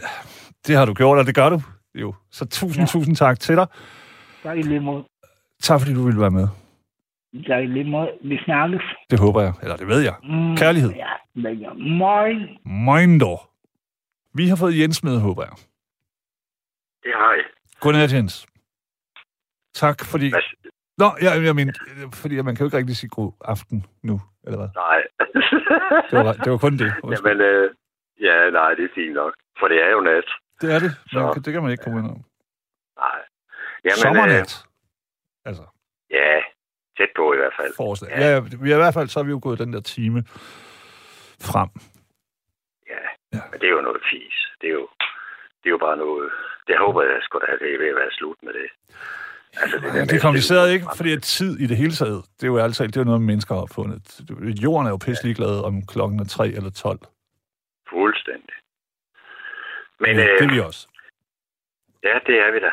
det 0.67 0.75
har 0.75 0.85
du 0.85 0.93
gjort, 0.93 1.17
og 1.19 1.25
det 1.25 1.35
gør 1.35 1.49
du 1.49 1.59
jo. 1.95 2.13
Så 2.31 2.45
tusind, 2.45 2.81
ja. 2.83 2.85
Tusind 2.87 3.15
tak 3.15 3.39
til 3.39 3.55
dig. 3.55 3.67
Tak 4.43 4.57
i 4.57 4.61
lige 4.61 4.79
måde. 4.79 5.03
Tak, 5.61 5.79
fordi 5.81 5.93
du 5.93 6.03
ville 6.05 6.21
være 6.21 6.31
med. 6.31 6.47
Tak 7.47 7.63
i 7.63 7.65
lige 7.67 7.89
måde. 7.91 8.11
Vi 8.23 8.37
snakkes. 8.45 8.81
Det 9.09 9.19
håber 9.19 9.41
jeg. 9.41 9.53
Eller 9.63 9.75
det 9.75 9.87
ved 9.87 9.99
jeg. 10.01 10.13
Mm, 10.23 10.57
Kærlighed. 10.57 10.91
Ja, 10.91 11.11
lækker. 11.35 11.73
Moin. 11.73 12.37
Moindo. 12.65 13.37
Vi 14.33 14.47
har 14.47 14.55
fået 14.55 14.79
Jens 14.79 15.03
med, 15.03 15.19
håber 15.19 15.43
jeg. 15.43 15.53
Det 17.03 17.13
har 17.15 17.33
jeg. 17.33 17.45
Godnat, 17.79 18.13
Jens. 18.13 18.47
Tak, 19.73 20.05
fordi... 20.11 20.29
Hvad? 20.29 20.41
Nå, 20.97 21.05
jeg, 21.21 21.43
jeg 21.43 21.55
mener, 21.55 21.73
fordi 22.13 22.41
man 22.41 22.55
kan 22.55 22.63
jo 22.63 22.67
ikke 22.67 22.77
rigtig 22.77 22.97
sige 22.97 23.09
god 23.09 23.31
aften 23.41 23.85
nu, 24.03 24.21
eller 24.43 24.57
hvad? 24.57 24.69
Nej. 24.75 24.99
Det 26.11 26.19
var, 26.25 26.33
det 26.33 26.51
var 26.51 26.57
kun 26.57 26.77
det. 26.77 26.93
Undskyld. 27.03 27.27
Jamen, 27.31 27.41
øh, 27.41 27.75
ja, 28.21 28.49
nej, 28.49 28.69
det 28.73 28.83
er 28.85 28.89
fint 28.95 29.13
nok. 29.13 29.33
For 29.59 29.67
det 29.67 29.83
er 29.83 29.89
jo 29.91 30.01
nat. 30.01 30.23
Det 30.61 30.73
er 30.75 30.79
det. 30.79 30.91
Man, 30.91 31.07
Så. 31.11 31.31
kan- 31.33 31.41
det 31.43 31.53
kan 31.53 31.61
man 31.63 31.71
ikke 31.71 31.83
komme 31.83 31.99
ind 31.99 32.07
om. 32.09 32.21
Nej. 32.97 33.19
Jamen, 33.85 33.97
Sommernat. 33.97 34.65
Altså, 35.45 35.63
Øh, 35.63 35.67
ja, 36.17 36.41
tæt 36.97 37.09
på 37.15 37.33
i 37.33 37.37
hvert 37.37 37.53
fald. 37.59 37.73
forslag. 37.77 38.11
Ja. 38.11 38.27
Ja, 38.33 38.39
vi 38.39 38.71
er 38.71 38.75
i 38.75 38.79
hvert 38.83 38.93
fald, 38.93 39.07
så 39.07 39.19
har 39.19 39.23
vi 39.25 39.31
jo 39.31 39.39
gået 39.43 39.59
den 39.59 39.73
der 39.73 39.81
time 39.81 40.23
frem. 41.51 41.69
Ja. 43.33 43.37
Ja. 43.37 43.43
ja. 43.43 43.49
Men 43.51 43.57
det 43.59 43.67
er 43.67 43.75
jo 43.77 43.81
noget 43.81 44.01
fis. 44.11 44.37
Det 44.61 44.67
er 44.69 44.73
jo, 44.73 44.87
det 45.59 45.67
er 45.69 45.75
jo 45.77 45.81
bare 45.87 45.97
noget... 45.97 46.31
Det 46.67 46.75
håber 46.77 47.01
jeg 47.03 47.17
sgu 47.21 47.39
da, 47.39 47.51
det 47.61 47.73
er 47.73 47.77
ved 47.83 47.87
at 47.93 47.95
være 47.95 48.11
slut 48.11 48.37
med 48.43 48.53
det. 48.53 48.69
Altså, 49.61 49.75
det, 49.77 49.87
Ja, 49.97 50.01
det 50.09 50.15
er 50.19 50.25
kompliceret 50.27 50.73
ikke, 50.73 50.85
fordi 50.97 51.11
at 51.17 51.21
tid 51.23 51.59
i 51.63 51.67
det 51.71 51.77
hele 51.77 51.91
taget, 52.01 52.19
det 52.37 52.43
er 52.43 52.51
jo 52.53 52.57
altid 52.57 52.87
det 52.87 52.97
er 52.97 53.01
jo 53.01 53.11
noget, 53.11 53.21
mennesker 53.21 53.55
har 53.55 53.61
opfundet. 53.61 54.05
Jorden 54.63 54.87
er 54.87 54.91
jo 54.95 54.99
pisselig 55.07 55.35
glad 55.35 55.55
om 55.69 55.73
klokken 55.91 56.19
er 56.19 56.25
3 56.25 56.47
eller 56.47 56.71
12. 56.71 56.99
Fuldstændig. 57.89 58.55
Men 59.99 60.15
Men, 60.15 60.25
øh, 60.27 60.33
det 60.39 60.45
er 60.49 60.53
vi 60.55 60.59
også. 60.69 60.87
ja, 62.03 62.15
det 62.27 62.35
er 62.45 62.51
vi 62.55 62.59
da. 62.59 62.71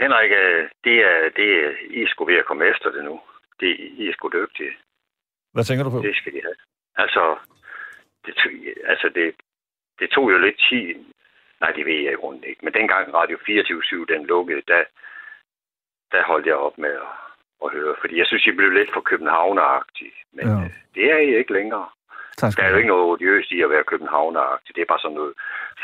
Henrik, 0.00 0.30
øh, 0.42 0.62
det 0.84 0.96
er, 1.10 1.18
det 1.38 1.48
er, 1.64 1.70
I 1.90 2.06
sgu 2.06 2.24
ved 2.24 2.38
at 2.42 2.46
komme 2.48 2.64
efter 2.72 2.88
det 2.90 3.04
nu. 3.04 3.20
Det, 3.60 3.66
I 4.00 4.08
er 4.08 4.12
sgu 4.12 4.28
dygtige. 4.28 4.72
Hvad 5.54 5.64
tænker 5.64 5.84
du 5.84 5.90
på? 5.90 6.00
Det 6.02 6.16
skal 6.16 6.32
de 6.32 6.40
have. 6.46 6.58
Altså, 7.04 7.22
det, 8.24 8.32
altså 8.92 9.06
det, 9.14 9.34
det 10.00 10.08
tog 10.14 10.24
jo 10.32 10.38
lidt 10.38 10.58
tid. 10.68 10.88
Nej, 11.62 11.70
det 11.76 11.84
ved 11.90 12.00
jeg 12.04 12.12
i 12.12 12.20
grunden 12.22 12.44
ikke. 12.50 12.60
Men 12.64 12.72
dengang 12.78 13.04
Radio 13.20 13.36
24 13.46 14.06
den 14.12 14.22
lukkede, 14.32 14.62
der, 14.72 14.82
der 16.12 16.22
holdt 16.30 16.46
jeg 16.46 16.54
op 16.66 16.76
med 16.84 16.94
at, 17.04 17.12
at 17.64 17.68
høre. 17.76 17.94
Fordi 18.00 18.14
jeg 18.20 18.26
synes, 18.26 18.46
I 18.46 18.52
blev 18.58 18.70
lidt 18.70 18.90
for 18.94 19.00
københavneragtige. 19.10 20.16
Men 20.36 20.44
Ja. 20.48 20.56
ja. 20.62 20.68
det 20.94 21.04
er 21.12 21.18
I 21.28 21.30
ikke 21.40 21.52
længere. 21.60 21.86
Tak 22.38 22.46
Der 22.48 22.52
skal 22.52 22.64
er 22.64 22.68
du 22.68 22.74
jo 22.74 22.78
ikke 22.78 22.88
noget 22.94 23.04
odiøst 23.12 23.50
i 23.56 23.60
at 23.62 23.70
være 23.70 23.84
københavneragtig. 23.92 24.74
Det 24.76 24.82
er 24.82 24.90
bare 24.92 24.98
sådan 25.04 25.14
noget 25.20 25.32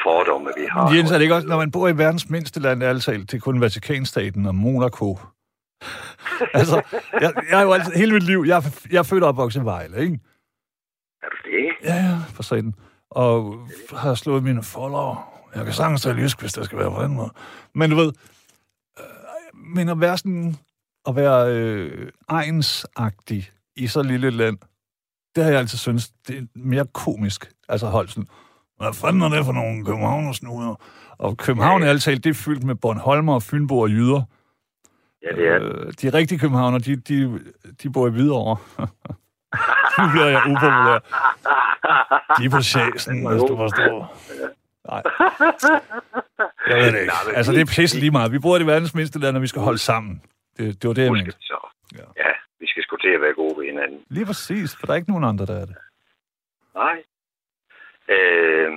fordomme, 0.05 0.51
vi 0.61 0.65
har. 0.75 0.85
Jens, 0.97 1.11
er 1.11 1.17
det 1.19 1.23
ikke 1.23 1.35
også, 1.39 1.49
når 1.49 1.57
man 1.65 1.71
bor 1.77 1.89
i 1.89 1.99
verdens 2.05 2.31
mindste 2.31 2.61
land, 2.61 2.81
talt, 3.01 3.31
det 3.31 3.37
er 3.37 3.41
kun 3.49 3.61
Vatikanstaten 3.61 4.47
og 4.47 4.55
Monaco. 4.55 5.09
altså, 6.61 6.77
jeg, 7.25 7.31
jeg 7.51 7.57
har 7.59 7.65
jo 7.65 7.73
altid, 7.73 7.93
hele 7.93 8.13
mit 8.15 8.23
liv, 8.33 8.41
jeg, 8.47 8.57
er- 8.57 8.87
jeg 8.93 8.99
er 8.99 9.09
født 9.11 9.23
og 9.25 9.29
opvokset 9.29 9.61
i 9.63 9.65
Vejle, 9.65 9.97
ikke? 10.07 10.19
Er 11.23 11.29
du 11.35 11.37
det? 11.51 11.65
Ja, 11.89 11.95
ja, 12.09 12.15
for 12.37 12.43
satan. 12.43 12.75
Og 13.15 13.69
har 13.97 14.15
slået 14.15 14.43
mine 14.43 14.63
follower. 14.63 15.33
Jeg 15.55 15.65
kan 15.65 15.75
sagtens 15.75 16.03
tale 16.03 16.21
jysk, 16.21 16.41
hvis 16.41 16.53
der 16.53 16.63
skal 16.63 16.79
være 16.79 16.91
på 16.91 17.03
den 17.03 17.15
måde. 17.15 17.31
Men 17.75 17.91
du 17.91 17.97
ved, 17.97 18.13
øh, 18.99 19.75
men 19.77 19.89
at 19.89 20.01
være 20.01 20.19
sådan, 20.19 20.57
at 21.09 21.17
være 21.17 21.55
øh, 21.55 22.09
egensagtig 22.29 23.51
i 23.77 23.87
så 23.87 24.03
lille 24.03 24.27
et 24.29 24.33
land, 24.33 24.59
det 25.37 25.45
har 25.45 25.51
jeg 25.51 25.61
altid 25.61 25.79
syntes, 25.79 26.11
det 26.29 26.39
er 26.39 26.43
mere 26.55 26.87
komisk. 26.93 27.53
Altså 27.69 27.87
holdt 27.87 28.11
sådan, 28.11 28.29
hvad 28.77 28.93
fanden 28.93 29.23
er 29.23 29.29
det 29.29 29.45
for 29.45 29.53
nogle 29.53 29.85
københavnersnuder? 29.85 30.75
Og 31.19 31.37
København 31.37 31.83
er 31.83 31.89
altid 31.89 32.17
det 32.17 32.31
er 32.31 32.35
fyldt 32.35 32.65
med 32.65 32.75
Bornholmer 32.75 33.35
og 33.35 33.43
Fynbo 33.43 33.79
og 33.79 33.91
jyder. 33.91 34.23
Ja, 35.23 35.37
det 35.37 35.49
er 35.49 35.59
det. 35.59 35.87
Øh, 35.87 35.93
de 36.03 36.19
rigtige 36.19 36.39
københavner, 36.39 36.79
de, 36.79 36.97
de, 36.97 37.41
de 37.83 37.91
bor 37.91 38.07
i 38.07 38.11
Hvidovre. 38.11 38.57
nu 39.99 40.05
bliver 40.13 40.27
jeg 40.27 40.43
upopulær. 40.51 40.99
De 42.39 42.45
er 42.45 42.51
på 42.51 42.61
chasen, 42.63 43.27
hvis 43.31 43.43
du 43.51 43.57
forstår. 43.57 43.99
Nej. 44.89 45.03
Jeg 46.69 46.77
ved 46.77 46.93
det 46.93 47.01
ikke. 47.01 47.13
Altså, 47.39 47.53
det 47.53 47.61
er 47.61 47.75
pisse 47.77 47.99
lige 48.01 48.11
meget. 48.11 48.33
Vi 48.33 48.39
bor 48.39 48.57
i 48.57 48.59
det 48.59 48.67
verdens 48.67 48.95
mindste 48.95 49.19
land, 49.19 49.37
og 49.37 49.43
vi 49.43 49.47
skal 49.47 49.63
holde 49.63 49.79
sammen. 49.79 50.23
Det, 50.59 50.83
det 50.83 50.89
var 50.89 50.95
det, 50.95 51.03
jeg 51.05 51.13
mente. 51.13 51.33
Ja. 51.51 52.05
Ja. 52.17 52.31
vi 52.61 52.67
skal 52.67 52.83
sgu 52.83 52.97
til 52.97 53.09
at 53.09 53.21
være 53.21 53.35
gode 53.35 53.55
ved 53.59 53.65
hinanden. 53.67 54.01
Lige 54.09 54.27
præcis, 54.27 54.77
for 54.77 54.87
der 54.87 54.93
er 54.93 54.97
ikke 54.97 55.11
nogen 55.11 55.25
andre, 55.25 55.47
der 55.47 55.55
er 55.61 55.65
det. 55.67 55.77
Nej. 56.75 56.97
Øh, 58.09 58.73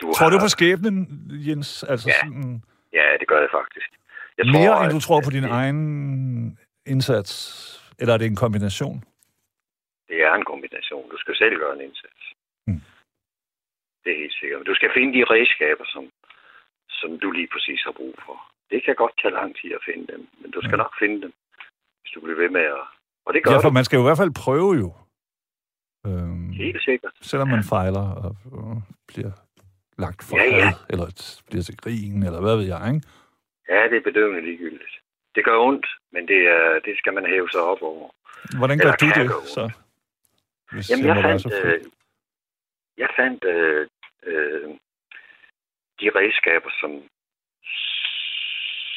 du 0.00 0.12
Tror 0.12 0.24
har... 0.24 0.30
du 0.30 0.38
på 0.38 0.48
skæbnen, 0.48 1.22
Jens? 1.30 1.82
Altså 1.82 2.08
Ja. 2.08 2.14
sådan, 2.26 2.62
Ja, 2.92 3.06
det 3.20 3.28
gør 3.28 3.40
jeg 3.40 3.48
faktisk. 3.52 3.86
Jeg 4.38 4.46
mere, 4.46 4.82
end 4.82 4.90
du 4.90 4.96
at- 4.96 5.02
tror 5.02 5.20
på 5.20 5.26
at 5.26 5.32
din 5.32 5.42
det- 5.42 5.50
egen 5.50 6.58
indsats? 6.86 7.81
Eller 8.02 8.14
er 8.14 8.18
det 8.22 8.26
en 8.32 8.42
kombination? 8.44 8.98
Det 10.08 10.18
er 10.28 10.34
en 10.34 10.44
kombination. 10.52 11.04
Du 11.14 11.16
skal 11.22 11.34
selv 11.42 11.54
gøre 11.62 11.74
en 11.76 11.80
indsats. 11.88 12.22
Mm. 12.66 12.80
Det 14.02 14.10
er 14.14 14.18
helt 14.24 14.36
sikkert. 14.40 14.58
Men 14.60 14.66
du 14.70 14.74
skal 14.78 14.90
finde 14.96 15.10
de 15.18 15.24
redskaber, 15.34 15.84
som, 15.94 16.04
som 17.00 17.10
du 17.22 17.28
lige 17.38 17.48
præcis 17.54 17.80
har 17.86 17.92
brug 18.00 18.14
for. 18.26 18.36
Det 18.70 18.80
kan 18.84 18.94
godt 19.02 19.14
tage 19.22 19.34
lang 19.40 19.50
tid 19.60 19.70
at 19.78 19.82
finde 19.88 20.06
dem, 20.12 20.22
men 20.40 20.50
du 20.50 20.60
skal 20.60 20.76
Ja. 20.78 20.82
nok 20.84 20.94
finde 21.02 21.18
dem, 21.24 21.32
hvis 22.00 22.12
du 22.14 22.20
bliver 22.20 22.38
ved 22.42 22.50
med 22.58 22.66
at... 22.76 22.84
Og 23.26 23.30
det 23.34 23.40
gør 23.44 23.50
Ja, 23.52 23.56
for 23.64 23.68
du 23.72 23.78
man 23.78 23.84
skal 23.84 23.96
jo 23.96 24.02
i 24.04 24.08
hvert 24.08 24.22
fald 24.22 24.34
prøve 24.44 24.72
jo. 24.82 24.88
Øhm, 26.06 26.48
helt 26.62 26.82
sikkert. 26.88 27.12
selvom 27.20 27.48
man 27.48 27.64
fejler 27.74 28.06
og, 28.24 28.32
og 28.52 28.82
bliver 29.08 29.32
lagt 29.98 30.20
for 30.28 30.36
Ja, 30.36 30.44
ja. 30.44 30.64
had, 30.64 30.74
eller 30.92 31.06
bliver 31.48 31.62
til 31.62 31.76
grin, 31.76 32.22
eller 32.28 32.40
hvad 32.40 32.56
ved 32.56 32.66
jeg, 32.74 32.80
ikke? 32.94 33.02
Ja, 33.68 33.80
det 33.90 33.96
er 33.96 34.04
bedøvende 34.10 34.40
ligegyldigt. 34.48 34.94
Det 35.34 35.44
gør 35.44 35.58
ondt, 35.58 35.86
men 36.12 36.28
det, 36.28 36.40
er, 36.48 36.80
det 36.84 36.98
skal 36.98 37.12
man 37.12 37.26
hæve 37.26 37.50
sig 37.50 37.60
op 37.60 37.82
over. 37.82 38.10
Hvordan 38.58 38.78
gør 38.78 38.92
Eller 38.92 38.96
du 38.96 39.20
det, 39.20 39.36
ondt. 39.36 39.48
så? 39.48 39.70
Hvis 40.72 40.90
Jamen, 40.90 41.06
jeg 41.06 41.22
fandt, 41.22 41.52
øh, 41.54 41.80
jeg 42.96 43.08
fandt 43.16 43.44
øh, 43.44 43.88
øh, 44.22 44.68
de 46.00 46.10
redskaber, 46.18 46.70
som, 46.80 46.90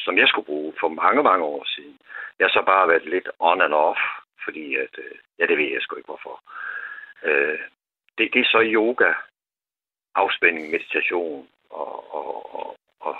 som 0.04 0.18
jeg 0.18 0.28
skulle 0.28 0.46
bruge 0.46 0.72
for 0.80 0.88
mange, 0.88 1.22
mange 1.22 1.44
år 1.44 1.64
siden. 1.74 1.98
Jeg 2.38 2.44
har 2.44 2.52
så 2.52 2.62
bare 2.66 2.88
været 2.88 3.04
lidt 3.04 3.28
on 3.38 3.60
and 3.60 3.74
off, 3.74 4.00
fordi 4.44 4.74
at, 4.74 4.94
øh, 4.98 5.16
ja, 5.38 5.46
det 5.46 5.58
ved 5.58 5.68
jeg 5.72 5.82
sgu 5.82 5.96
ikke 5.96 6.12
hvorfor. 6.12 6.42
Øh, 7.22 7.58
det, 8.18 8.30
det 8.32 8.40
er 8.40 8.50
så 8.50 8.62
yoga, 8.64 9.12
afspænding, 10.14 10.70
meditation 10.70 11.48
og, 11.70 12.14
og, 12.14 12.54
og, 12.54 12.76
og 13.00 13.16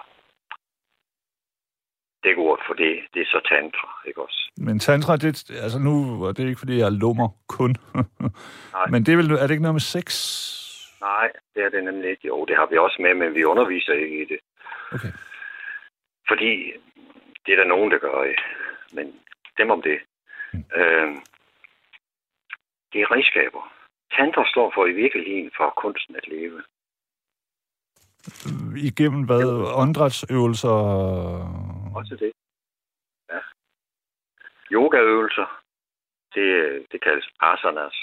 det 2.26 2.34
er 2.34 2.38
ord 2.48 2.60
for 2.66 2.74
det, 2.74 2.92
det 3.14 3.20
er 3.22 3.26
så 3.26 3.40
tantra, 3.52 3.88
ikke 4.08 4.22
også? 4.22 4.40
Men 4.56 4.78
tantra, 4.78 5.16
det, 5.16 5.50
altså 5.64 5.78
nu, 5.78 5.94
og 6.26 6.36
det 6.36 6.44
er 6.44 6.48
ikke, 6.48 6.64
fordi 6.64 6.78
jeg 6.78 6.86
er 6.86 6.98
lummer 7.02 7.28
kun. 7.48 7.76
Nej. 7.94 8.86
Men 8.92 9.06
det 9.06 9.12
er, 9.12 9.16
vel, 9.16 9.30
er 9.30 9.46
det 9.46 9.50
ikke 9.50 9.66
noget 9.68 9.80
med 9.80 9.88
sex? 9.94 10.06
Nej, 11.00 11.28
det 11.54 11.62
er 11.64 11.68
det 11.68 11.84
nemlig 11.84 12.10
ikke. 12.10 12.26
Jo, 12.28 12.44
det 12.48 12.56
har 12.56 12.66
vi 12.70 12.76
også 12.76 12.98
med, 13.02 13.14
men 13.14 13.34
vi 13.34 13.44
underviser 13.44 13.92
ikke 13.92 14.22
i 14.22 14.24
det. 14.32 14.40
Okay. 14.92 15.12
Fordi 16.30 16.52
det 17.46 17.52
er 17.52 17.56
der 17.62 17.68
nogen, 17.74 17.90
der 17.90 17.98
gør, 17.98 18.34
men 18.92 19.06
dem 19.58 19.70
om 19.70 19.82
det. 19.82 19.98
Mm. 20.52 20.64
Øh, 20.78 21.08
det 22.92 22.98
er 23.00 23.10
redskaber. 23.14 23.62
Tantra 24.16 24.44
står 24.52 24.72
for 24.74 24.86
i 24.86 24.92
virkeligheden 24.92 25.50
for 25.56 25.72
kunsten 25.82 26.16
at 26.16 26.28
leve. 26.28 26.62
Igennem 28.76 29.22
hvad? 29.24 29.48
Åndedrætsøvelser? 29.80 30.76
Også 31.96 32.16
det. 32.24 32.32
Ja. 33.32 33.40
Yogaøvelser, 34.76 35.48
det, 36.34 36.46
det 36.92 36.98
kaldes 37.06 37.26
asanas. 37.40 37.96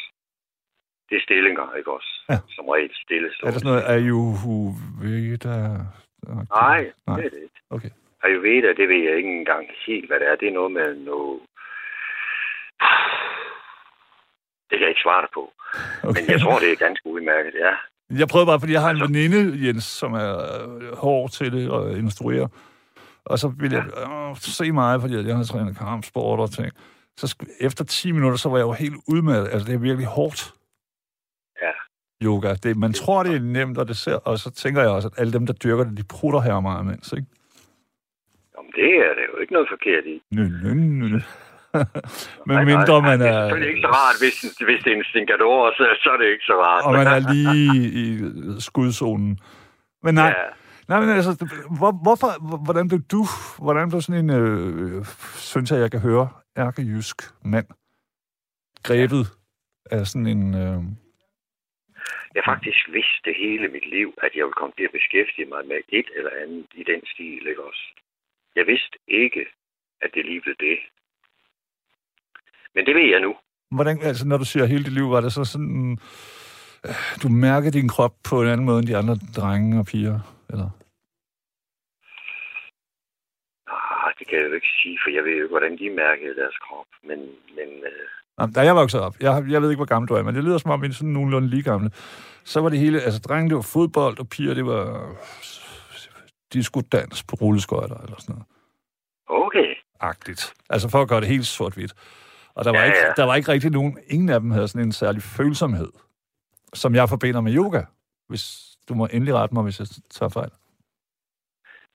Det 1.09 1.15
er 1.17 1.21
stillinger, 1.21 1.73
ikke 1.79 1.91
også? 1.91 2.11
Ja. 2.29 2.37
Som 2.55 2.65
regel 2.69 2.91
stille 3.05 3.27
Er 3.27 3.51
der 3.51 3.59
sådan 3.59 3.71
noget 3.71 3.85
Ayurveda? 3.95 5.57
Nej, 6.27 6.91
Nej. 7.07 7.17
det 7.17 7.25
er 7.25 7.29
det 7.29 7.41
ikke. 7.47 7.59
Okay. 7.69 7.89
Ayurveda, 8.23 8.67
det 8.79 8.89
ved 8.89 9.01
jeg 9.07 9.15
ikke 9.17 9.33
engang 9.39 9.67
helt, 9.87 10.07
hvad 10.07 10.19
det 10.19 10.27
er. 10.31 10.35
Det 10.35 10.47
er 10.47 10.51
noget 10.59 10.71
med 10.71 10.95
noget... 10.95 11.39
Det 14.69 14.75
kan 14.79 14.81
jeg 14.87 14.89
ikke 14.89 15.01
svare 15.07 15.21
dig 15.21 15.29
på. 15.33 15.43
okay. 16.03 16.21
Men 16.21 16.29
jeg 16.33 16.39
tror, 16.41 16.59
det 16.59 16.71
er 16.71 16.75
ganske 16.87 17.09
udmærket, 17.09 17.53
ja. 17.65 17.73
Jeg 18.19 18.27
prøvede 18.31 18.47
bare, 18.51 18.59
fordi 18.59 18.73
jeg 18.73 18.81
har 18.81 18.89
en 18.89 18.95
Altså- 19.01 19.07
veninde, 19.13 19.67
Jens, 19.67 19.83
som 19.83 20.13
er 20.13 20.33
øh, 20.61 20.97
hård 20.97 21.29
til 21.29 21.51
det 21.51 21.71
og 21.71 21.91
instruerer. 22.03 22.47
Og 23.25 23.39
så 23.39 23.47
ville 23.47 23.77
jeg 23.77 23.85
øh, 24.29 24.35
se 24.37 24.71
mig, 24.71 25.01
fordi 25.01 25.27
jeg 25.27 25.35
har 25.37 25.43
trænet 25.43 25.77
kampsport 25.77 26.39
og 26.39 26.51
ting. 26.51 26.71
Så 27.17 27.35
efter 27.59 27.83
10 27.83 28.11
minutter, 28.11 28.37
så 28.37 28.49
var 28.49 28.57
jeg 28.57 28.63
jo 28.63 28.71
helt 28.71 28.95
udmattet. 29.07 29.49
Altså, 29.51 29.67
det 29.67 29.73
er 29.75 29.79
virkelig 29.79 30.07
hårdt. 30.07 30.53
Ja. 31.61 31.71
Yoga. 32.25 32.53
Det, 32.63 32.77
man 32.77 32.93
tror, 32.93 33.23
det 33.23 33.35
er 33.35 33.39
nemt, 33.39 33.77
og 33.77 33.87
det 33.87 33.97
ser, 33.97 34.15
og 34.15 34.37
så 34.39 34.51
tænker 34.51 34.81
jeg 34.81 34.89
også, 34.91 35.07
at 35.07 35.13
alle 35.19 35.33
dem, 35.33 35.45
der 35.45 35.53
dyrker 35.53 35.83
det, 35.83 35.97
de 35.97 36.03
prutter 36.03 36.39
her 36.39 36.59
meget 36.59 36.83
imens, 36.83 37.11
ikke? 37.17 37.27
Jamen, 38.57 38.71
det 38.75 38.89
er 39.07 39.13
det 39.17 39.23
jo 39.33 39.39
ikke 39.41 39.53
noget 39.53 39.67
forkert 39.71 40.03
i. 40.05 40.21
Nø, 40.31 40.43
nø, 40.63 40.73
nø. 40.73 41.07
Men 42.47 42.55
Nej, 42.55 42.63
nej, 42.63 42.63
mindre 42.63 43.01
man 43.01 43.19
Det 43.19 43.27
er 43.27 43.31
er... 43.33 43.41
selvfølgelig 43.41 43.69
ikke 43.69 43.81
så 43.81 43.91
rart, 43.99 44.15
hvis, 44.23 44.35
hvis 44.67 44.83
det 44.83 44.91
er 44.93 44.97
en 44.97 45.03
stinkador, 45.03 45.71
så, 45.77 45.83
så 46.03 46.09
er 46.13 46.17
det 46.17 46.27
ikke 46.33 46.45
så 46.45 46.53
rart. 46.65 46.83
Og 46.85 46.93
man 46.93 47.07
er 47.07 47.19
lige 47.33 47.71
i 48.03 48.05
skudzonen. 48.59 49.39
Men 50.03 50.15
nej, 50.15 50.27
Ja. 50.27 50.33
Nej, 50.87 50.99
men 50.99 51.09
altså, 51.09 51.31
hvor, 51.79 51.91
hvorfor, 52.03 52.47
hvor- 52.47 52.63
hvordan 52.65 52.87
blev 52.87 53.01
du, 53.01 53.21
hvordan 53.65 53.89
blev 53.89 54.01
sådan 54.01 54.23
en, 54.23 54.29
øh, 54.39 55.05
synes 55.49 55.71
jeg, 55.71 55.79
jeg 55.79 55.91
kan 55.91 55.99
høre, 55.99 56.29
ærkejysk 56.57 57.17
mand, 57.45 57.67
grebet 58.83 59.25
af 59.91 60.07
sådan 60.07 60.27
en, 60.27 60.53
øh, 60.63 60.81
Jeg 62.35 62.43
faktisk 62.53 62.81
vidst 62.97 63.19
det 63.25 63.35
hele 63.43 63.67
mit 63.75 63.87
liv, 63.97 64.09
at 64.25 64.31
jeg 64.35 64.43
ville 64.45 64.59
komme 64.61 64.73
til 64.77 64.83
at 64.89 64.95
beskæftige 64.99 65.47
mig 65.53 65.61
med 65.71 65.79
et 65.99 66.07
eller 66.17 66.31
andet 66.43 66.65
i 66.81 66.83
den 66.91 67.01
stil, 67.13 67.43
ikke 67.51 67.63
også? 67.69 67.85
Jeg 68.55 68.65
vidste 68.67 68.95
ikke, 69.07 69.43
at 70.03 70.09
det 70.15 70.25
lige 70.25 70.41
blev 70.41 70.55
det. 70.67 70.77
Men 72.75 72.85
det 72.85 72.95
ved 72.95 73.07
jeg 73.13 73.21
nu. 73.21 73.31
hvordan, 73.71 73.95
altså 74.01 74.27
når 74.27 74.37
du 74.37 74.45
siger 74.45 74.65
hele 74.65 74.83
dit 74.83 74.93
liv, 74.93 75.11
var 75.11 75.21
det 75.21 75.33
så 75.33 75.43
sådan, 75.45 75.97
øh, 76.85 76.95
du 77.23 77.29
mærker 77.29 77.71
din 77.71 77.87
krop 77.89 78.15
på 78.29 78.41
en 78.41 78.47
anden 78.47 78.65
måde 78.65 78.79
end 78.79 78.87
de 78.87 78.97
andre 78.97 79.15
drenge 79.37 79.79
og 79.79 79.85
piger, 79.85 80.19
eller? 80.53 80.69
Ah, 83.67 84.11
det 84.19 84.27
kan 84.27 84.37
jeg 84.39 84.47
jo 84.49 84.53
ikke 84.53 84.71
sige, 84.83 84.99
for 85.03 85.09
jeg 85.15 85.23
ved 85.23 85.31
jo 85.31 85.43
ikke, 85.43 85.53
hvordan 85.55 85.77
de 85.77 85.89
mærkede 85.89 86.35
deres 86.41 86.57
krop. 86.65 86.85
Men, 87.03 87.19
men 87.57 87.69
øh, 87.91 88.07
Nå, 88.37 88.45
Da 88.55 88.61
jeg 88.61 88.75
voksede 88.75 89.03
op, 89.05 89.15
jeg, 89.19 89.45
jeg 89.49 89.61
ved 89.61 89.69
ikke, 89.69 89.79
hvor 89.79 89.85
gammel 89.93 90.09
du 90.09 90.13
er, 90.13 90.23
men 90.23 90.35
det 90.35 90.43
lyder 90.43 90.57
som 90.57 90.71
om, 90.71 90.81
vi 90.81 90.87
er 90.87 90.91
sådan 90.91 91.13
nogenlunde 91.13 91.49
lige 91.49 91.63
gamle. 91.63 91.91
Så 92.43 92.61
var 92.61 92.69
det 92.69 92.79
hele, 92.79 93.01
altså 93.01 93.19
drenge, 93.19 93.49
det 93.49 93.55
var 93.55 93.61
fodbold, 93.73 94.19
og 94.19 94.29
piger, 94.29 94.53
det 94.53 94.65
var 94.65 95.15
diskodans 96.53 97.23
på 97.23 97.35
rulleskøjter 97.35 97.95
eller 97.97 98.15
sådan 98.19 98.35
noget. 98.35 98.45
okay, 99.45 99.75
agtigt 99.99 100.53
Altså 100.69 100.89
for 100.89 101.01
at 101.01 101.09
gøre 101.09 101.21
det 101.21 101.27
helt 101.27 101.45
sort-hvidt. 101.47 101.93
Og 102.55 102.65
der 102.65 102.71
var, 102.71 102.79
Ja, 102.79 102.85
ikke, 102.85 102.97
ja. 102.97 103.13
der 103.17 103.23
var 103.23 103.35
ikke 103.35 103.51
rigtig 103.51 103.71
nogen, 103.71 103.99
ingen 104.07 104.29
af 104.29 104.39
dem 104.39 104.51
havde 104.51 104.67
sådan 104.67 104.87
en 104.87 104.91
særlig 104.91 105.21
følsomhed, 105.23 105.89
som 106.73 106.95
jeg 106.95 107.09
forbinder 107.09 107.41
med 107.41 107.55
yoga. 107.55 107.81
Hvis 108.29 108.72
du 108.89 108.93
må 108.93 109.07
endelig 109.13 109.33
rette 109.33 109.55
mig, 109.55 109.63
hvis 109.63 109.79
jeg 109.79 109.87
tager 110.11 110.29
fejl. 110.29 110.51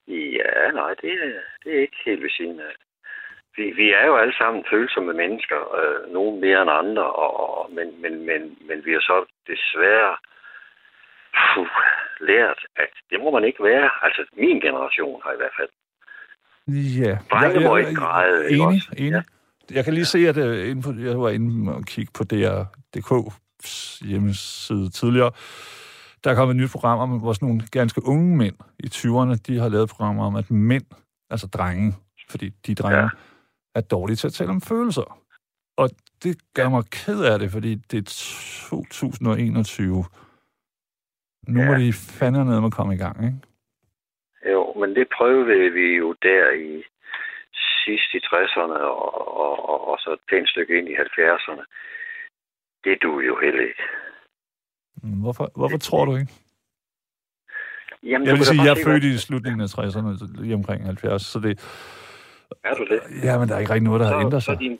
Ja, 0.08 0.70
nej, 0.80 0.94
det, 1.02 1.12
er- 1.12 1.48
det 1.64 1.70
er 1.76 1.80
ikke 1.80 2.00
helt 2.06 2.22
ved 2.22 2.30
siden 2.38 2.60
af. 2.60 2.74
Vi, 3.56 3.64
vi 3.80 3.86
er 3.92 4.06
jo 4.06 4.16
alle 4.16 4.34
sammen 4.38 4.64
følsomme 4.72 5.12
mennesker, 5.12 5.60
øh, 5.78 6.12
nogle 6.12 6.40
mere 6.40 6.62
end 6.62 6.70
andre, 6.70 7.06
og, 7.22 7.30
og, 7.58 7.70
men, 7.72 8.02
men, 8.02 8.12
men, 8.28 8.40
men 8.68 8.84
vi 8.84 8.92
har 8.92 9.00
så 9.00 9.16
desværre 9.46 10.16
puh, 11.54 11.68
lært, 12.20 12.60
at 12.76 12.92
det 13.10 13.18
må 13.20 13.30
man 13.30 13.44
ikke 13.44 13.64
være. 13.64 13.90
Altså, 14.02 14.22
min 14.36 14.60
generation 14.60 15.20
har 15.24 15.32
i 15.32 15.36
hvert 15.36 15.56
fald. 15.60 15.68
Ja. 17.02 17.18
Drenge 17.30 17.60
må 17.68 17.76
ikke 17.76 17.94
græde, 17.94 18.50
Enig, 18.50 18.66
også? 18.66 18.88
enig. 18.98 19.22
Jeg 19.70 19.84
kan 19.84 19.94
lige 19.94 20.04
se, 20.04 20.18
at 20.28 20.36
uh, 20.36 20.68
inde 20.70 20.82
på, 20.82 20.90
jeg 21.10 21.20
var 21.20 21.30
inde 21.30 21.74
og 21.74 21.84
kigge 21.84 22.12
på 22.18 22.22
DR.dk's 22.32 24.06
hjemmeside 24.08 24.90
tidligere. 24.90 25.32
Der 26.24 26.30
er 26.30 26.34
kommet 26.34 26.54
et 26.54 26.60
nyt 26.60 26.70
program 26.72 26.98
om, 26.98 27.20
hvor 27.20 27.32
sådan 27.32 27.48
nogle 27.48 27.62
ganske 27.72 28.00
unge 28.04 28.36
mænd 28.36 28.56
i 28.78 28.86
20'erne, 28.86 29.34
de 29.46 29.58
har 29.58 29.68
lavet 29.68 29.84
et 29.84 29.90
program 29.90 30.18
om, 30.18 30.36
at 30.36 30.50
mænd, 30.50 30.86
altså 31.30 31.46
drenge, 31.46 31.94
fordi 32.30 32.48
de 32.66 32.74
drenge, 32.74 32.98
ja. 32.98 33.08
Er 33.74 33.80
dårlige 33.80 34.16
til 34.16 34.26
at 34.26 34.32
tale 34.32 34.50
om 34.50 34.60
følelser. 34.60 35.20
Og 35.76 35.90
det 36.22 36.36
gør 36.54 36.68
mig 36.68 36.84
ked 36.90 37.24
af 37.24 37.38
det, 37.38 37.50
fordi 37.50 37.74
det 37.74 37.98
er 37.98 38.08
2021. 38.70 40.04
Nu 41.48 41.58
må 41.64 41.72
Ja. 41.72 41.78
de 41.78 41.92
fandme 41.92 42.44
med 42.44 42.64
at 42.64 42.72
komme 42.72 42.94
i 42.94 42.98
gang, 43.04 43.16
ikke? 43.24 43.38
Jo, 44.52 44.74
men 44.80 44.96
det 44.96 45.06
prøvede 45.16 45.70
vi 45.70 45.96
jo 45.96 46.14
der 46.22 46.50
i 46.50 46.84
sidst 47.84 48.08
i 48.14 48.18
60'erne 48.18 48.78
og, 48.80 49.36
og, 49.44 49.68
og, 49.68 49.88
og 49.88 49.98
så 49.98 50.12
et 50.12 50.20
pænt 50.30 50.48
stykke 50.48 50.78
ind 50.78 50.88
i 50.88 50.94
70'erne. 50.94 51.64
Det 52.84 53.02
du 53.02 53.20
jo 53.20 53.38
heller 53.44 53.62
ikke. 53.70 53.82
Mm, 55.02 55.20
Hvorfor, 55.20 55.50
hvorfor 55.56 55.78
tror 55.78 56.04
du 56.04 56.16
ikke? 56.16 56.32
Jamen, 58.02 58.26
Jeg 58.28 58.34
vil 58.36 58.44
sige, 58.46 58.62
jeg 58.62 58.70
er 58.80 58.84
født 58.84 59.04
i 59.04 59.18
slutningen 59.18 59.60
af 59.60 59.78
60'erne, 59.78 60.40
lige 60.42 60.54
omkring 60.54 60.84
70, 60.84 61.22
så 61.22 61.38
det, 61.40 61.52
Er 62.64 62.74
du 62.74 62.84
det? 62.84 63.00
ja, 63.24 63.38
men 63.38 63.48
der 63.48 63.54
er 63.54 63.58
ikke 63.58 63.72
rigtig 63.72 63.84
noget, 63.90 64.00
der 64.00 64.06
har 64.08 64.20
ændret 64.20 64.42
så, 64.42 64.46
så, 64.46 64.52
sig. 64.52 64.60
din, 64.60 64.78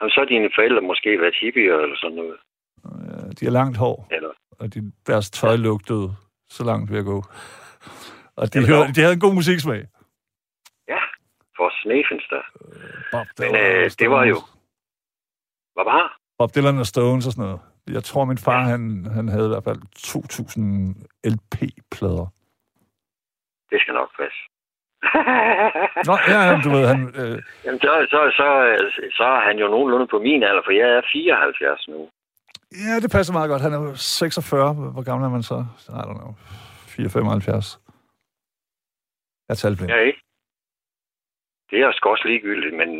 så 0.00 0.14
har 0.20 0.24
dine 0.24 0.50
forældre 0.56 0.80
måske 0.80 1.20
været 1.20 1.34
hippier 1.40 1.74
eller 1.84 1.96
sådan 1.96 2.16
noget. 2.16 2.36
Øh, 2.84 3.32
De 3.40 3.44
har 3.44 3.52
langt 3.52 3.76
hår, 3.76 4.08
Eller, 4.10 4.30
og 4.50 4.74
de, 4.74 4.92
deres 5.06 5.30
tøj 5.30 5.56
lugtede 5.56 6.08
så 6.50 6.64
langt 6.64 6.90
ved 6.92 6.98
at 6.98 7.04
gå. 7.04 7.22
Og 8.36 8.54
de, 8.54 8.66
hørte, 8.66 8.92
de 8.94 9.00
havde 9.00 9.14
en 9.14 9.20
god 9.20 9.34
musiksmag. 9.34 9.82
ja, 10.88 11.00
for 11.56 11.68
sneffen 11.82 12.18
der. 12.30 12.42
Bob 13.12 13.26
Men 13.38 13.48
Dylan 13.48 13.76
øh, 13.76 13.84
og 13.84 13.98
det 13.98 14.10
var 14.10 14.24
jo... 14.24 14.36
Hvad 15.74 15.84
var? 15.84 16.18
Bob 16.38 16.54
Dylan 16.54 16.78
og 16.78 16.86
Stones 16.86 17.26
og 17.26 17.32
sådan 17.32 17.44
noget. 17.44 17.60
Jeg 17.96 18.04
tror, 18.04 18.24
min 18.24 18.38
far, 18.38 18.60
han, 18.72 19.06
han 19.16 19.28
havde 19.28 19.46
i 19.46 19.52
hvert 19.54 19.64
fald 19.64 19.80
2.000 19.96 20.60
LP-plader. 21.34 22.26
Det 23.70 23.80
skal 23.80 23.94
nok 23.94 24.10
passe. 24.20 24.40
Nå, 26.08 26.14
ja, 26.32 26.40
ja, 26.48 26.60
du 26.64 26.68
ved, 26.74 26.86
han... 26.92 27.00
Øh, 27.20 27.38
Jamen, 27.64 27.80
så, 27.80 27.92
så, 28.10 28.20
så, 28.38 28.46
så 29.18 29.24
er 29.24 29.40
han 29.48 29.58
jo 29.58 29.66
nogenlunde 29.68 30.06
på 30.06 30.18
min 30.18 30.42
alder, 30.42 30.62
for 30.64 30.72
jeg 30.72 30.88
er 30.98 31.02
74 31.12 31.88
nu. 31.88 32.08
ja, 32.72 32.94
det 33.02 33.10
passer 33.10 33.32
meget 33.32 33.50
godt. 33.50 33.62
Han 33.62 33.72
er 33.72 33.80
jo 33.80 33.94
46. 33.94 34.74
Hvor 34.74 35.04
gammel 35.08 35.26
er 35.26 35.30
man 35.30 35.42
så? 35.42 35.58
I 35.88 36.02
don't 36.08 36.18
know. 36.20 36.34
4,75. 36.88 37.78
Jeg 39.48 39.54
er 39.54 39.60
talblind. 39.62 39.90
Ja, 39.90 39.96
ikke? 39.96 40.20
Det 41.70 41.80
er 41.80 41.86
også 41.86 42.24
ligegyldigt, 42.26 42.74
men, 42.76 42.90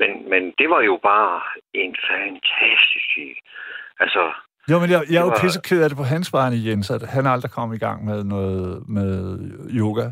men, 0.00 0.10
men 0.30 0.42
det 0.58 0.70
var 0.70 0.80
jo 0.80 0.98
bare 1.02 1.40
en 1.74 1.96
fantastisk 2.10 3.06
tid. 3.14 3.32
Altså, 4.00 4.32
Jo, 4.70 4.78
men 4.78 4.90
jeg, 4.90 5.04
jeg 5.10 5.16
er 5.16 5.20
jo 5.20 5.26
var- 5.28 5.40
pisseked 5.40 5.82
af 5.82 5.88
det 5.90 5.96
på 5.96 6.02
hans 6.04 6.32
vegne, 6.32 6.56
Jens, 6.66 6.90
at 6.90 7.02
han 7.02 7.26
aldrig 7.26 7.50
kom 7.50 7.72
i 7.72 7.78
gang 7.78 8.04
med 8.04 8.24
noget 8.24 8.88
med 8.88 9.38
yoga. 9.70 10.10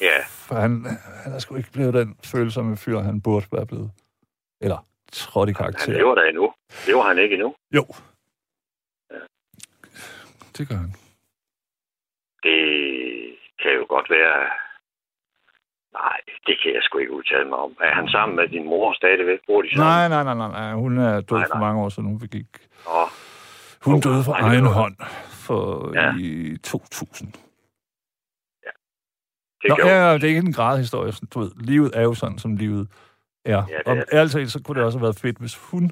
ja, 0.00 0.18
For 0.28 0.54
han, 0.54 0.84
han 1.24 1.32
er 1.32 1.38
sgu 1.38 1.56
ikke 1.56 1.72
blevet 1.72 1.94
den 1.94 2.16
følsomme 2.24 2.76
fyr, 2.76 2.98
han 3.00 3.20
burde 3.22 3.46
være 3.52 3.66
blevet. 3.66 3.90
Eller 4.60 4.86
trådt 5.12 5.48
i 5.48 5.52
han 5.52 5.54
karakter. 5.54 5.92
lever 5.92 6.14
der 6.14 6.22
endnu. 6.22 6.52
Lever 6.86 7.02
han 7.02 7.18
ikke 7.18 7.34
endnu? 7.34 7.54
Jo. 7.74 7.84
Ja. 9.10 9.18
Det 10.58 10.68
gør 10.68 10.74
han. 10.76 10.92
Det 12.42 12.60
kan 13.62 13.72
jo 13.78 13.86
godt 13.88 14.10
være... 14.10 14.48
Nej, 15.92 16.20
det 16.46 16.56
kan 16.62 16.74
jeg 16.74 16.82
sgu 16.82 16.98
ikke 16.98 17.12
udtale 17.12 17.48
mig 17.48 17.58
om. 17.58 17.76
Er 17.80 17.94
han 17.94 18.08
sammen 18.08 18.36
med 18.36 18.48
din 18.48 18.64
mor 18.64 18.92
stadigvæk? 18.92 19.38
Bor 19.46 19.62
de 19.62 19.68
sammen? 19.70 19.86
Nej, 19.86 20.08
nej, 20.08 20.24
nej, 20.24 20.34
nej, 20.34 20.50
nej. 20.60 20.72
Hun 20.74 20.98
er 20.98 21.20
død 21.20 21.38
Nej, 21.38 21.46
for 21.48 21.54
nej. 21.58 21.66
mange 21.66 21.82
år 21.82 21.88
siden. 21.88 22.08
Hun 22.08 22.18
begik. 22.18 22.46
Nå, 22.84 23.00
Hun 23.84 23.94
Oh, 23.94 24.00
døde 24.04 24.24
for 24.24 24.32
nej, 24.32 24.48
egen 24.48 24.66
hånd 24.66 24.96
for 25.46 25.92
Ja. 25.94 26.12
i 26.20 26.56
2000. 26.56 27.32
det 29.62 29.68
Nå, 29.68 29.76
ja, 29.78 29.86
ja, 30.08 30.14
det 30.14 30.24
er 30.24 30.28
ikke 30.28 30.38
en 30.38 30.52
gradhistorie. 30.52 31.12
Du 31.34 31.40
ved, 31.40 31.50
livet 31.56 31.90
er 31.94 32.02
jo 32.02 32.14
sådan, 32.14 32.38
som 32.38 32.56
livet 32.56 32.88
er. 33.44 33.62
Ja, 33.68 33.78
det 33.78 33.86
og 33.86 33.96
er 33.96 34.02
ærligt 34.12 34.32
talt, 34.32 34.50
så 34.52 34.62
kunne 34.62 34.76
det 34.78 34.84
også 34.84 34.98
have 34.98 35.02
været 35.04 35.18
fedt, 35.20 35.38
hvis 35.38 35.56
hun 35.70 35.90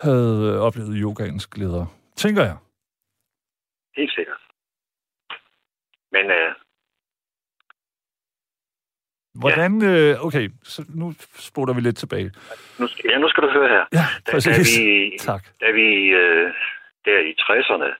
havde 0.00 0.52
øh, 0.54 0.60
oplevet 0.60 0.96
yogaens 1.04 1.46
glæder. 1.46 1.86
Tænker 2.16 2.42
jeg. 2.42 2.56
Helt 3.96 4.12
sikkert. 4.12 4.40
Men 6.12 6.24
øh, 6.38 6.54
Hvordan... 9.42 9.72
Øh, 9.92 10.24
okay, 10.26 10.46
så 10.62 10.84
nu 11.00 11.14
spoler 11.50 11.74
vi 11.74 11.80
lidt 11.80 11.96
tilbage. 11.96 12.30
nu, 12.78 12.84
ja, 13.10 13.18
nu 13.18 13.28
skal 13.28 13.42
du 13.44 13.50
høre 13.50 13.68
her. 13.68 13.84
Ja, 13.98 14.06
Da, 14.26 14.32
da 14.50 14.58
vi, 14.58 15.16
Tak. 15.28 15.42
da 15.62 15.68
vi 15.70 15.88
øh, 16.22 16.46
der 17.04 17.18
i 17.30 17.32
60'erne, 17.46 17.90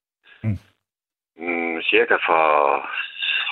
Mm. 0.45 0.59
mm, 1.47 1.77
cirka 1.93 2.15
fra 2.29 2.41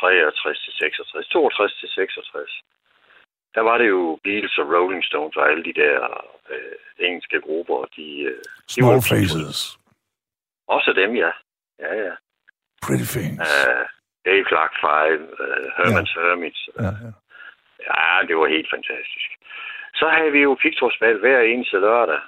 63 0.00 0.58
til 0.64 0.72
66, 0.72 1.26
62 1.28 1.74
til 1.80 1.88
66, 1.88 2.50
der 3.54 3.60
var 3.60 3.78
det 3.78 3.88
jo 3.88 4.18
Beatles 4.24 4.58
og 4.58 4.66
Rolling 4.74 5.04
Stones 5.04 5.36
og 5.36 5.50
alle 5.50 5.64
de 5.64 5.72
der 5.82 5.96
øh, 6.52 7.06
engelske 7.06 7.40
grupper, 7.46 7.78
de, 7.96 8.06
øh, 8.30 8.42
Small 8.68 8.94
var- 8.94 9.08
faces. 9.12 9.78
også 10.68 10.90
dem, 11.00 11.10
ja. 11.24 11.30
Ja, 11.84 11.92
ja. 12.06 12.14
Pretty 12.86 13.06
things. 13.16 13.38
Uh, 13.48 13.82
Dave 14.26 14.44
Clark 14.50 14.72
5, 14.80 15.22
uh, 15.44 15.66
Herman's 15.78 16.12
Hermits. 16.20 16.60
Ja, 16.80 16.90
ja. 17.04 17.10
Ja, 17.90 18.04
det 18.28 18.34
var 18.40 18.46
helt 18.56 18.70
fantastisk. 18.76 19.28
Så 20.00 20.04
havde 20.16 20.32
vi 20.36 20.40
jo 20.48 20.52
pigtrådsbal 20.62 21.16
hver 21.24 21.40
eneste 21.52 21.76
lørdag. 21.86 22.20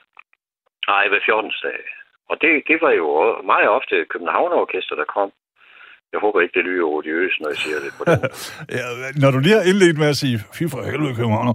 Nej, 0.90 1.08
hver 1.08 1.20
14. 1.24 1.52
dag. 1.62 1.82
Og 2.30 2.34
det, 2.42 2.50
det 2.70 2.78
var 2.84 2.90
jo 3.00 3.06
meget 3.52 3.68
ofte 3.68 3.94
Københavnerorkester, 4.12 4.94
der 5.00 5.04
kom. 5.16 5.30
Jeg 6.12 6.20
håber 6.24 6.40
ikke, 6.40 6.56
det 6.58 6.64
lyder 6.64 6.84
odiøst, 6.94 7.40
når 7.40 7.48
jeg 7.48 7.56
siger 7.64 7.78
det 7.84 7.92
på 7.98 8.02
den. 8.10 8.20
ja, 8.78 8.84
når 9.22 9.30
du 9.34 9.38
lige 9.38 9.56
har 9.58 9.64
indledt 9.70 9.98
med 10.02 10.08
at 10.14 10.16
sige, 10.22 10.36
fy 10.56 10.62
for 10.72 10.80
helvede, 10.90 11.14
København. 11.18 11.46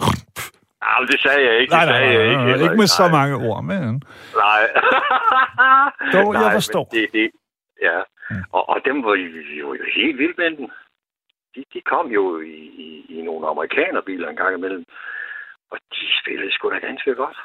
Nej, 0.86 1.00
det 1.12 1.20
sagde 1.26 1.41
jeg 1.47 1.56
ikke. 1.62 1.72
Nej, 1.74 1.86
det 1.86 1.91
nej, 1.93 2.00
sagde 2.02 2.14
nej, 2.14 2.20
jeg 2.20 2.36
nej, 2.36 2.45
ikke. 2.47 2.58
nej, 2.58 2.64
ikke 2.68 2.82
med 2.84 2.88
så 3.00 3.06
mange 3.18 3.36
ord, 3.50 3.60
men... 3.72 4.04
Nej. 4.45 4.62
Dog, 6.16 6.28
jeg 6.34 6.41
Nej, 6.41 6.50
men 6.52 6.58
forstår. 6.62 6.84
Det, 6.95 7.06
det, 7.18 7.26
ja, 7.89 8.00
Mm. 8.32 8.43
og, 8.52 8.70
og 8.70 8.78
dem 8.86 9.04
var 9.04 9.16
jo, 9.16 9.30
jo, 9.62 9.74
jo 9.74 9.84
helt 9.95 10.18
vildt 10.18 10.38
med 10.38 10.52
den. 10.58 10.72
De, 11.56 11.62
de 11.74 11.82
kom 11.91 12.06
jo 12.18 12.24
i, 12.41 12.58
i, 12.86 12.88
i 13.16 13.22
nogle 13.22 13.47
amerikanerbiler 13.54 14.28
en 14.30 14.36
gang 14.36 14.54
imellem, 14.58 14.84
og 15.72 15.78
de 15.93 16.06
spillede 16.22 16.52
sgu 16.54 16.70
da 16.70 16.80
ganske 16.88 17.16
godt. 17.16 17.38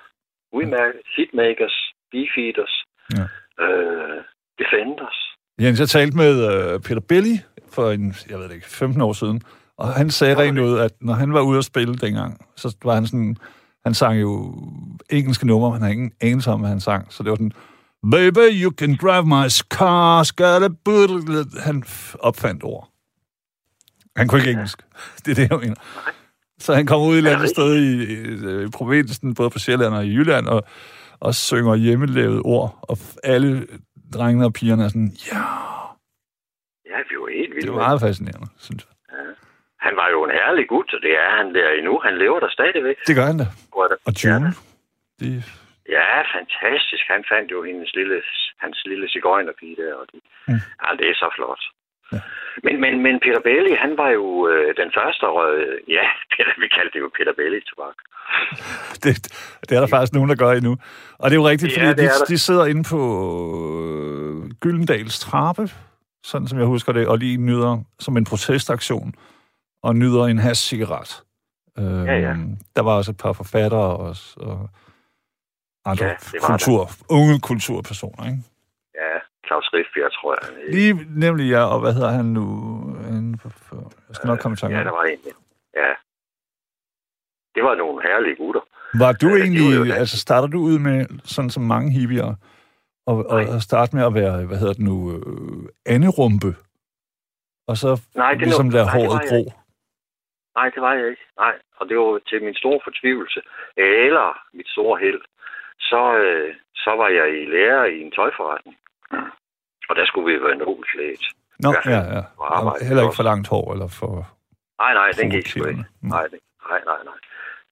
Udmærket. 0.53 1.01
Hitmakers, 1.17 1.77
Beefeaters, 2.13 2.75
Ja. 3.17 3.25
øh, 3.65 4.19
Defenders. 4.61 5.19
Jens, 5.61 5.81
jeg 5.81 5.89
talte 5.89 6.17
med 6.17 6.35
øh, 6.51 6.81
Peter 6.81 7.01
Belli 7.09 7.37
for 7.75 7.91
en, 7.91 8.15
jeg 8.31 8.39
ved 8.39 8.49
det 8.49 8.55
ikke, 8.55 8.69
15 8.69 9.01
år 9.03 9.13
siden, 9.13 9.43
og 9.79 9.87
han 9.89 10.11
sagde 10.11 10.39
rent 10.43 10.59
ud, 10.59 10.79
at 10.79 10.91
når 11.01 11.13
han 11.15 11.33
var 11.33 11.41
ude 11.41 11.59
at 11.59 11.65
spille 11.65 11.95
dengang, 11.95 12.47
så 12.57 12.77
var 12.85 12.95
han 12.95 13.07
sådan, 13.07 13.37
han 13.85 13.95
sang 13.95 14.21
jo 14.21 14.55
engelske 15.11 15.47
numre, 15.47 15.69
men 15.71 15.73
han 15.75 15.83
havde 15.83 15.93
ingen 15.95 16.13
anelse 16.21 16.51
om, 16.51 16.61
hvad 16.61 16.71
han 16.71 16.81
sang, 16.81 17.13
så 17.13 17.23
det 17.23 17.31
var 17.31 17.37
sådan, 17.37 17.53
Baby, 18.11 18.47
you 18.63 18.71
can 18.81 18.97
drive 19.03 19.27
my 19.27 19.47
car, 19.77 20.23
skal 20.23 20.61
Han 21.67 21.85
opfandt 22.21 22.65
ord. 22.65 22.94
Han 24.17 24.29
kunne 24.29 24.41
ikke 24.41 24.51
engelsk. 24.51 24.79
Det 25.25 25.31
er 25.31 25.35
det, 25.35 25.51
jeg 25.51 25.59
mener. 25.59 25.75
Så 26.59 26.75
han 26.75 26.87
kommer 26.87 27.07
ud 27.07 27.15
i 27.15 27.19
et 27.19 27.19
eller 27.19 27.35
andet 27.37 27.49
sted 27.51 27.71
i, 27.77 27.89
i, 28.15 28.65
i 28.67 28.71
provinsen, 28.79 29.35
både 29.35 29.51
på 29.51 29.59
Sjælland 29.59 29.95
og 29.95 30.05
i 30.07 30.15
Jylland, 30.17 30.47
og, 30.47 30.63
og 31.21 31.35
synger 31.35 31.75
hjemmelavet 31.75 32.43
ord, 32.45 32.79
og 32.83 32.97
alle 33.25 33.67
drengene 34.15 34.45
og 34.45 34.53
pigerne 34.53 34.85
er 34.85 34.89
sådan, 34.89 35.13
ja, 35.33 35.43
Ja, 36.91 36.99
vi 37.11 37.15
var 37.23 37.29
helt 37.39 37.49
det 37.49 37.55
vilde. 37.57 37.69
er 37.69 37.73
med 37.73 37.83
meget 37.89 38.01
fascinerende, 38.01 38.49
synes 38.67 38.83
jeg. 38.85 38.93
Han 39.87 39.95
var 40.01 40.09
jo 40.15 40.19
en 40.27 40.31
herlig 40.39 40.67
gut, 40.75 40.89
og 40.97 41.01
det 41.07 41.13
er 41.25 41.31
han 41.39 41.47
der 41.55 41.69
endnu. 41.79 41.95
Han 42.07 42.15
lever 42.23 42.39
der 42.45 42.51
stadigvæk. 42.59 42.97
Det 43.09 43.15
gør 43.19 43.27
han 43.31 43.39
da. 43.43 43.47
Og 44.09 44.13
June, 44.25 44.49
de, 45.21 45.29
Ja, 45.97 46.11
fantastisk. 46.39 47.05
Han 47.15 47.23
fandt 47.33 47.49
jo 47.55 47.59
hendes 47.69 47.91
lille, 47.99 48.17
hans 48.65 48.79
lille 48.91 49.07
cigøjnerpige 49.15 49.77
der. 49.83 49.93
Og 50.01 50.07
de, 50.13 50.17
mm. 50.49 50.61
Ja, 50.83 50.89
det 51.01 51.07
er 51.13 51.17
så 51.23 51.29
flot. 51.37 51.63
Ja. 52.15 52.21
Men, 52.65 52.75
men, 52.81 53.03
men 53.03 53.15
Peter 53.25 53.41
Belli, 53.49 53.75
han 53.85 53.93
var 54.03 54.09
jo 54.19 54.49
øh, 54.49 54.69
den 54.81 54.91
første, 54.99 55.25
og 55.29 55.39
øh, 55.57 55.75
ja, 55.97 56.05
Peter, 56.33 56.53
vi 56.63 56.69
kaldte 56.77 56.93
det 56.95 57.01
jo 57.05 57.11
Peter 57.19 57.33
Belli-tobak. 57.41 57.97
Det, 59.05 59.13
det 59.69 59.73
er 59.77 59.81
der 59.81 59.87
faktisk 59.87 60.13
nogen, 60.15 60.31
der 60.31 60.37
gør 60.37 60.51
endnu. 60.53 60.77
Og 61.19 61.31
det 61.31 61.37
er 61.37 61.41
jo 61.43 61.49
rigtigt, 61.49 61.77
Ja, 61.77 61.89
fordi 61.91 62.03
de, 62.03 62.07
der. 62.07 62.25
de 62.29 62.39
sidder 62.39 62.67
inde 62.67 62.85
på 62.93 63.01
øh, 63.85 64.51
Gyldendals 64.61 65.19
trappe, 65.21 65.69
sådan 66.25 66.49
som 66.49 66.59
jeg 66.59 66.67
husker 66.67 66.93
det, 66.93 67.09
og 67.09 67.19
lige 67.19 67.37
nyder 67.37 67.79
som 68.01 68.17
en 68.17 68.25
protestaktion, 68.25 69.15
og 69.83 69.97
nyder 69.97 70.25
en 70.25 70.39
hash 70.39 70.69
cigaret. 70.69 71.23
Øh, 71.79 71.85
Ja, 72.07 72.17
ja. 72.19 72.35
Der 72.77 72.83
var 72.83 72.93
også 72.97 73.11
et 73.11 73.17
par 73.17 73.33
forfattere 73.33 73.97
og, 73.97 74.17
og 74.37 74.69
andre 75.85 76.07
Ja, 76.07 76.15
kultur, 76.43 76.91
unge 77.11 77.41
kulturpersoner, 77.41 78.25
ikke? 78.27 78.39
Ja, 78.95 79.15
Claus 79.55 79.71
Riffbjerg, 79.75 80.13
tror 80.19 80.31
jeg. 80.39 80.73
Lige 80.75 80.93
nemlig, 81.25 81.51
ja, 81.51 81.63
og 81.73 81.79
hvad 81.81 81.93
hedder 81.97 82.13
han 82.19 82.25
nu? 82.25 82.45
Jeg 84.09 84.15
skal 84.17 84.29
nok 84.29 84.39
komme 84.39 84.55
i 84.55 84.61
tanke 84.61 84.77
Ja, 84.77 84.85
der 84.85 84.91
det. 84.91 84.97
var 84.99 85.05
en. 85.13 85.19
Ja. 85.83 85.93
Det 87.55 87.63
var 87.69 87.75
nogle 87.75 88.03
herlige 88.03 88.37
gutter. 88.37 88.61
Var 89.03 89.13
du 89.23 89.29
Ja, 89.29 89.37
egentlig, 89.43 89.89
var 89.89 89.95
altså 90.03 90.17
starter 90.27 90.49
du 90.55 90.59
ud 90.71 90.79
med, 90.79 90.97
sådan 91.35 91.51
som 91.51 91.63
mange 91.63 91.89
hippier, 91.93 92.35
og, 93.07 93.17
og, 93.35 93.61
starte 93.69 93.97
med 93.97 94.05
at 94.07 94.15
være, 94.15 94.47
hvad 94.47 94.59
hedder 94.59 94.77
det 94.79 94.85
nu, 94.91 94.97
øh, 95.17 95.63
anderumpe, 95.95 96.51
og 97.71 97.77
så 97.83 97.91
Nej, 98.15 98.31
det 98.33 98.41
ligesom 98.43 98.71
lade 98.77 98.89
håret 98.95 99.21
gro? 99.31 99.43
Nej, 100.59 100.69
det 100.75 100.81
var 100.87 100.93
jeg 100.95 101.07
ikke. 101.13 101.25
Nej, 101.39 101.55
og 101.79 101.89
det 101.89 101.97
var 101.99 102.21
til 102.29 102.45
min 102.47 102.55
store 102.63 102.81
fortvivlelse. 102.85 103.41
Eller 103.77 104.27
mit 104.57 104.69
store 104.75 104.97
held. 105.05 105.23
Så, 105.91 106.03
øh, 106.25 106.55
så 106.85 106.91
var 107.01 107.09
jeg 107.19 107.27
i 107.41 107.45
lærer 107.55 107.85
i 107.85 108.01
en 108.05 108.13
tøjforretning. 108.17 108.77
Og 109.89 109.97
der 109.97 110.07
skulle 110.07 110.27
vi 110.33 110.43
være 110.45 110.57
nobelt 110.57 110.89
klædt. 110.91 111.25
Nå, 111.59 111.71
ja, 111.85 112.01
ja. 112.15 112.23
Og 112.39 112.87
heller 112.89 113.03
ikke 113.03 113.17
for 113.17 113.29
langt 113.31 113.49
hår, 113.49 113.73
eller 113.73 113.89
for... 114.01 114.13
Nej, 114.83 114.93
nej, 114.95 115.11
den 115.21 115.31
gik 115.31 115.47
sgu 115.47 115.65
ikke. 115.65 115.85
Nej, 116.03 116.27
nej, 116.69 116.81
nej, 116.91 117.01
nej. 117.11 117.19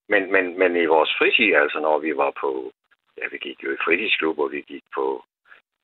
Men, 0.09 0.33
men, 0.33 0.59
men 0.59 0.77
i 0.77 0.87
vores 0.87 1.11
fritid, 1.19 1.55
altså 1.63 1.79
når 1.81 1.99
vi 1.99 2.17
var 2.17 2.33
på... 2.41 2.73
Ja, 3.19 3.25
vi 3.33 3.39
gik 3.39 3.59
jo 3.65 3.71
i 3.73 3.83
fritidsklub, 3.85 4.39
og 4.39 4.53
vi 4.53 4.61
gik 4.61 4.85
på... 4.95 5.25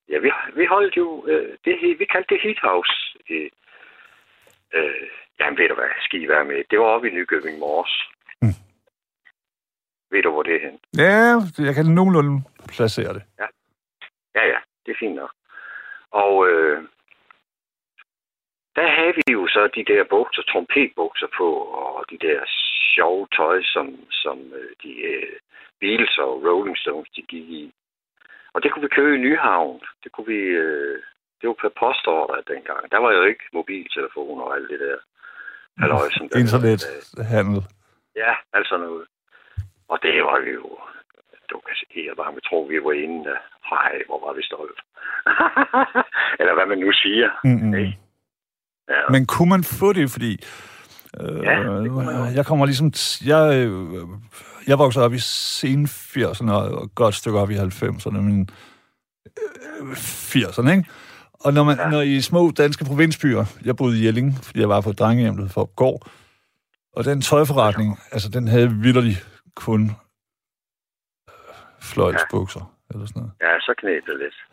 Ja, 0.09 0.19
vi, 0.19 0.31
vi 0.55 0.65
holdt 0.67 0.97
jo... 0.97 1.25
Øh, 1.27 1.57
det, 1.65 1.75
vi 1.99 2.05
kaldte 2.13 2.35
det 2.35 2.43
Heat 2.43 2.61
House. 2.63 2.93
Øh, 3.31 3.51
øh, 4.75 5.09
jamen, 5.41 5.59
ved 5.59 5.69
du 5.69 5.75
hvad, 5.75 5.91
skal 6.01 6.23
I 6.23 6.29
være 6.29 6.45
med? 6.45 6.65
Det 6.71 6.79
var 6.79 6.85
oppe 6.85 7.09
i 7.09 7.15
Nykøbing 7.15 7.59
Mors. 7.59 7.95
Mm. 8.43 8.57
Ved 10.11 10.23
du, 10.23 10.31
hvor 10.31 10.43
det 10.43 10.55
er 10.55 10.63
hen? 10.67 10.79
Ja, 11.05 11.15
jeg 11.67 11.75
kan 11.75 11.87
nogenlunde 11.87 12.43
placere 12.69 13.15
det. 13.15 13.23
Ja, 14.35 14.47
ja, 14.53 14.59
det 14.87 14.93
er 14.93 14.99
fint 15.01 15.15
nok. 15.15 15.33
Og 16.11 16.49
øh, 16.49 16.83
der 18.77 18.89
havde 18.99 19.15
vi 19.17 19.33
jo 19.33 19.47
så 19.47 19.63
de 19.75 19.85
der 19.93 20.05
bukser, 20.05 20.43
trompetbukser 20.43 21.27
på, 21.39 21.49
og 21.83 22.05
de 22.11 22.19
der 22.27 22.41
sjove 22.95 23.27
tøj, 23.37 23.63
som, 23.63 23.87
som 24.11 24.39
øh, 24.59 24.71
de 24.83 24.93
øh, 25.13 25.37
Beatles 25.81 26.19
og 26.19 26.31
Rolling 26.47 26.79
Stones, 26.79 27.11
de 27.17 27.23
gik 27.23 27.49
i. 27.61 27.73
Og 28.55 28.63
det 28.63 28.73
kunne 28.73 28.83
vi 28.83 28.97
købe 28.97 29.15
i 29.15 29.25
Nyhavn. 29.27 29.81
Det 30.05 30.13
kunne 30.13 30.27
vi... 30.27 30.41
Øh, 30.65 31.03
det 31.41 31.49
var 31.49 31.55
per 31.63 31.79
postordre 31.83 32.43
dengang. 32.55 32.91
Der 32.93 32.99
var 32.99 33.13
jo 33.13 33.23
ikke 33.23 33.45
mobiltelefoner 33.53 34.43
og 34.45 34.57
alt 34.57 34.71
det 34.71 34.81
der. 34.81 34.99
Halløj, 35.79 36.09
som 36.11 36.25
Internethandel. 36.43 37.63
Ja, 38.17 38.33
altså 38.53 38.77
noget. 38.77 39.07
Og 39.89 39.99
det 40.03 40.25
var 40.25 40.39
jo... 40.39 40.79
Du 41.51 41.57
kan 41.67 41.75
se, 41.81 41.87
jeg 42.09 42.17
bare 42.17 42.41
tro, 42.49 42.59
vi 42.71 42.77
var 42.85 42.93
inde. 43.05 43.25
der. 43.29 43.39
Hej, 43.71 43.93
hvor 44.09 44.19
var 44.27 44.33
vi 44.39 44.43
stolt. 44.51 44.81
Eller 46.41 46.55
hvad 46.55 46.67
man 46.73 46.79
nu 46.79 46.93
siger. 46.93 47.29
Mm-mm. 47.45 47.75
Ikke? 47.75 47.99
Ja. 48.89 49.03
Men 49.11 49.27
kunne 49.27 49.49
man 49.49 49.65
få 49.65 49.93
det, 49.93 50.11
fordi... 50.11 50.33
Øh, 51.21 51.43
Ja, 51.45 51.81
det 51.83 51.91
kunne 51.91 52.11
jeg 52.39 52.47
kommer 52.47 52.67
ligesom... 52.67 52.93
Jeg, 53.33 53.43
øh, 53.57 54.09
jeg 54.67 54.79
voksede 54.79 55.05
op 55.05 55.15
i 55.15 55.19
sen 55.19 55.85
80'erne 55.87 56.51
og 56.53 56.85
et 56.85 56.95
godt 56.95 57.15
stykke 57.15 57.39
op 57.39 57.51
i 57.51 57.55
90'erne, 57.57 58.21
men 58.21 58.49
øh, 59.27 59.93
80'erne, 60.33 60.71
ikke? 60.71 60.85
Og 61.41 61.53
når, 61.53 61.65
man, 61.65 61.77
ja. 61.79 61.91
Når 61.91 62.01
i 62.01 62.21
små 62.21 62.51
danske 62.51 62.85
provinsbyer, 62.85 63.45
jeg 63.65 63.77
boede 63.77 64.01
i 64.01 64.05
Jelling, 64.07 64.35
fordi 64.43 64.61
jeg 64.61 64.69
var 64.69 64.81
på 64.81 64.93
drengehjemmet 64.93 65.51
for 65.51 65.65
går, 65.65 66.07
og 66.97 67.05
den 67.05 67.21
tøjforretning, 67.21 67.99
altså 68.13 68.29
den 68.31 68.49
havde 68.49 68.71
vidderligt 68.71 69.27
kun 69.55 69.83
øh, 69.85 70.08
fløjtsbukser, 71.95 72.65
eller 72.91 73.07
sådan 73.07 73.21
noget. 73.23 73.33
ja, 73.47 73.53
så 73.67 73.73
knæb 73.81 74.03
det 74.07 74.17
lidt. 74.25 74.37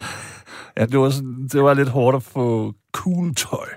Ja, 0.79 0.83
det 0.91 0.97
var, 0.99 1.09
sådan, 1.09 1.47
det 1.53 1.61
var 1.67 1.73
lidt 1.73 1.91
hårdt 1.97 2.15
at 2.19 2.25
få 2.35 2.45
cool 2.99 3.27
tøj. 3.45 3.69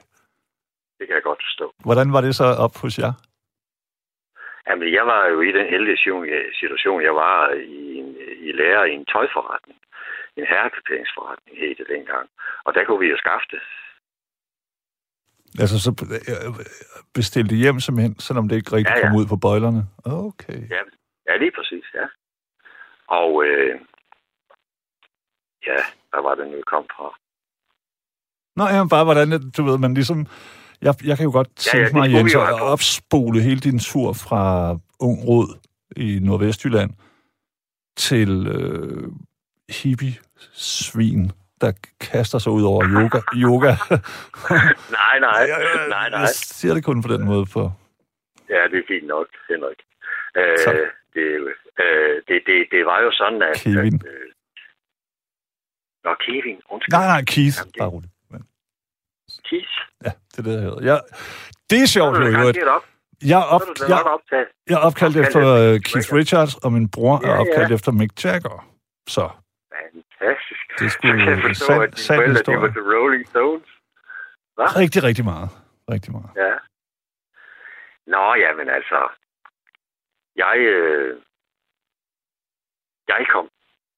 Det 0.99 1.05
kan 1.07 1.15
jeg 1.19 1.25
godt 1.31 1.43
forstå. 1.49 1.67
Hvordan 1.89 2.09
var 2.15 2.21
det 2.27 2.35
så 2.41 2.45
op 2.67 2.75
hos 2.83 2.95
jer? 3.03 3.13
Jamen, 4.69 4.89
jeg 4.99 5.05
var 5.13 5.23
jo 5.33 5.39
i 5.49 5.53
den 5.59 5.67
heldige 5.75 5.99
situation- 6.61 7.03
jeg 7.09 7.15
var 7.25 7.37
i, 7.81 7.81
en, 8.01 8.09
i 8.49 8.51
lærer 8.61 8.85
i 8.91 8.93
en 9.01 9.07
tøjforretning. 9.13 9.79
En 10.39 10.47
herrekøberingsforretning 10.53 11.55
hed 11.61 11.75
det 11.81 11.87
dengang. 11.95 12.27
Og 12.67 12.71
der 12.75 12.83
kunne 12.85 13.01
vi 13.05 13.09
jo 13.15 13.19
skaffe 13.25 13.47
det. 13.55 13.63
Altså, 15.63 15.77
så 15.85 15.91
øh, 16.33 16.55
bestilte 17.15 17.55
I 17.55 17.59
hjem 17.65 17.81
simpelthen, 17.81 18.15
selvom 18.27 18.49
det 18.49 18.57
ikke 18.57 18.73
rigtig 18.77 18.95
Ja, 18.97 18.99
ja. 19.01 19.07
kom 19.07 19.17
ud 19.21 19.27
på 19.33 19.37
bøjlerne? 19.47 19.83
Okay. 20.27 20.61
Ja, 20.75 20.83
ja 21.29 21.35
lige 21.43 21.53
præcis, 21.59 21.87
ja. 21.99 22.07
Og 23.09 23.45
øh, 23.45 23.81
ja, 25.67 25.77
hvad 26.11 26.23
var 26.23 26.35
det 26.35 26.47
nu, 26.49 26.63
kom 26.67 26.85
fra? 26.97 27.09
Nå, 28.57 28.65
ja, 28.65 28.85
bare 28.91 29.05
hvordan, 29.05 29.51
du 29.57 29.63
ved, 29.65 29.79
man 29.79 29.95
ligesom... 29.95 30.27
Jeg, 30.83 30.95
jeg 31.05 31.17
kan 31.17 31.25
jo 31.25 31.33
godt 31.33 31.49
Ja, 31.49 31.71
tænke 31.71 31.79
ja, 31.79 31.85
det 31.87 31.95
mig, 31.95 32.13
Jens, 32.19 32.35
at 32.35 32.61
opspole 32.63 33.41
hele 33.41 33.61
din 33.61 33.79
tur 33.79 34.13
fra 34.13 34.43
Ung 35.01 35.19
Rød 35.29 35.49
i 35.97 36.19
Nordvestjylland 36.23 36.91
til 37.97 38.47
øh, 38.47 39.09
hippie-svin, 39.71 41.33
der 41.61 41.73
kaster 42.01 42.39
sig 42.39 42.53
ud 42.53 42.63
over 42.65 42.83
yoga. 42.85 43.21
yoga. 43.45 43.73
Nej, 44.99 45.19
nej, 45.21 45.47
nej, 45.89 46.11
nej. 46.11 46.21
jeg 46.21 46.29
siger 46.29 46.75
det 46.75 46.85
kun 46.85 47.03
på 47.03 47.09
den 47.09 47.25
måde, 47.25 47.47
for... 47.47 47.79
Ja, 48.49 48.61
det 48.71 48.79
er 48.79 48.87
fint 48.89 49.07
nok, 49.07 49.27
Henrik. 49.49 49.81
Øh, 50.37 50.59
Tak. 50.65 50.75
Det, 51.19 51.27
jo- 51.39 51.55
øh, 51.85 52.15
det, 52.29 52.37
det, 52.49 52.57
det 52.75 52.81
var 52.91 52.99
jo 53.07 53.11
sådan, 53.21 53.43
at... 53.43 53.57
Kevin. 53.65 53.95
At, 53.95 54.07
øh, 54.13 54.27
Nå, 56.05 56.15
Kevin, 56.27 56.59
undskyld. 56.73 56.93
Nej, 56.97 57.07
nej, 57.15 57.23
Keith. 57.33 57.57
Jamen, 57.59 57.73
det- 57.73 57.81
Bare 57.83 57.89
roligt. 57.97 58.13
Men, 58.33 58.41
Keith. 59.49 59.75
ja, 60.05 60.11
det 60.31 60.39
er 60.39 60.43
det, 60.49 60.53
jeg 60.59 60.63
hedder. 60.63 60.83
Jeg, 60.91 60.99
det 61.71 61.79
er 61.85 61.87
sjovt, 61.97 62.15
jo, 62.19 62.23
op. 62.77 62.85
Jeg, 63.33 63.43
op, 63.57 63.63
jeg, 63.81 63.89
jeg 63.91 63.99
er 64.01 64.05
opkaldt 64.15 64.49
Opkaldt 64.89 65.17
efter 65.23 65.43
øh, 65.63 65.75
Keith 65.89 66.09
Richards. 66.21 66.55
Og 66.65 66.73
min 66.73 66.87
bror 66.95 67.15
er 67.17 67.21
Ja, 67.29 67.35
ja. 67.35 67.41
opkaldt 67.41 67.73
efter 67.73 67.93
Mick 67.93 68.25
Jagger. 68.25 68.57
Så 69.09 69.25
Fantastisk. 69.79 70.65
Det 71.03 71.15
kan 71.21 71.29
jeg 71.29 71.41
forstå, 71.49 71.67
sand- 71.67 71.83
at 71.83 71.91
dine 71.91 72.05
sand 72.07 72.19
forældre, 72.19 72.43
de 72.43 72.53
historie. 72.53 72.85
var 72.87 72.95
Rolling 72.95 73.25
Stones. 73.33 73.69
rigtig, 74.83 75.03
rigtig 75.09 75.25
meget. 75.33 75.49
Rigtig 75.93 76.11
meget. 76.13 76.31
Ja. 76.45 76.55
Nå, 78.15 78.25
ja, 78.45 78.51
men 78.59 78.69
altså... 78.79 78.99
Jeg, 80.45 80.57
øh, 80.59 81.21
jeg 83.09 83.27
kom... 83.33 83.49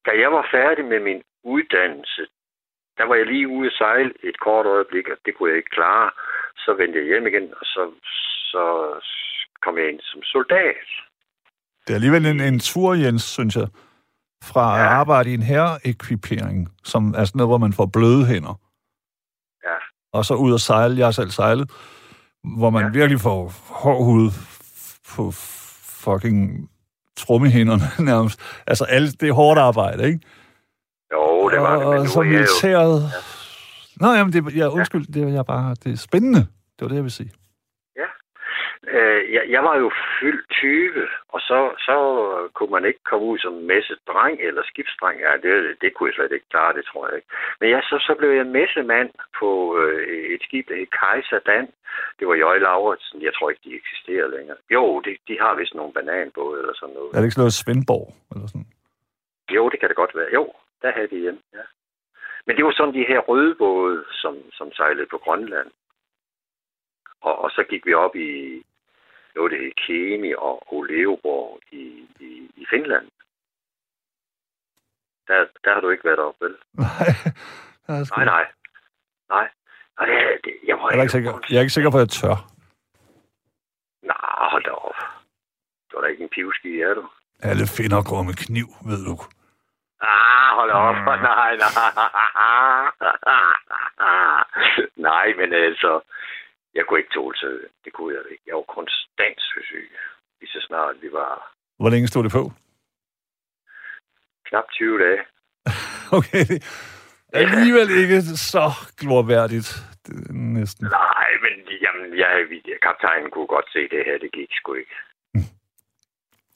Da 0.06 0.10
jeg 0.22 0.30
var 0.32 0.48
færdig 0.56 0.84
med 0.84 1.00
min 1.08 1.22
uddannelse, 1.44 2.22
der 2.98 3.04
var 3.04 3.14
jeg 3.14 3.26
lige 3.26 3.48
ude 3.48 3.66
at 3.66 3.72
sejle 3.82 4.12
et 4.28 4.40
kort 4.40 4.66
øjeblik, 4.66 5.06
og 5.08 5.16
det 5.24 5.34
kunne 5.34 5.48
jeg 5.50 5.56
ikke 5.56 5.76
klare. 5.78 6.10
Så 6.56 6.74
vendte 6.78 6.98
jeg 6.98 7.06
hjem 7.06 7.26
igen, 7.26 7.46
og 7.60 7.64
så, 7.74 7.82
så 8.52 8.62
kom 9.62 9.78
jeg 9.78 9.88
ind 9.90 10.00
som 10.02 10.22
soldat. 10.22 10.88
Det 11.84 11.90
er 11.90 11.94
alligevel 11.94 12.26
en, 12.26 12.40
en 12.40 12.60
tur, 12.60 12.94
Jens, 12.94 13.22
synes 13.22 13.56
jeg, 13.56 13.68
fra 14.50 14.76
ja. 14.76 14.82
at 14.82 14.86
arbejde 15.00 15.30
i 15.30 15.34
en 15.34 15.42
herreekvipering, 15.42 16.68
som 16.84 17.02
er 17.18 17.24
sådan 17.24 17.38
noget, 17.38 17.50
hvor 17.50 17.58
man 17.66 17.72
får 17.72 17.88
bløde 17.96 18.26
hænder, 18.26 18.54
Ja. 19.64 19.76
og 20.12 20.24
så 20.24 20.34
ud 20.34 20.52
og 20.52 20.60
sejle, 20.60 20.98
jeg 20.98 21.06
har 21.06 21.12
selv 21.20 21.30
sejlet, 21.30 21.66
hvor 22.58 22.70
man 22.70 22.84
ja. 22.84 22.90
Virkelig 22.98 23.20
får 23.20 23.40
hård 23.82 24.04
hud 24.04 24.26
på 25.16 25.22
fucking 26.00 26.70
trummehænderne 27.16 27.82
nærmest. 28.10 28.40
Altså, 28.66 28.84
alle, 28.84 29.10
det 29.10 29.34
hårdt 29.34 29.60
arbejde, 29.60 30.06
ikke? 30.06 30.20
Jo, 31.12 31.48
det 31.48 31.60
var 31.60 31.78
det, 31.78 31.88
men 31.88 31.98
og 31.98 32.08
så 32.08 32.22
militæret... 32.22 33.10
Nå, 33.96 34.12
jamen, 34.12 34.32
det, 34.32 34.56
ja, 34.56 34.68
undskyld, 34.68 35.06
det 35.06 35.22
er 35.22 35.28
jeg 35.28 35.46
bare... 35.46 35.76
Det 35.84 35.92
er 35.92 35.96
spændende. 35.96 36.38
Det 36.38 36.80
var 36.80 36.88
det, 36.88 36.94
jeg 36.94 37.04
vil 37.04 37.10
sige. 37.10 37.30
Øh, 38.98 39.32
jeg, 39.34 39.44
jeg 39.48 39.62
var 39.64 39.76
jo 39.76 39.90
fyldt 40.20 40.50
20, 40.50 41.08
og 41.28 41.40
så, 41.40 41.58
så 41.86 41.96
kunne 42.54 42.72
man 42.76 42.84
ikke 42.84 43.02
komme 43.10 43.26
ud 43.26 43.38
som 43.38 43.52
messedreng 43.52 44.40
eller 44.40 44.62
skibsdreng. 44.64 45.20
Ja, 45.20 45.32
det, 45.44 45.76
det 45.80 45.94
kunne 45.94 46.08
jeg 46.08 46.14
slet 46.14 46.32
ikke 46.32 46.50
klare, 46.50 46.76
det 46.78 46.84
tror 46.84 47.06
jeg 47.08 47.16
ikke. 47.16 47.28
Men 47.60 47.70
ja, 47.70 47.80
så, 47.80 47.96
så 48.06 48.14
blev 48.18 48.30
jeg 48.30 48.46
messemand 48.46 49.10
på 49.40 49.50
øh, 49.78 50.34
et 50.34 50.42
skib, 50.42 50.68
der 50.68 50.76
hed 50.76 50.86
Kaiser 51.00 51.38
Dan. 51.38 51.68
Det 52.18 52.28
var 52.28 52.34
Jøj 52.34 52.58
Lauritsen. 52.58 53.22
Jeg 53.22 53.34
tror 53.34 53.50
ikke, 53.50 53.64
de 53.64 53.74
eksisterer 53.80 54.28
længere. 54.36 54.56
Jo, 54.70 55.00
de, 55.00 55.10
de 55.28 55.34
har 55.40 55.54
vist 55.54 55.74
nogle 55.74 55.92
bananbåde 55.92 56.60
eller 56.60 56.74
sådan 56.74 56.94
noget. 56.94 57.10
Er 57.10 57.18
det 57.18 57.24
ikke 57.24 57.34
sådan 57.34 57.46
noget 57.46 57.60
Svendborg? 57.60 58.14
Eller 58.32 58.46
sådan? 58.46 58.68
Jo, 59.56 59.68
det 59.68 59.80
kan 59.80 59.88
det 59.88 59.96
godt 59.96 60.14
være. 60.14 60.30
Jo, 60.38 60.52
der 60.82 60.92
havde 60.92 61.08
de 61.08 61.18
igen, 61.22 61.38
ja. 61.54 61.64
Men 62.46 62.56
det 62.56 62.64
var 62.64 62.72
sådan 62.72 62.94
de 62.94 63.10
her 63.10 63.18
røde 63.18 63.54
både, 63.54 64.04
som, 64.12 64.34
som 64.52 64.72
sejlede 64.72 65.06
på 65.10 65.18
Grønland. 65.18 65.70
Og, 67.20 67.38
og 67.38 67.50
så 67.50 67.62
gik 67.70 67.86
vi 67.86 67.94
op 67.94 68.16
i 68.16 68.62
noget, 69.34 69.52
det 69.52 69.60
hed 69.60 69.72
Kemi 69.86 70.32
og 70.38 70.74
Oleoborg 70.74 71.60
i, 71.72 71.84
i, 72.20 72.50
i 72.56 72.66
Finland. 72.70 73.06
Der, 75.28 75.46
der 75.64 75.74
har 75.74 75.80
du 75.80 75.90
ikke 75.90 76.04
været 76.04 76.18
oppe, 76.18 76.44
vel? 76.44 76.56
Nej. 76.84 78.04
Nej, 78.16 78.24
nej. 78.24 78.46
Nej. 79.28 79.48
nej 79.98 80.06
det, 80.44 80.54
jeg, 80.66 80.76
var 80.76 80.90
jeg, 80.90 80.98
er 80.98 81.02
ikke 81.02 81.12
sikker, 81.12 81.40
jeg 81.50 81.56
er 81.56 81.60
ikke 81.60 81.72
sikker 81.78 81.90
på, 81.90 81.96
at 81.96 82.00
jeg 82.00 82.08
tør. 82.08 82.36
Nej, 84.02 84.48
hold 84.52 84.64
da 84.64 84.70
op. 84.70 84.94
Du 85.92 85.96
er 85.96 86.00
da 86.00 86.06
ikke 86.06 86.22
en 86.22 86.28
pivski, 86.28 86.80
er 86.80 86.94
du? 86.94 87.04
Alle 87.42 87.66
finder 87.66 88.02
går 88.10 88.22
med 88.22 88.34
kniv, 88.34 88.68
ved 88.90 89.04
du. 89.08 89.14
Ah, 90.00 90.48
hold 90.58 90.70
op. 90.70 90.94
Mm. 90.94 91.04
Nej, 91.30 91.56
nej. 91.56 91.90
nej, 95.10 95.26
men 95.38 95.52
altså, 95.52 96.00
jeg 96.74 96.84
kunne 96.86 97.00
ikke 97.00 97.14
tåle 97.14 97.36
sø. 97.42 97.52
Det 97.84 97.92
kunne 97.92 98.14
jeg 98.14 98.22
ikke. 98.32 98.44
Jeg 98.46 98.54
var 98.54 98.66
konstant 98.78 99.40
søsyg. 99.50 99.90
Lige 100.40 100.50
så 100.54 100.60
snart 100.68 100.96
vi 101.02 101.08
var... 101.12 101.32
Hvor 101.80 101.90
længe 101.90 102.08
stod 102.08 102.24
det 102.24 102.32
på? 102.32 102.52
Knap 104.48 104.64
20 104.70 104.98
dage. 105.04 105.20
okay, 106.18 106.44
det 106.50 106.62
er 107.32 107.38
alligevel 107.46 107.88
ikke 108.02 108.20
så 108.52 108.64
glorværdigt. 109.00 109.68
Næsten. 110.30 110.86
Nej, 110.86 111.30
men 111.44 111.54
jamen, 111.84 112.18
jeg, 112.18 112.28
kaptajnen 112.82 113.30
kunne 113.30 113.46
godt 113.46 113.68
se 113.72 113.82
det 113.94 114.02
her. 114.06 114.18
Det 114.18 114.32
gik 114.32 114.50
sgu 114.52 114.74
ikke. 114.74 114.96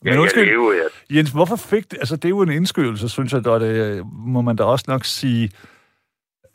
Men 0.03 0.13
Ja, 0.13 0.21
undskyld, 0.21 0.43
jeg 0.43 0.53
levede, 0.53 0.77
jeg, 0.79 1.17
Jens, 1.17 1.31
hvorfor 1.31 1.57
fik 1.57 1.91
det... 1.91 1.99
Altså, 1.99 2.17
det 2.17 2.25
er 2.25 2.29
jo 2.29 2.43
en 2.43 2.53
indskydelse, 2.53 3.09
synes 3.09 3.33
jeg, 3.33 3.47
og 3.47 3.61
det 3.61 4.07
må 4.07 4.41
man 4.41 4.57
da 4.57 4.65
også 4.65 4.85
nok 4.89 5.05
sige. 5.05 5.51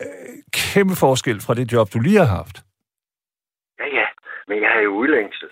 Øh, 0.01 0.07
kæmpe 0.53 0.95
forskel 0.95 1.41
fra 1.41 1.53
det 1.53 1.73
job, 1.73 1.93
du 1.93 1.99
lige 1.99 2.17
har 2.17 2.25
haft. 2.25 2.63
Jeg 4.63 4.69
har 4.75 4.81
jo 4.87 4.91
udlængsel. 5.01 5.49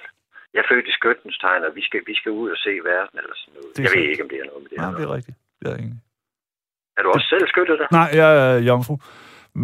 Jeg 0.53 0.60
er 0.64 0.68
født 0.72 0.88
i 0.88 0.91
skyttens 0.99 1.38
tegn, 1.38 1.64
og 1.64 1.76
vi 1.76 1.84
skal, 1.88 2.01
vi 2.05 2.16
skal 2.16 2.32
ud 2.32 2.49
og 2.49 2.58
se 2.58 2.70
verden 2.91 3.16
eller 3.22 3.36
sådan 3.36 3.53
noget. 3.58 3.70
Det 3.76 3.80
er 3.80 3.84
Jeg 3.84 3.91
ved 3.95 4.10
ikke, 4.12 4.24
om 4.24 4.30
det 4.30 4.39
er 4.41 4.45
noget 4.45 4.62
med 4.64 4.70
det. 4.70 4.78
Nej, 4.78 4.89
her. 4.89 4.97
det 4.97 5.03
er 5.10 5.14
rigtigt. 5.18 5.38
Jeg 5.62 5.70
er 5.72 5.78
enig. 5.84 5.99
Er 6.97 7.01
du 7.03 7.10
også 7.16 7.28
selv 7.34 7.47
skyttet 7.47 7.80
der? 7.80 7.88
Nej, 7.99 8.10
jeg 8.22 8.30
er 8.45 8.58
jomfru. 8.70 8.95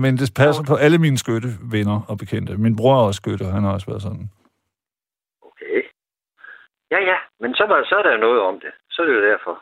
Men 0.01 0.11
det 0.21 0.27
passer 0.41 0.63
på 0.71 0.75
alle 0.85 0.97
mine 1.05 1.17
skyttevenner 1.23 1.97
og 2.09 2.15
bekendte. 2.17 2.57
Min 2.65 2.75
bror 2.79 2.95
er 2.99 3.05
også 3.09 3.21
skytte, 3.23 3.45
han 3.45 3.63
har 3.63 3.73
også 3.77 3.87
været 3.91 4.01
sådan. 4.07 4.25
Okay. 5.49 5.81
Ja, 6.93 6.99
ja, 7.11 7.17
men 7.41 7.51
så, 7.59 7.63
var, 7.69 7.77
så 7.89 7.95
er 8.01 8.03
der 8.09 8.17
noget 8.17 8.41
om 8.41 8.55
det. 8.59 8.73
Så 8.91 9.01
er 9.01 9.05
det 9.05 9.15
jo 9.19 9.23
derfor. 9.31 9.55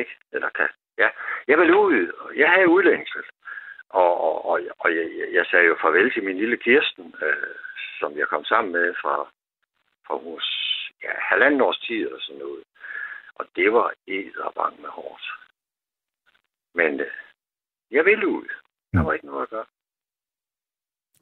Ikke? 0.00 0.12
Eller 0.32 0.48
kan. 0.58 0.68
Ja. 0.98 1.08
Jeg 1.48 1.58
vil 1.58 1.74
ud, 1.74 2.12
og 2.22 2.28
jeg 2.36 2.48
havde 2.54 2.68
udlængsel. 2.68 3.22
Og, 3.90 4.20
og, 4.26 4.44
og, 4.50 4.60
og 4.78 4.88
jeg, 4.96 5.06
jeg- 5.34 5.46
sagde 5.50 5.66
jo 5.66 5.76
farvel 5.82 6.12
til 6.12 6.24
min 6.24 6.36
lille 6.36 6.56
Kirsten, 6.56 7.14
øh, 7.22 7.54
som 8.00 8.18
jeg 8.18 8.26
kom 8.28 8.44
sammen 8.44 8.72
med 8.72 8.94
fra, 9.02 9.16
fra 10.06 10.14
hos 10.26 10.46
ja, 11.04 11.08
halvanden 11.30 11.60
års 11.60 11.78
tid 11.78 12.06
og 12.12 12.20
sådan 12.20 12.38
noget. 12.40 12.62
Og 13.34 13.44
det 13.56 13.72
var 13.72 13.92
edderbang 14.06 14.80
med 14.80 14.88
hårdt. 14.90 15.24
Men 16.74 17.00
øh, 17.00 17.16
jeg 17.90 18.04
ville 18.04 18.28
ud. 18.28 18.46
Der 18.92 19.02
var 19.02 19.12
ikke 19.12 19.26
noget 19.26 19.42
at 19.42 19.50
gøre. 19.50 19.64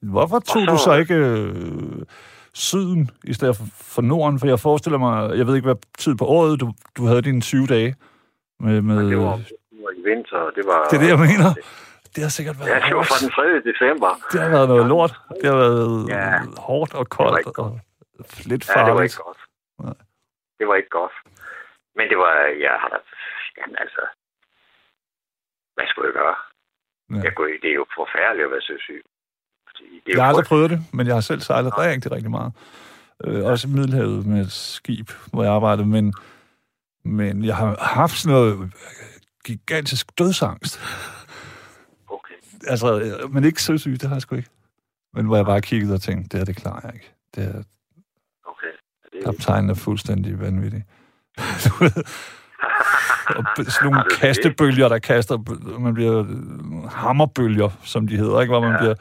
Hvorfor 0.02 0.38
tog 0.38 0.62
så- 0.62 0.70
du 0.72 0.76
så 0.78 0.92
ikke 1.02 1.14
øh, 1.14 2.06
syden 2.54 3.10
i 3.24 3.32
stedet 3.32 3.56
for, 3.56 3.64
for 3.94 4.02
Norden? 4.02 4.40
For 4.40 4.46
jeg 4.46 4.58
forestiller 4.60 4.98
mig, 4.98 5.38
jeg 5.38 5.46
ved 5.46 5.54
ikke, 5.56 5.66
hvad 5.68 5.80
tid 5.98 6.16
på 6.16 6.24
året 6.24 6.60
du, 6.60 6.66
du 6.96 7.02
havde 7.06 7.22
dine 7.22 7.40
20 7.40 7.66
dage. 7.66 7.94
Med, 8.60 8.82
med, 8.82 8.96
det 9.10 9.18
var, 9.18 9.36
det 9.70 9.78
var 9.84 9.90
i 9.90 10.02
vinter, 10.10 10.36
og 10.38 10.52
det 10.54 10.64
var... 10.66 10.84
det 10.90 10.96
er 10.96 11.00
det, 11.04 11.08
jeg 11.14 11.18
mener. 11.28 11.50
Det 11.54 11.64
har 12.22 12.28
sikkert 12.38 12.56
været 12.58 12.68
Ja, 12.70 12.78
det 12.88 12.96
var 12.96 13.02
fra 13.10 13.18
den 13.24 13.30
3. 13.30 13.70
december. 13.70 14.10
Det 14.32 14.40
har 14.40 14.48
været 14.56 14.68
noget 14.68 14.86
lort. 14.86 15.12
Det 15.40 15.46
har 15.50 15.56
været 15.64 16.08
Ja. 16.08 16.26
hårdt 16.68 16.94
og 16.94 17.04
Det 17.04 17.08
koldt 17.18 17.58
og 17.58 17.80
lidt 18.50 18.62
Ja, 18.68 18.72
det 18.72 18.80
var 18.80 18.86
farligt. 18.86 19.12
ikke 19.12 19.22
godt. 19.26 19.40
Nej. 19.84 19.94
Det 20.58 20.64
var 20.68 20.74
ikke 20.80 20.92
godt. 21.00 21.14
Men 21.96 22.04
det 22.10 22.18
var, 22.24 22.32
jeg 22.66 22.74
har 22.82 22.88
da, 22.94 22.98
jamen 23.58 23.76
altså, 23.84 24.02
hvad 25.74 25.86
skulle 25.90 26.06
jeg 26.10 26.16
gøre? 26.22 26.36
Ja. 27.14 27.20
Jeg 27.26 27.32
kunne, 27.36 27.52
det 27.62 27.70
er 27.70 27.78
jo 27.82 27.86
forfærdeligt 28.00 28.44
at 28.48 28.52
være 28.54 28.66
søsyg. 28.72 29.00
Det 29.76 29.84
er 29.84 30.00
Jeg 30.06 30.14
jo 30.16 30.20
har 30.20 30.28
aldrig 30.28 30.46
prøvet 30.52 30.70
det, 30.70 30.80
men 30.96 31.06
jeg 31.06 31.14
har 31.14 31.20
selv 31.30 31.40
sejlet 31.40 31.78
rigtig, 31.78 32.12
rigtig 32.12 32.30
meget. 32.30 32.52
Øh, 33.24 33.44
også 33.44 33.68
i 33.68 33.70
Middelhavet 33.70 34.26
med 34.26 34.40
et 34.46 34.52
skib, 34.52 35.08
hvor 35.32 35.42
jeg 35.42 35.52
arbejdede, 35.52 35.86
men, 35.86 36.14
men 37.04 37.44
jeg 37.44 37.56
har 37.56 37.76
haft 38.00 38.12
sådan 38.18 38.34
noget 38.38 38.72
gigantisk 39.44 40.18
dødsangst. 40.18 40.80
Altså, 42.66 43.00
øh, 43.00 43.32
men 43.32 43.44
ikke 43.44 43.62
søsyg, 43.62 43.92
det 44.00 44.02
har 44.08 44.14
jeg 44.14 44.22
sgu 44.22 44.34
ikke. 44.36 44.50
Men 45.14 45.26
hvor 45.26 45.36
jeg 45.36 45.44
bare 45.44 45.60
kiggede 45.60 45.94
og 45.94 46.02
tænkte, 46.02 46.28
det 46.28 46.40
her, 46.40 46.44
det 46.44 46.56
klarer 46.56 46.80
jeg 46.84 46.94
ikke. 46.94 47.12
Det 47.34 47.44
er, 47.44 47.62
Okay. 48.46 48.66
Det 49.12 49.20
er, 49.20 49.24
kaptajnen 49.24 49.70
er 49.70 49.74
fuldstændig 49.74 50.40
vanvittig. 50.40 50.84
Og 53.36 53.44
sådan 53.58 53.90
nogle 53.90 54.04
kastebølger, 54.20 54.88
der 54.88 54.98
kaster, 54.98 55.78
man 55.78 55.94
bliver 55.94 56.24
hammerbølger, 56.88 57.70
som 57.84 58.08
de 58.08 58.16
hedder, 58.16 58.40
ikke? 58.40 58.50
Hvor 58.52 58.60
man 58.60 58.72
Ja. 58.72 58.78
bliver... 58.78 58.94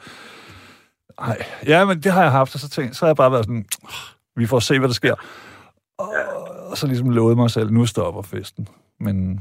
Ej, 1.18 1.44
ja, 1.66 1.84
men 1.84 2.00
det 2.02 2.12
har 2.12 2.22
jeg 2.22 2.30
haft, 2.32 2.54
og 2.54 2.60
så, 2.60 2.68
tænkt, 2.68 2.96
så 2.96 3.04
har 3.04 3.08
jeg 3.08 3.16
bare 3.16 3.32
været 3.32 3.44
sådan, 3.44 3.66
vi 4.36 4.46
får 4.46 4.58
se, 4.58 4.78
hvad 4.78 4.88
der 4.88 4.94
sker. 4.94 5.14
Og, 5.98 6.14
og 6.70 6.76
så 6.78 6.86
ligesom 6.86 7.10
lovet 7.10 7.36
mig 7.36 7.50
selv, 7.50 7.70
nu 7.72 7.86
stopper 7.86 8.22
festen. 8.22 8.68
Men 9.00 9.40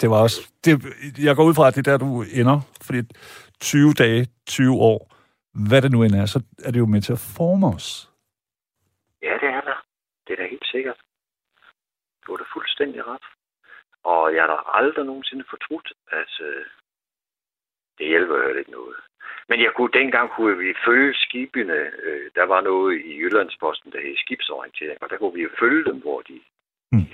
det 0.00 0.10
var 0.10 0.22
også... 0.22 0.38
Det, 0.64 0.72
jeg 1.26 1.36
går 1.36 1.44
ud 1.44 1.54
fra, 1.54 1.68
at 1.68 1.74
det 1.74 1.86
er 1.86 1.90
der, 1.90 1.98
du 2.06 2.22
ender, 2.40 2.58
fordi 2.86 3.00
20 3.60 3.92
dage, 3.92 4.26
20 4.46 4.72
år, 4.90 4.98
hvad 5.68 5.82
det 5.82 5.90
nu 5.92 6.02
end 6.02 6.14
er, 6.14 6.26
så 6.26 6.38
er 6.64 6.70
det 6.70 6.78
jo 6.78 6.86
med 6.86 7.00
til 7.02 7.12
at 7.12 7.24
forme 7.36 7.66
os. 7.76 8.10
ja, 9.22 9.34
det 9.42 9.48
er 9.56 9.60
der. 9.60 9.78
Det 10.26 10.32
er 10.32 10.36
da 10.42 10.46
helt 10.54 10.66
sikkert. 10.74 10.98
Du 12.26 12.32
har 12.32 12.36
da 12.36 12.44
fuldstændig 12.56 13.06
ret. 13.06 13.26
Og 14.04 14.34
jeg 14.34 14.42
har 14.42 14.50
da 14.54 14.58
aldrig 14.78 15.04
nogensinde 15.06 15.44
fortrudt, 15.50 15.92
at 16.20 16.32
øh, 16.48 16.64
det 17.98 18.06
hjælper 18.06 18.36
jo 18.36 18.54
ikke 18.54 18.70
noget. 18.70 18.96
Men 19.48 19.62
jeg 19.62 19.72
kunne, 19.76 19.92
dengang 20.00 20.30
kunne 20.30 20.58
vi 20.58 20.74
følge 20.86 21.14
skibene. 21.14 21.78
Øh, 22.06 22.30
der 22.34 22.44
var 22.52 22.60
noget 22.60 23.04
i 23.04 23.10
Jyllandsposten, 23.20 23.92
der 23.92 24.00
hed 24.00 24.16
skibsorientering, 24.16 24.98
og 25.02 25.10
der 25.10 25.16
kunne 25.18 25.34
vi 25.34 25.42
jo 25.42 25.50
følge 25.60 25.84
dem, 25.90 26.00
hvor 26.00 26.20
de, 26.22 26.40
Mm. 26.92 27.06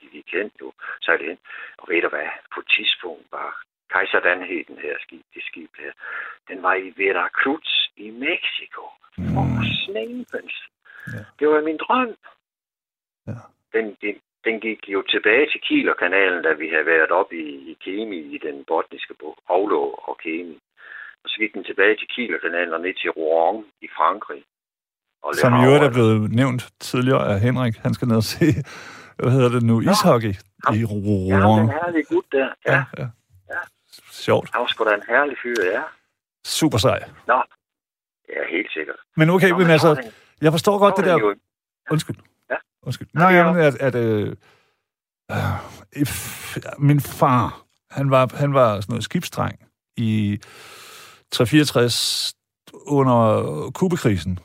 De, 0.00 0.22
kendte 0.32 0.56
jo 0.60 0.72
sejlede 1.04 1.28
hen. 1.28 1.38
Og 1.78 1.84
ved 1.88 2.02
du 2.02 2.08
hvad? 2.08 2.28
På 2.54 2.60
et 2.60 2.68
tidspunkt 2.76 3.26
var 3.32 3.50
Kaiser 3.92 4.20
Dan 4.20 4.42
hed 4.50 4.64
den 4.70 4.78
her 4.86 4.94
skib, 5.04 5.24
det 5.34 5.42
skib 5.50 5.70
her. 5.78 5.92
Den 6.48 6.62
var 6.62 6.74
i 6.74 6.88
Veracruz 7.00 7.70
i 7.96 8.10
Mexico. 8.10 8.82
For 9.34 9.44
snæbens. 9.84 10.56
Ja. 11.14 11.22
Det 11.38 11.46
var 11.48 11.60
min 11.68 11.78
drøm. 11.84 12.14
Ja. 13.26 13.40
Den, 13.74 13.86
den, 14.02 14.14
den 14.44 14.60
gik 14.60 14.80
jo 14.88 15.02
tilbage 15.14 15.46
til 15.52 15.60
Kielerkanalen, 15.66 16.42
da 16.42 16.52
vi 16.52 16.66
havde 16.68 16.86
været 16.86 17.10
op 17.20 17.32
i, 17.32 17.46
i 17.70 17.74
Kemi, 17.84 18.20
i 18.34 18.38
den 18.46 18.64
botniske 18.70 19.14
bog, 19.20 19.36
Aulå 19.48 19.82
og 20.08 20.18
Kemi. 20.22 20.58
Og 21.22 21.26
så 21.30 21.36
gik 21.40 21.52
den 21.54 21.64
tilbage 21.64 21.96
til 21.96 22.08
Kielerkanalen 22.14 22.74
og 22.74 22.80
ned 22.80 22.94
til 22.94 23.10
Rouen 23.10 23.64
i 23.80 23.88
Frankrig. 23.96 24.42
Og 25.22 25.34
Som 25.34 25.52
i 25.52 25.64
øvrigt 25.66 25.84
er 25.84 25.92
blevet 25.98 26.32
nævnt 26.40 26.62
tidligere 26.80 27.24
af 27.32 27.40
Henrik. 27.40 27.74
Han 27.76 27.94
skal 27.94 28.08
ned 28.08 28.16
og 28.16 28.28
se, 28.34 28.46
hvad 29.22 29.32
hedder 29.32 29.48
det 29.48 29.62
nu, 29.62 29.80
ishockey 29.80 30.34
ham- 30.66 30.74
i 30.74 30.78
Ja, 30.78 30.86
Rouen. 30.86 31.60
den 31.60 31.70
herlige 31.70 32.04
gut 32.04 32.24
der. 32.32 32.48
Ja, 32.66 32.72
Ja, 32.74 32.84
ja. 32.98 33.08
Ja. 33.50 33.58
Sjovt. 34.10 34.50
han 34.52 34.60
var 34.60 34.66
sgu 34.66 34.84
da 34.84 34.94
en 34.94 35.02
herlig 35.08 35.36
fyr, 35.42 35.54
ja. 35.72 35.82
Super 36.44 36.78
sej. 36.78 36.98
Nå, 37.26 37.42
ja, 38.28 38.40
helt 38.50 38.72
sikkert. 38.72 38.96
Men 39.16 39.30
okay, 39.30 39.48
Nå, 39.50 39.58
men 39.58 39.66
så 39.66 39.72
altså, 39.72 39.94
den- 39.94 40.12
jeg 40.40 40.52
forstår 40.52 40.78
godt 40.78 40.96
det 40.96 41.04
der... 41.04 41.18
jo- 41.18 41.34
Undskyld. 41.90 42.16
Ja. 42.50 42.56
Undskyld. 42.82 43.08
Ja, 43.14 43.18
Nej, 43.18 43.32
er 43.32 43.36
jamen, 43.36 43.62
at, 43.62 43.74
at 43.74 43.94
øh, 43.94 44.36
øh, 45.30 46.06
min 46.78 47.00
far, 47.00 47.62
han 47.90 48.10
var, 48.10 48.30
han 48.36 48.54
var 48.54 48.80
sådan 48.80 48.92
noget 48.92 49.04
skibsdreng 49.04 49.58
i 49.96 50.38
364 51.32 52.34
under 52.86 53.70
Kubekrisen, 53.74 54.38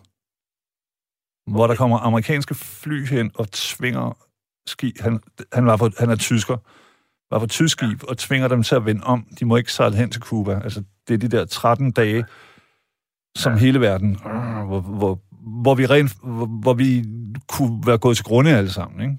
hvor 1.48 1.68
der 1.68 1.76
kommer 1.76 1.98
amerikanske 2.00 2.56
fly 2.56 3.06
hen 3.06 3.32
og 3.36 3.52
tvinger 3.52 4.18
ski. 4.68 4.94
Han, 5.00 5.20
han, 5.54 5.66
var 5.66 5.78
på, 5.78 5.90
han 6.00 6.10
er 6.10 6.16
tysker, 6.16 6.58
var 7.32 7.40
på 7.40 7.48
tysk 7.48 7.80
skib 7.80 8.04
og 8.08 8.18
tvinger 8.18 8.48
dem 8.48 8.64
til 8.64 8.76
at 8.76 8.86
vende 8.86 9.04
om. 9.04 9.28
De 9.40 9.46
må 9.46 9.58
ikke 9.58 9.72
sejle 9.72 9.96
hen 9.96 10.10
til 10.10 10.22
Cuba. 10.22 10.62
Altså, 10.64 10.84
det 11.08 11.14
er 11.14 11.18
de 11.18 11.28
der 11.28 11.46
13 11.46 11.92
dage, 11.92 12.26
som 13.36 13.58
hele 13.58 13.82
verden, 13.82 14.12
øh, 14.26 14.68
hvor, 14.68 14.80
hvor, 14.80 15.20
hvor, 15.62 15.76
vi 15.76 15.86
rent, 15.86 16.12
hvor, 16.24 16.46
hvor 16.46 16.74
vi 16.74 17.04
kunne 17.48 17.84
være 17.86 17.98
gået 17.98 18.18
til 18.18 18.26
grunde 18.26 18.58
alle 18.58 18.70
sammen, 18.70 19.02
ikke? 19.02 19.18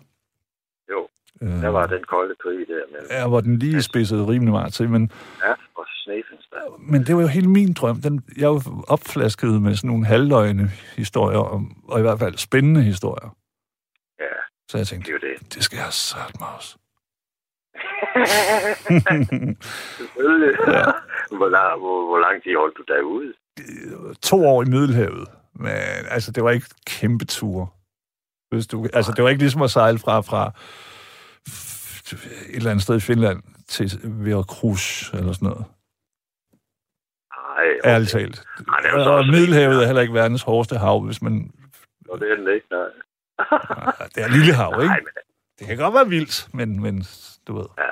Jo, 0.90 1.08
Øh, 1.42 1.62
der 1.62 1.68
var 1.68 1.86
den 1.86 2.04
kolde 2.08 2.34
krig 2.42 2.58
der 2.68 2.84
med 2.92 3.00
Ja, 3.10 3.28
hvor 3.28 3.40
den 3.40 3.58
lige 3.58 3.82
spidsede 3.82 4.26
rimelig 4.26 4.52
meget 4.52 4.72
til, 4.72 4.88
men, 4.90 5.10
ja, 5.42 5.52
og 5.76 5.86
men 6.78 7.04
det 7.06 7.16
var 7.16 7.22
jo 7.22 7.28
hele 7.28 7.48
min 7.48 7.72
drøm. 7.72 8.00
Den, 8.00 8.24
jeg 8.36 8.44
jo 8.44 8.60
opflasket 8.88 9.62
med 9.62 9.74
sådan 9.74 9.88
nogle 9.88 10.06
halvløgne 10.06 10.70
historier, 10.96 11.38
og, 11.38 11.62
og 11.88 11.98
i 11.98 12.02
hvert 12.02 12.18
fald 12.18 12.36
spændende 12.36 12.82
historier. 12.82 13.36
Så 14.68 14.78
jeg 14.78 14.80
det 14.80 14.88
tænkte, 14.88 15.10
jo 15.12 15.18
det. 15.18 15.54
det 15.54 15.64
skal 15.64 15.76
jeg 15.76 15.92
sat 15.92 16.40
mig 16.40 16.48
også. 16.56 16.78
Selvfølgelig. 19.98 20.54
Ja. 20.68 20.84
hvor, 21.38 21.48
lang, 21.48 21.78
hvor, 21.80 22.06
hvor 22.06 22.18
lang 22.18 22.42
tid 22.42 22.56
holdt 22.56 22.76
du 22.78 22.84
derude? 22.88 23.32
to 24.22 24.46
år 24.46 24.62
i 24.62 24.66
Middelhavet, 24.66 25.28
Men 25.54 25.70
altså, 26.10 26.32
det 26.32 26.44
var 26.44 26.50
ikke 26.50 26.66
kæmpe 26.86 27.24
ture. 27.24 27.66
Hvis 28.50 28.66
du, 28.66 28.88
altså, 28.92 29.12
det 29.12 29.24
var 29.24 29.30
ikke 29.30 29.42
ligesom 29.42 29.62
at 29.62 29.70
sejle 29.70 29.98
fra, 29.98 30.20
fra 30.20 30.52
et 32.48 32.56
eller 32.56 32.70
andet 32.70 32.82
sted 32.82 32.96
i 32.96 33.00
Finland 33.00 33.42
til 33.68 34.00
Veracruz 34.04 35.12
eller 35.12 35.32
sådan 35.32 35.48
noget. 35.48 35.64
Nej, 37.36 37.64
okay. 37.80 37.90
Ærligt 37.90 38.10
talt. 38.10 38.44
Nej, 38.66 38.80
det 38.80 38.90
er 38.90 39.08
Og 39.08 39.26
Middelhavet 39.26 39.82
er 39.82 39.86
heller 39.86 40.02
ikke 40.02 40.14
verdens 40.14 40.42
hårdeste 40.42 40.78
hav, 40.78 41.00
hvis 41.00 41.22
man... 41.22 41.32
Nå, 42.06 42.16
det 42.16 42.30
er 42.30 42.36
den 42.36 42.54
ikke, 42.54 42.66
nej. 42.70 42.88
Det 44.14 44.20
er 44.24 44.28
lille 44.38 44.54
hav, 44.60 44.70
Nej, 44.70 44.82
ikke? 44.82 45.04
men, 45.06 45.14
Det 45.58 45.64
kan 45.66 45.76
godt 45.84 45.94
være 45.98 46.08
vildt, 46.16 46.36
men, 46.58 46.68
men 46.84 46.94
du 47.46 47.52
ved... 47.58 47.68
ja. 47.78 47.90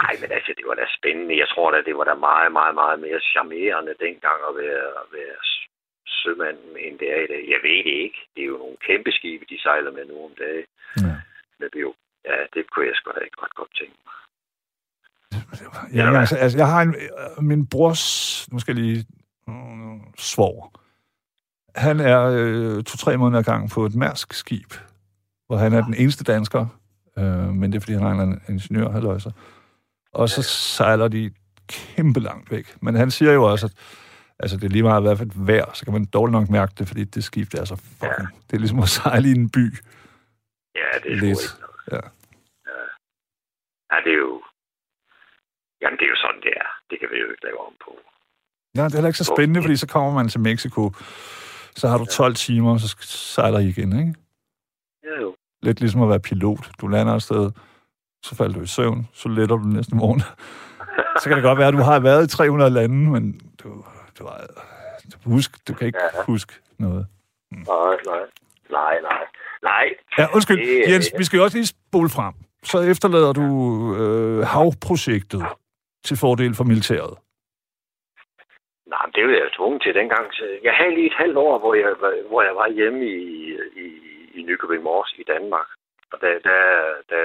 Nej, 0.00 0.14
men 0.20 0.30
altså, 0.36 0.52
det 0.58 0.64
var 0.70 0.74
da 0.80 0.84
spændende. 0.98 1.38
Jeg 1.42 1.48
tror 1.52 1.68
da, 1.70 1.78
det 1.88 1.94
var 1.98 2.04
da 2.10 2.14
meget, 2.14 2.52
meget, 2.58 2.74
meget 2.82 2.98
mere 3.06 3.20
charmerende 3.32 3.94
dengang 4.06 4.38
at 4.48 4.54
være, 4.62 4.86
at 5.02 5.08
være 5.18 5.38
sømand, 6.20 6.58
end 6.84 6.94
det 7.00 7.08
er 7.16 7.20
i 7.26 7.30
dag. 7.32 7.42
Jeg 7.54 7.60
ved 7.66 7.78
det 7.88 7.96
ikke. 8.04 8.20
Det 8.34 8.40
er 8.42 8.50
jo 8.54 8.58
nogle 8.64 8.76
kæmpe 8.88 9.10
skibe, 9.18 9.44
de 9.50 9.58
sejler 9.66 9.92
med 9.96 10.04
nu 10.10 10.16
om 10.28 10.34
dagen. 10.44 10.66
Ja. 11.06 11.14
Men 11.58 11.66
det 11.72 11.80
jo, 11.86 11.92
ja, 12.28 12.36
det 12.54 12.62
kunne 12.70 12.86
jeg 12.86 12.96
sgu 12.96 13.06
da 13.10 13.20
ikke 13.28 13.42
ret 13.44 13.54
godt 13.60 13.72
tænke 13.80 13.98
mig. 14.06 14.16
Ja, 15.98 16.04
altså, 16.20 16.36
altså, 16.36 16.58
jeg 16.58 16.68
har 16.74 16.82
en, 16.82 16.94
øh, 16.94 17.44
min 17.50 17.66
brors, 17.72 18.04
nu 18.52 18.58
skal 18.58 18.76
jeg 18.76 18.82
lige, 18.84 19.06
mm, 19.46 20.00
svor. 20.18 20.54
Han 21.86 22.00
er 22.00 22.20
øh, 22.38 22.84
to-tre 22.84 23.16
måneder 23.16 23.42
gang 23.42 23.70
på 23.70 23.86
et 23.86 23.94
mærsk 23.94 24.32
skib, 24.32 24.72
hvor 25.46 25.56
han 25.56 25.72
er 25.72 25.84
den 25.84 25.94
eneste 25.94 26.24
dansker, 26.24 26.66
øh, 27.18 27.48
men 27.58 27.72
det 27.72 27.76
er, 27.76 27.80
fordi 27.80 27.92
han 27.92 28.20
er 28.20 28.22
en 28.22 28.40
ingeniør, 28.48 28.90
halløjser. 28.90 29.30
Og 30.12 30.28
så 30.28 30.42
sejler 30.42 31.08
de 31.08 31.30
kæmpe 31.68 32.20
langt 32.20 32.50
væk. 32.50 32.76
Men 32.82 32.94
han 32.94 33.10
siger 33.10 33.32
jo 33.32 33.42
også, 33.52 33.66
at 33.66 33.72
altså, 34.38 34.56
det 34.56 34.64
er 34.64 34.68
lige 34.68 34.82
meget 34.82 35.02
hvad 35.02 35.16
for 35.16 35.24
et 35.24 35.46
vejr, 35.46 35.70
så 35.74 35.84
kan 35.84 35.92
man 35.92 36.04
dårligt 36.04 36.32
nok 36.32 36.48
mærke 36.48 36.72
det, 36.78 36.88
fordi 36.88 37.04
det 37.04 37.24
skib, 37.24 37.52
det 37.52 37.60
er 37.60 37.64
så 37.64 37.76
fucking... 37.76 38.28
Det 38.46 38.56
er 38.56 38.60
ligesom 38.60 38.78
at 38.78 38.88
sejle 38.88 39.28
i 39.28 39.32
en 39.32 39.50
by. 39.50 39.66
Ja, 40.80 40.90
det 41.02 41.12
er 41.12 41.20
Lidt. 41.22 41.22
ikke 41.22 41.24
noget. 41.64 41.92
Ja. 41.94 42.02
Ja, 43.90 43.96
det 44.04 44.12
er 44.16 44.20
jo... 44.26 44.42
Jamen, 45.82 45.98
det 45.98 46.04
er 46.04 46.12
jo 46.14 46.20
sådan, 46.24 46.40
det 46.46 46.52
er. 46.62 46.68
Det 46.90 46.96
kan 47.00 47.08
vi 47.12 47.16
jo 47.22 47.26
ikke 47.32 47.44
lave 47.44 47.60
om 47.66 47.74
på. 47.84 47.92
Ja, 48.76 48.84
det 48.84 48.92
er 48.92 48.96
heller 48.96 49.08
ikke 49.08 49.24
så 49.24 49.32
spændende, 49.34 49.62
fordi 49.62 49.76
så 49.76 49.86
kommer 49.86 50.12
man 50.18 50.28
til 50.28 50.40
Mexico, 50.40 50.82
så 51.76 51.88
har 51.88 51.98
du 51.98 52.04
12 52.04 52.34
timer, 52.34 52.78
så 52.78 52.96
sejler 53.00 53.58
I 53.58 53.68
igen, 53.68 53.98
ikke? 53.98 54.14
Ja, 55.04 55.20
jo. 55.22 55.34
Lidt 55.62 55.80
ligesom 55.80 56.02
at 56.02 56.08
være 56.08 56.20
pilot. 56.20 56.70
Du 56.80 56.86
lander 56.86 57.14
et 57.14 57.22
sted, 57.22 57.50
så 58.24 58.34
falder 58.34 58.54
du 58.54 58.60
i 58.62 58.66
søvn, 58.66 59.08
så 59.12 59.28
letter 59.28 59.56
du 59.56 59.62
næste 59.62 59.94
morgen. 59.96 60.20
så 61.22 61.24
kan 61.28 61.32
det 61.32 61.42
godt 61.42 61.58
være, 61.58 61.68
at 61.68 61.74
du 61.74 61.78
har 61.78 61.98
været 62.00 62.24
i 62.32 62.36
300 62.36 62.70
lande, 62.70 63.10
men 63.10 63.40
du, 63.62 63.84
du, 64.18 64.26
har, 64.26 64.46
du, 65.12 65.30
husk, 65.30 65.68
du 65.68 65.74
kan 65.74 65.86
ikke 65.86 65.98
Ja. 66.14 66.22
huske 66.26 66.52
noget. 66.78 67.06
Nej, 67.52 67.96
nej. 68.06 68.18
Nej, 68.70 68.94
nej. 69.02 69.22
Nej. 69.62 69.84
Ja, 70.18 70.26
undskyld, 70.34 70.58
Det 70.86 70.92
Jens, 70.92 71.10
vi 71.18 71.24
skal 71.24 71.36
jo 71.36 71.42
også 71.44 71.56
lige 71.56 71.66
spole 71.66 72.08
frem. 72.08 72.34
Så 72.64 72.80
efterlader 72.80 73.32
du 73.32 73.44
øh, 73.96 74.46
havprojektet 74.46 75.46
til 76.04 76.16
fordel 76.16 76.54
for 76.54 76.64
militæret. 76.64 77.14
Nej, 78.92 79.02
men 79.06 79.12
det 79.14 79.22
var 79.26 79.32
jeg 79.32 79.52
tvunget 79.52 79.82
til 79.82 79.94
dengang. 79.94 80.26
Så 80.34 80.44
Jeg 80.62 80.74
havde 80.74 80.94
lige 80.94 81.06
et 81.06 81.20
halvt 81.22 81.36
år, 81.36 81.58
hvor 81.58 81.74
jeg, 81.74 81.94
var- 82.02 82.28
hvor 82.28 82.42
jeg 82.42 82.54
var 82.56 82.68
hjemme 82.78 83.00
i, 83.06 83.20
i, 83.84 83.86
i 84.38 84.42
Nykøbing 84.42 84.82
Mors 84.82 85.14
i 85.18 85.24
Danmark. 85.32 85.68
Og 86.12 86.20
der, 86.20 86.38
der, 86.48 86.60
der, 87.10 87.22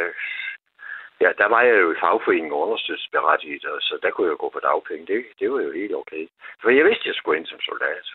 ja, 1.24 1.30
der 1.38 1.48
var 1.54 1.62
jeg 1.62 1.76
jo 1.82 1.92
i 1.92 2.00
fagforeningen 2.04 2.52
understøttelsesberettiget, 2.52 3.66
og 3.66 3.82
så 3.82 4.00
der 4.04 4.12
kunne 4.12 4.30
jeg 4.30 4.38
gå 4.38 4.50
på 4.54 4.60
dagpenge. 4.60 5.06
Det, 5.14 5.26
det 5.40 5.52
var 5.52 5.62
jo 5.62 5.72
helt 5.72 5.96
okay. 5.96 6.28
For 6.62 6.70
jeg 6.70 6.86
vidste, 6.86 7.02
at 7.04 7.06
jeg 7.06 7.16
skulle 7.16 7.38
ind 7.40 7.48
som 7.48 7.60
soldat. 7.70 8.06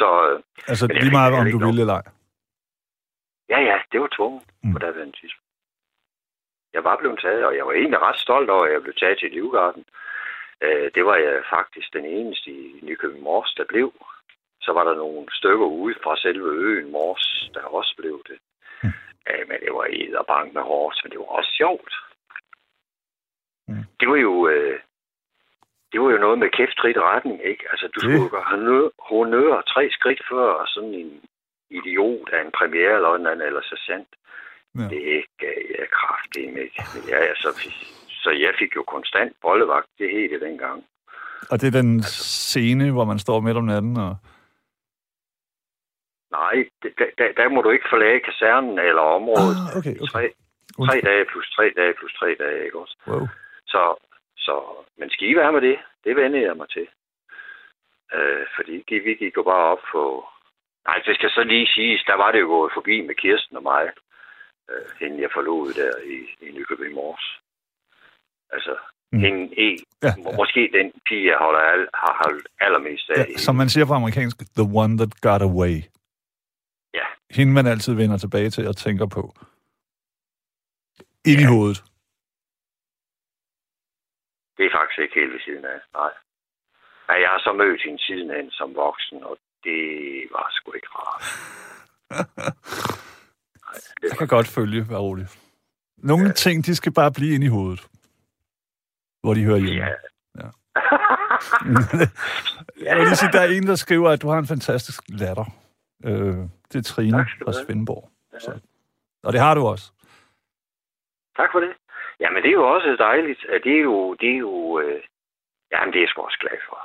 Så 0.00 0.08
Altså 0.70 0.86
lige 0.86 1.10
meget, 1.18 1.32
om 1.40 1.46
du 1.54 1.58
ville 1.66 1.80
eller 1.84 1.94
ej. 2.00 2.06
ja, 3.52 3.58
ja, 3.70 3.78
det 3.92 4.00
var 4.00 4.08
tvunget 4.16 4.42
mm. 4.62 4.72
på 4.72 4.78
daværende 4.78 5.16
tidspunkt. 5.20 5.40
Jeg 6.76 6.84
var 6.84 6.96
blevet 6.96 7.18
taget, 7.20 7.44
og 7.44 7.56
jeg 7.56 7.66
var 7.66 7.72
egentlig 7.72 8.00
ret 8.02 8.18
stolt 8.26 8.50
over, 8.50 8.64
at 8.66 8.72
jeg 8.72 8.82
blev 8.82 8.94
taget 8.94 9.18
til 9.18 9.30
Livgarden. 9.30 9.84
Øh, 10.62 10.90
det 10.94 11.04
var 11.04 11.16
jeg 11.16 11.42
faktisk 11.50 11.92
den 11.92 12.04
eneste 12.04 12.50
i 12.50 12.80
Nykøbing 12.82 13.22
Mors, 13.22 13.54
der 13.56 13.64
blev. 13.64 13.92
Så 14.60 14.72
var 14.72 14.84
der 14.84 14.94
nogle 14.94 15.26
stykker 15.32 15.66
ude 15.66 15.94
fra 16.02 16.16
selve 16.16 16.48
øen 16.50 16.90
Mors, 16.92 17.50
der 17.54 17.60
også 17.60 17.94
blev 17.98 18.22
det. 18.28 18.38
Mm. 18.82 18.92
Øh, 19.28 19.48
men 19.48 19.60
det 19.60 19.72
var 19.74 19.86
ed 19.90 20.14
og 20.14 20.26
bank 20.26 20.54
med 20.54 20.62
hårdt, 20.62 21.00
men 21.02 21.10
det 21.10 21.18
var 21.18 21.30
også 21.38 21.52
sjovt. 21.56 21.94
Mm. 23.68 23.84
Det 24.00 24.08
var 24.08 24.16
jo... 24.16 24.48
Øh, 24.48 24.80
det 25.92 26.02
var 26.02 26.10
jo 26.10 26.18
noget 26.18 26.38
med 26.38 26.50
kæftrit 26.50 26.96
retning, 26.96 27.44
ikke? 27.44 27.64
Altså, 27.70 27.88
du 27.94 28.00
skulle 28.00 28.22
jo 28.22 28.28
gøre 28.30 28.90
honør, 28.98 29.60
tre 29.60 29.90
skridt 29.90 30.22
før 30.30 30.64
sådan 30.66 30.94
en 30.94 31.22
idiot 31.70 32.28
af 32.32 32.40
en 32.40 32.52
premiere 32.58 32.94
eller 32.94 33.14
en 33.14 33.26
anden, 33.26 33.46
eller 33.46 33.62
så 33.62 33.76
sandt. 33.86 34.08
Ja. 34.78 34.86
Det 34.94 35.24
gav 35.38 35.58
jeg 35.78 35.88
kraftigt 35.90 36.58
ikke. 36.64 36.82
Men 36.94 37.02
ja, 37.08 37.18
altså, 37.32 37.48
så 37.52 37.70
jeg 38.30 38.52
fik 38.58 38.76
jo 38.76 38.82
konstant 38.82 39.32
bollevagt, 39.42 39.88
det 39.98 40.10
hele 40.10 40.40
dengang. 40.40 40.84
Og 41.50 41.60
det 41.60 41.66
er 41.66 41.80
den 41.82 42.02
scene, 42.02 42.92
hvor 42.92 43.04
man 43.04 43.18
står 43.18 43.40
midt 43.40 43.56
om 43.56 43.64
natten 43.64 43.96
og... 43.96 44.16
Nej, 46.30 46.68
det, 46.82 46.92
der, 47.18 47.32
der, 47.36 47.48
må 47.48 47.62
du 47.62 47.70
ikke 47.70 47.88
forlade 47.90 48.20
kasernen 48.20 48.78
eller 48.78 49.02
området. 49.02 49.56
Ah, 49.56 49.78
okay, 49.78 49.96
okay. 50.02 50.10
Tre, 50.12 50.22
tre 50.88 51.00
dage 51.00 51.24
plus 51.32 51.50
tre 51.56 51.72
dage 51.76 51.94
plus 51.98 52.12
tre 52.18 52.28
dage, 52.42 52.64
ikke 52.64 52.78
også? 52.78 52.96
Wow. 53.06 53.26
Så, 53.66 53.82
så 54.36 54.54
men 54.98 55.10
skive 55.10 55.40
er 55.40 55.50
med 55.50 55.60
det. 55.60 55.78
Det 56.04 56.16
vender 56.16 56.40
jeg 56.40 56.56
mig 56.56 56.68
til. 56.68 56.86
Øh, 58.14 58.46
fordi 58.56 58.84
de, 58.88 59.00
vi 59.00 59.14
gik 59.14 59.36
jo 59.36 59.42
bare 59.42 59.66
op 59.72 59.82
på... 59.92 60.26
Nej, 60.86 61.02
det 61.06 61.14
skal 61.14 61.30
så 61.30 61.42
lige 61.42 61.66
siges, 61.66 62.02
der 62.06 62.16
var 62.16 62.32
det 62.32 62.40
jo 62.40 62.46
gået 62.46 62.72
forbi 62.74 63.00
med 63.00 63.14
Kirsten 63.14 63.56
og 63.56 63.62
mig, 63.62 63.90
øh, 64.70 64.86
hende 65.00 65.22
jeg 65.22 65.30
forlod 65.34 65.72
der 65.72 65.92
i, 66.14 66.46
i 66.46 66.52
Nykøbing 66.52 66.94
Mors. 66.94 67.40
Altså, 68.54 68.74
Mm. 69.12 69.20
hende 69.20 69.42
e, 69.64 69.76
Ja, 70.02 70.12
ja, 70.26 70.36
måske 70.36 70.60
den 70.78 70.92
pige, 71.08 71.26
jeg 71.30 71.38
holder 71.38 71.60
al, 71.60 71.88
har 71.94 72.12
holdt 72.24 72.46
allermest 72.60 73.10
af. 73.10 73.16
Ja, 73.30 73.36
som 73.36 73.54
man 73.56 73.68
siger 73.68 73.86
på 73.86 73.92
amerikansk, 73.94 74.36
the 74.60 74.66
one 74.82 74.98
that 74.98 75.12
got 75.28 75.42
away. 75.42 75.76
Ja. 76.94 77.06
Hende, 77.30 77.52
man 77.52 77.66
altid 77.66 77.94
vender 77.94 78.18
tilbage 78.18 78.50
til 78.50 78.68
og 78.68 78.76
tænker 78.76 79.06
på. 79.06 79.22
Ind 81.30 81.40
i 81.40 81.46
Ja. 81.46 81.48
hovedet. 81.54 81.78
Det 84.56 84.64
er 84.66 84.72
faktisk 84.78 84.98
ikke 85.04 85.14
helt 85.20 85.32
ved 85.32 85.40
siden 85.46 85.64
af. 85.64 85.78
Nej. 86.00 86.12
Nej, 87.08 87.16
jeg 87.24 87.28
har 87.34 87.40
så 87.46 87.52
mødt 87.52 87.82
hende 87.84 87.98
sidenhen 88.06 88.50
som 88.50 88.74
voksen, 88.74 89.24
og 89.24 89.36
det 89.64 89.80
var 90.34 90.46
sgu 90.56 90.72
ikke 90.72 90.88
rart. 90.98 91.22
Nej, 93.64 93.78
det 94.00 94.08
Jeg 94.10 94.18
kan 94.18 94.28
godt 94.28 94.48
følge, 94.48 94.80
vær 94.90 94.96
rolig. 94.96 95.26
Nogle 95.98 96.26
ja. 96.26 96.32
ting, 96.32 96.66
de 96.66 96.74
skal 96.76 96.92
bare 96.92 97.12
blive 97.12 97.34
ind 97.34 97.44
i 97.44 97.48
hovedet. 97.56 97.86
Hvor 99.24 99.34
de 99.34 99.44
hører 99.44 99.58
hjemme. 99.58 99.84
Ja. 99.84 99.88
Ja. 100.40 100.48
Jeg 102.86 102.96
vil 102.96 103.04
lige 103.04 103.16
sige, 103.16 103.32
der 103.32 103.40
er 103.40 103.50
en, 103.56 103.66
der 103.66 103.74
skriver, 103.74 104.10
at 104.10 104.22
du 104.22 104.28
har 104.28 104.38
en 104.38 104.46
fantastisk 104.46 105.02
latter. 105.08 105.44
Øh, 106.04 106.36
det 106.72 106.78
er 106.78 106.82
Trine 106.82 107.18
Tak 107.18 107.28
fra. 107.44 107.52
Svendborg. 107.52 108.10
Så. 108.38 108.52
Og 109.24 109.32
det 109.32 109.40
har 109.40 109.54
du 109.54 109.62
også. 109.66 109.86
tak 111.36 111.48
for 111.52 111.60
det. 111.60 111.72
Jamen, 112.20 112.42
det 112.42 112.48
er 112.48 112.58
jo 112.62 112.66
også 112.74 112.96
dejligt. 112.98 113.40
Det 113.64 113.72
er 113.78 113.82
jo... 113.82 114.14
Det 114.20 114.30
er 114.34 114.38
jo 114.38 114.80
øh... 114.80 115.00
Jamen, 115.72 115.92
det 115.92 115.98
er 115.98 116.02
jeg 116.02 116.08
sgu 116.08 116.22
også 116.22 116.38
glad 116.40 116.58
for. 116.68 116.78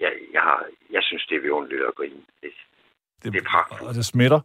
Jeg, 0.00 0.12
jeg, 0.32 0.42
har, 0.42 0.64
jeg 0.90 1.02
synes, 1.02 1.26
det 1.26 1.36
er 1.36 1.40
vidunderligt 1.40 1.82
at 1.88 1.94
grine. 1.94 2.22
Det, 2.42 2.50
Det, 3.22 3.32
Det 3.32 3.40
er 3.40 3.48
pragtfuldt. 3.50 3.88
Og 3.88 3.94
det 3.94 4.04
smitter. 4.04 4.40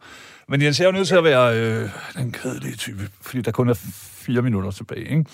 Men 0.48 0.62
Jens, 0.62 0.80
jeg 0.80 0.86
er 0.86 0.92
jo 0.92 0.98
nødt 0.98 1.08
til 1.08 1.16
at 1.18 1.24
være 1.24 1.46
øh, 1.60 1.84
den 2.20 2.32
kedelige 2.32 2.76
type, 2.86 3.04
fordi 3.28 3.42
der 3.42 3.52
kun 3.52 3.70
er 3.70 3.78
fire 4.26 4.42
minutter 4.42 4.72
tilbage. 4.72 5.06
Ikke? 5.16 5.26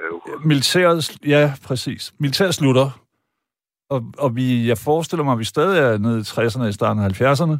Øh, 0.00 0.46
Militæret, 0.46 1.18
ja, 1.26 1.52
præcis. 1.66 2.14
Militæret 2.18 2.54
slutter, 2.54 3.02
og, 3.90 4.12
og 4.18 4.36
vi, 4.36 4.68
jeg 4.68 4.78
forestiller 4.78 5.24
mig, 5.24 5.32
at 5.32 5.38
vi 5.38 5.44
stadig 5.44 5.78
er 5.78 5.98
nede 5.98 6.18
i 6.18 6.22
60'erne 6.22 6.62
og 6.62 6.68
i 6.68 6.72
starten 6.72 7.02
af 7.02 7.08
70'erne. 7.20 7.56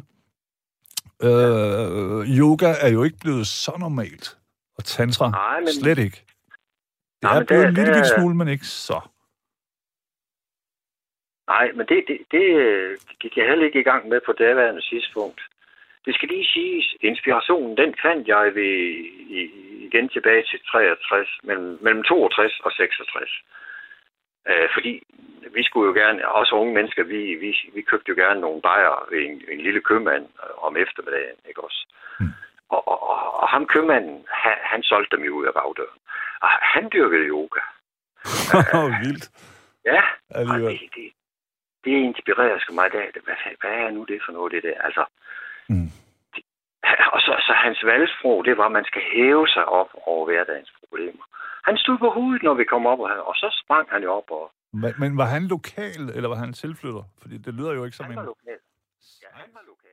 Øh, 1.27 2.37
yoga 2.39 2.69
er 2.81 2.89
jo 2.89 3.03
ikke 3.03 3.17
blevet 3.21 3.47
så 3.47 3.71
normalt, 3.79 4.37
og 4.77 4.85
tantra 4.85 5.29
Nej, 5.29 5.59
men- 5.59 5.67
slet 5.81 5.97
ikke. 5.97 6.23
Det 7.21 7.23
Nej, 7.23 7.39
er 7.39 7.43
blevet 7.45 7.63
der- 7.63 7.67
en 7.69 7.73
lille 7.73 7.93
bit 7.93 8.07
smule, 8.17 8.35
men 8.35 8.47
ikke 8.47 8.65
så. 8.65 8.99
Nej, 11.53 11.71
men 11.77 11.85
det, 11.91 11.99
det, 12.07 12.17
det 12.31 12.45
øh, 12.65 12.97
gik 13.21 13.37
jeg 13.37 13.45
heller 13.49 13.65
ikke 13.65 13.79
i 13.79 13.83
gang 13.91 14.09
med 14.09 14.19
på 14.25 14.31
daværende 14.43 14.81
tidspunkt. 14.81 15.41
Det 16.07 16.15
skal 16.15 16.29
lige 16.29 16.51
siges, 16.53 16.95
inspirationen, 17.01 17.77
den 17.77 17.95
fandt 18.01 18.27
jeg 18.27 18.55
ved, 18.55 18.77
i, 19.37 19.41
igen 19.87 20.09
tilbage 20.09 20.43
til 20.43 20.59
63, 20.71 21.39
mellem, 21.43 21.77
mellem 21.81 22.03
62 22.03 22.59
og 22.59 22.71
66. 22.71 23.43
Øh, 24.49 24.69
fordi 24.73 25.03
vi 25.55 25.63
skulle 25.63 25.87
jo 25.89 25.93
gerne, 26.01 26.27
også 26.27 26.55
unge 26.55 26.73
mennesker, 26.73 27.03
vi, 27.03 27.35
vi, 27.43 27.49
vi 27.73 27.81
købte 27.81 28.09
jo 28.09 28.15
gerne 28.23 28.39
nogle 28.41 28.61
bajer 28.61 29.07
ved 29.11 29.19
en, 29.29 29.41
en 29.51 29.61
lille 29.61 29.81
købmand 29.81 30.25
øh, 30.43 30.65
om 30.67 30.77
eftermiddagen, 30.77 31.39
ikke 31.49 31.63
også? 31.63 31.81
Mm. 32.19 32.33
Og, 32.69 32.87
og, 32.87 32.99
og, 33.09 33.41
og 33.41 33.47
ham 33.47 33.65
købmanden, 33.65 34.25
han, 34.43 34.55
han 34.61 34.83
solgte 34.83 35.15
dem 35.15 35.25
jo 35.25 35.33
ud 35.39 35.45
af 35.45 35.53
bagdøren. 35.53 35.99
Og 36.41 36.49
han 36.49 36.89
dyrkede 36.93 37.27
yoga. 37.33 37.61
Vildt. 39.03 39.25
Ja, 39.85 40.01
og 40.29 40.45
det, 40.45 40.79
det, 40.95 41.11
det 41.83 41.91
inspirerer 41.91 42.59
sgu 42.59 42.73
mig. 42.73 42.91
Det, 42.91 43.23
hvad, 43.23 43.35
hvad 43.61 43.71
er 43.71 43.91
nu 43.91 44.03
det 44.03 44.21
for 44.25 44.31
noget, 44.31 44.51
det 44.51 44.63
der? 44.63 44.81
Altså, 44.81 45.05
Mm. 45.69 45.89
og 47.13 47.19
så, 47.25 47.33
så 47.47 47.53
hans 47.65 47.79
valgsprog, 47.85 48.45
det 48.45 48.57
var, 48.57 48.65
at 48.65 48.71
man 48.71 48.85
skal 48.85 49.01
hæve 49.13 49.47
sig 49.47 49.65
op 49.65 49.91
over 50.05 50.25
hverdagens 50.25 50.71
problemer. 50.79 51.23
Han 51.67 51.77
stod 51.77 51.97
på 51.97 52.09
hovedet, 52.09 52.43
når 52.43 52.53
vi 52.53 52.63
kom 52.63 52.85
op, 52.85 52.99
og, 52.99 53.09
han, 53.09 53.19
og 53.19 53.35
så 53.35 53.47
sprang 53.63 53.85
han 53.89 54.03
jo 54.03 54.11
op, 54.13 54.31
og 54.31 54.51
Men, 54.71 54.93
men 54.97 55.17
var 55.17 55.25
han 55.25 55.43
lokal, 55.47 56.03
eller 56.15 56.29
var 56.29 56.35
han 56.35 56.53
tilflytter? 56.53 57.03
Fordi 57.21 57.37
det 57.37 57.53
lyder 57.53 57.73
jo 57.73 57.85
ikke 57.85 57.97
som 57.97 58.05
han 58.05 58.11
en... 58.11 58.17
var 58.17 58.25
lokal. 58.33 58.59
Ja, 59.23 59.27
han 59.41 59.49
var 59.53 59.63
lokal. 59.71 59.86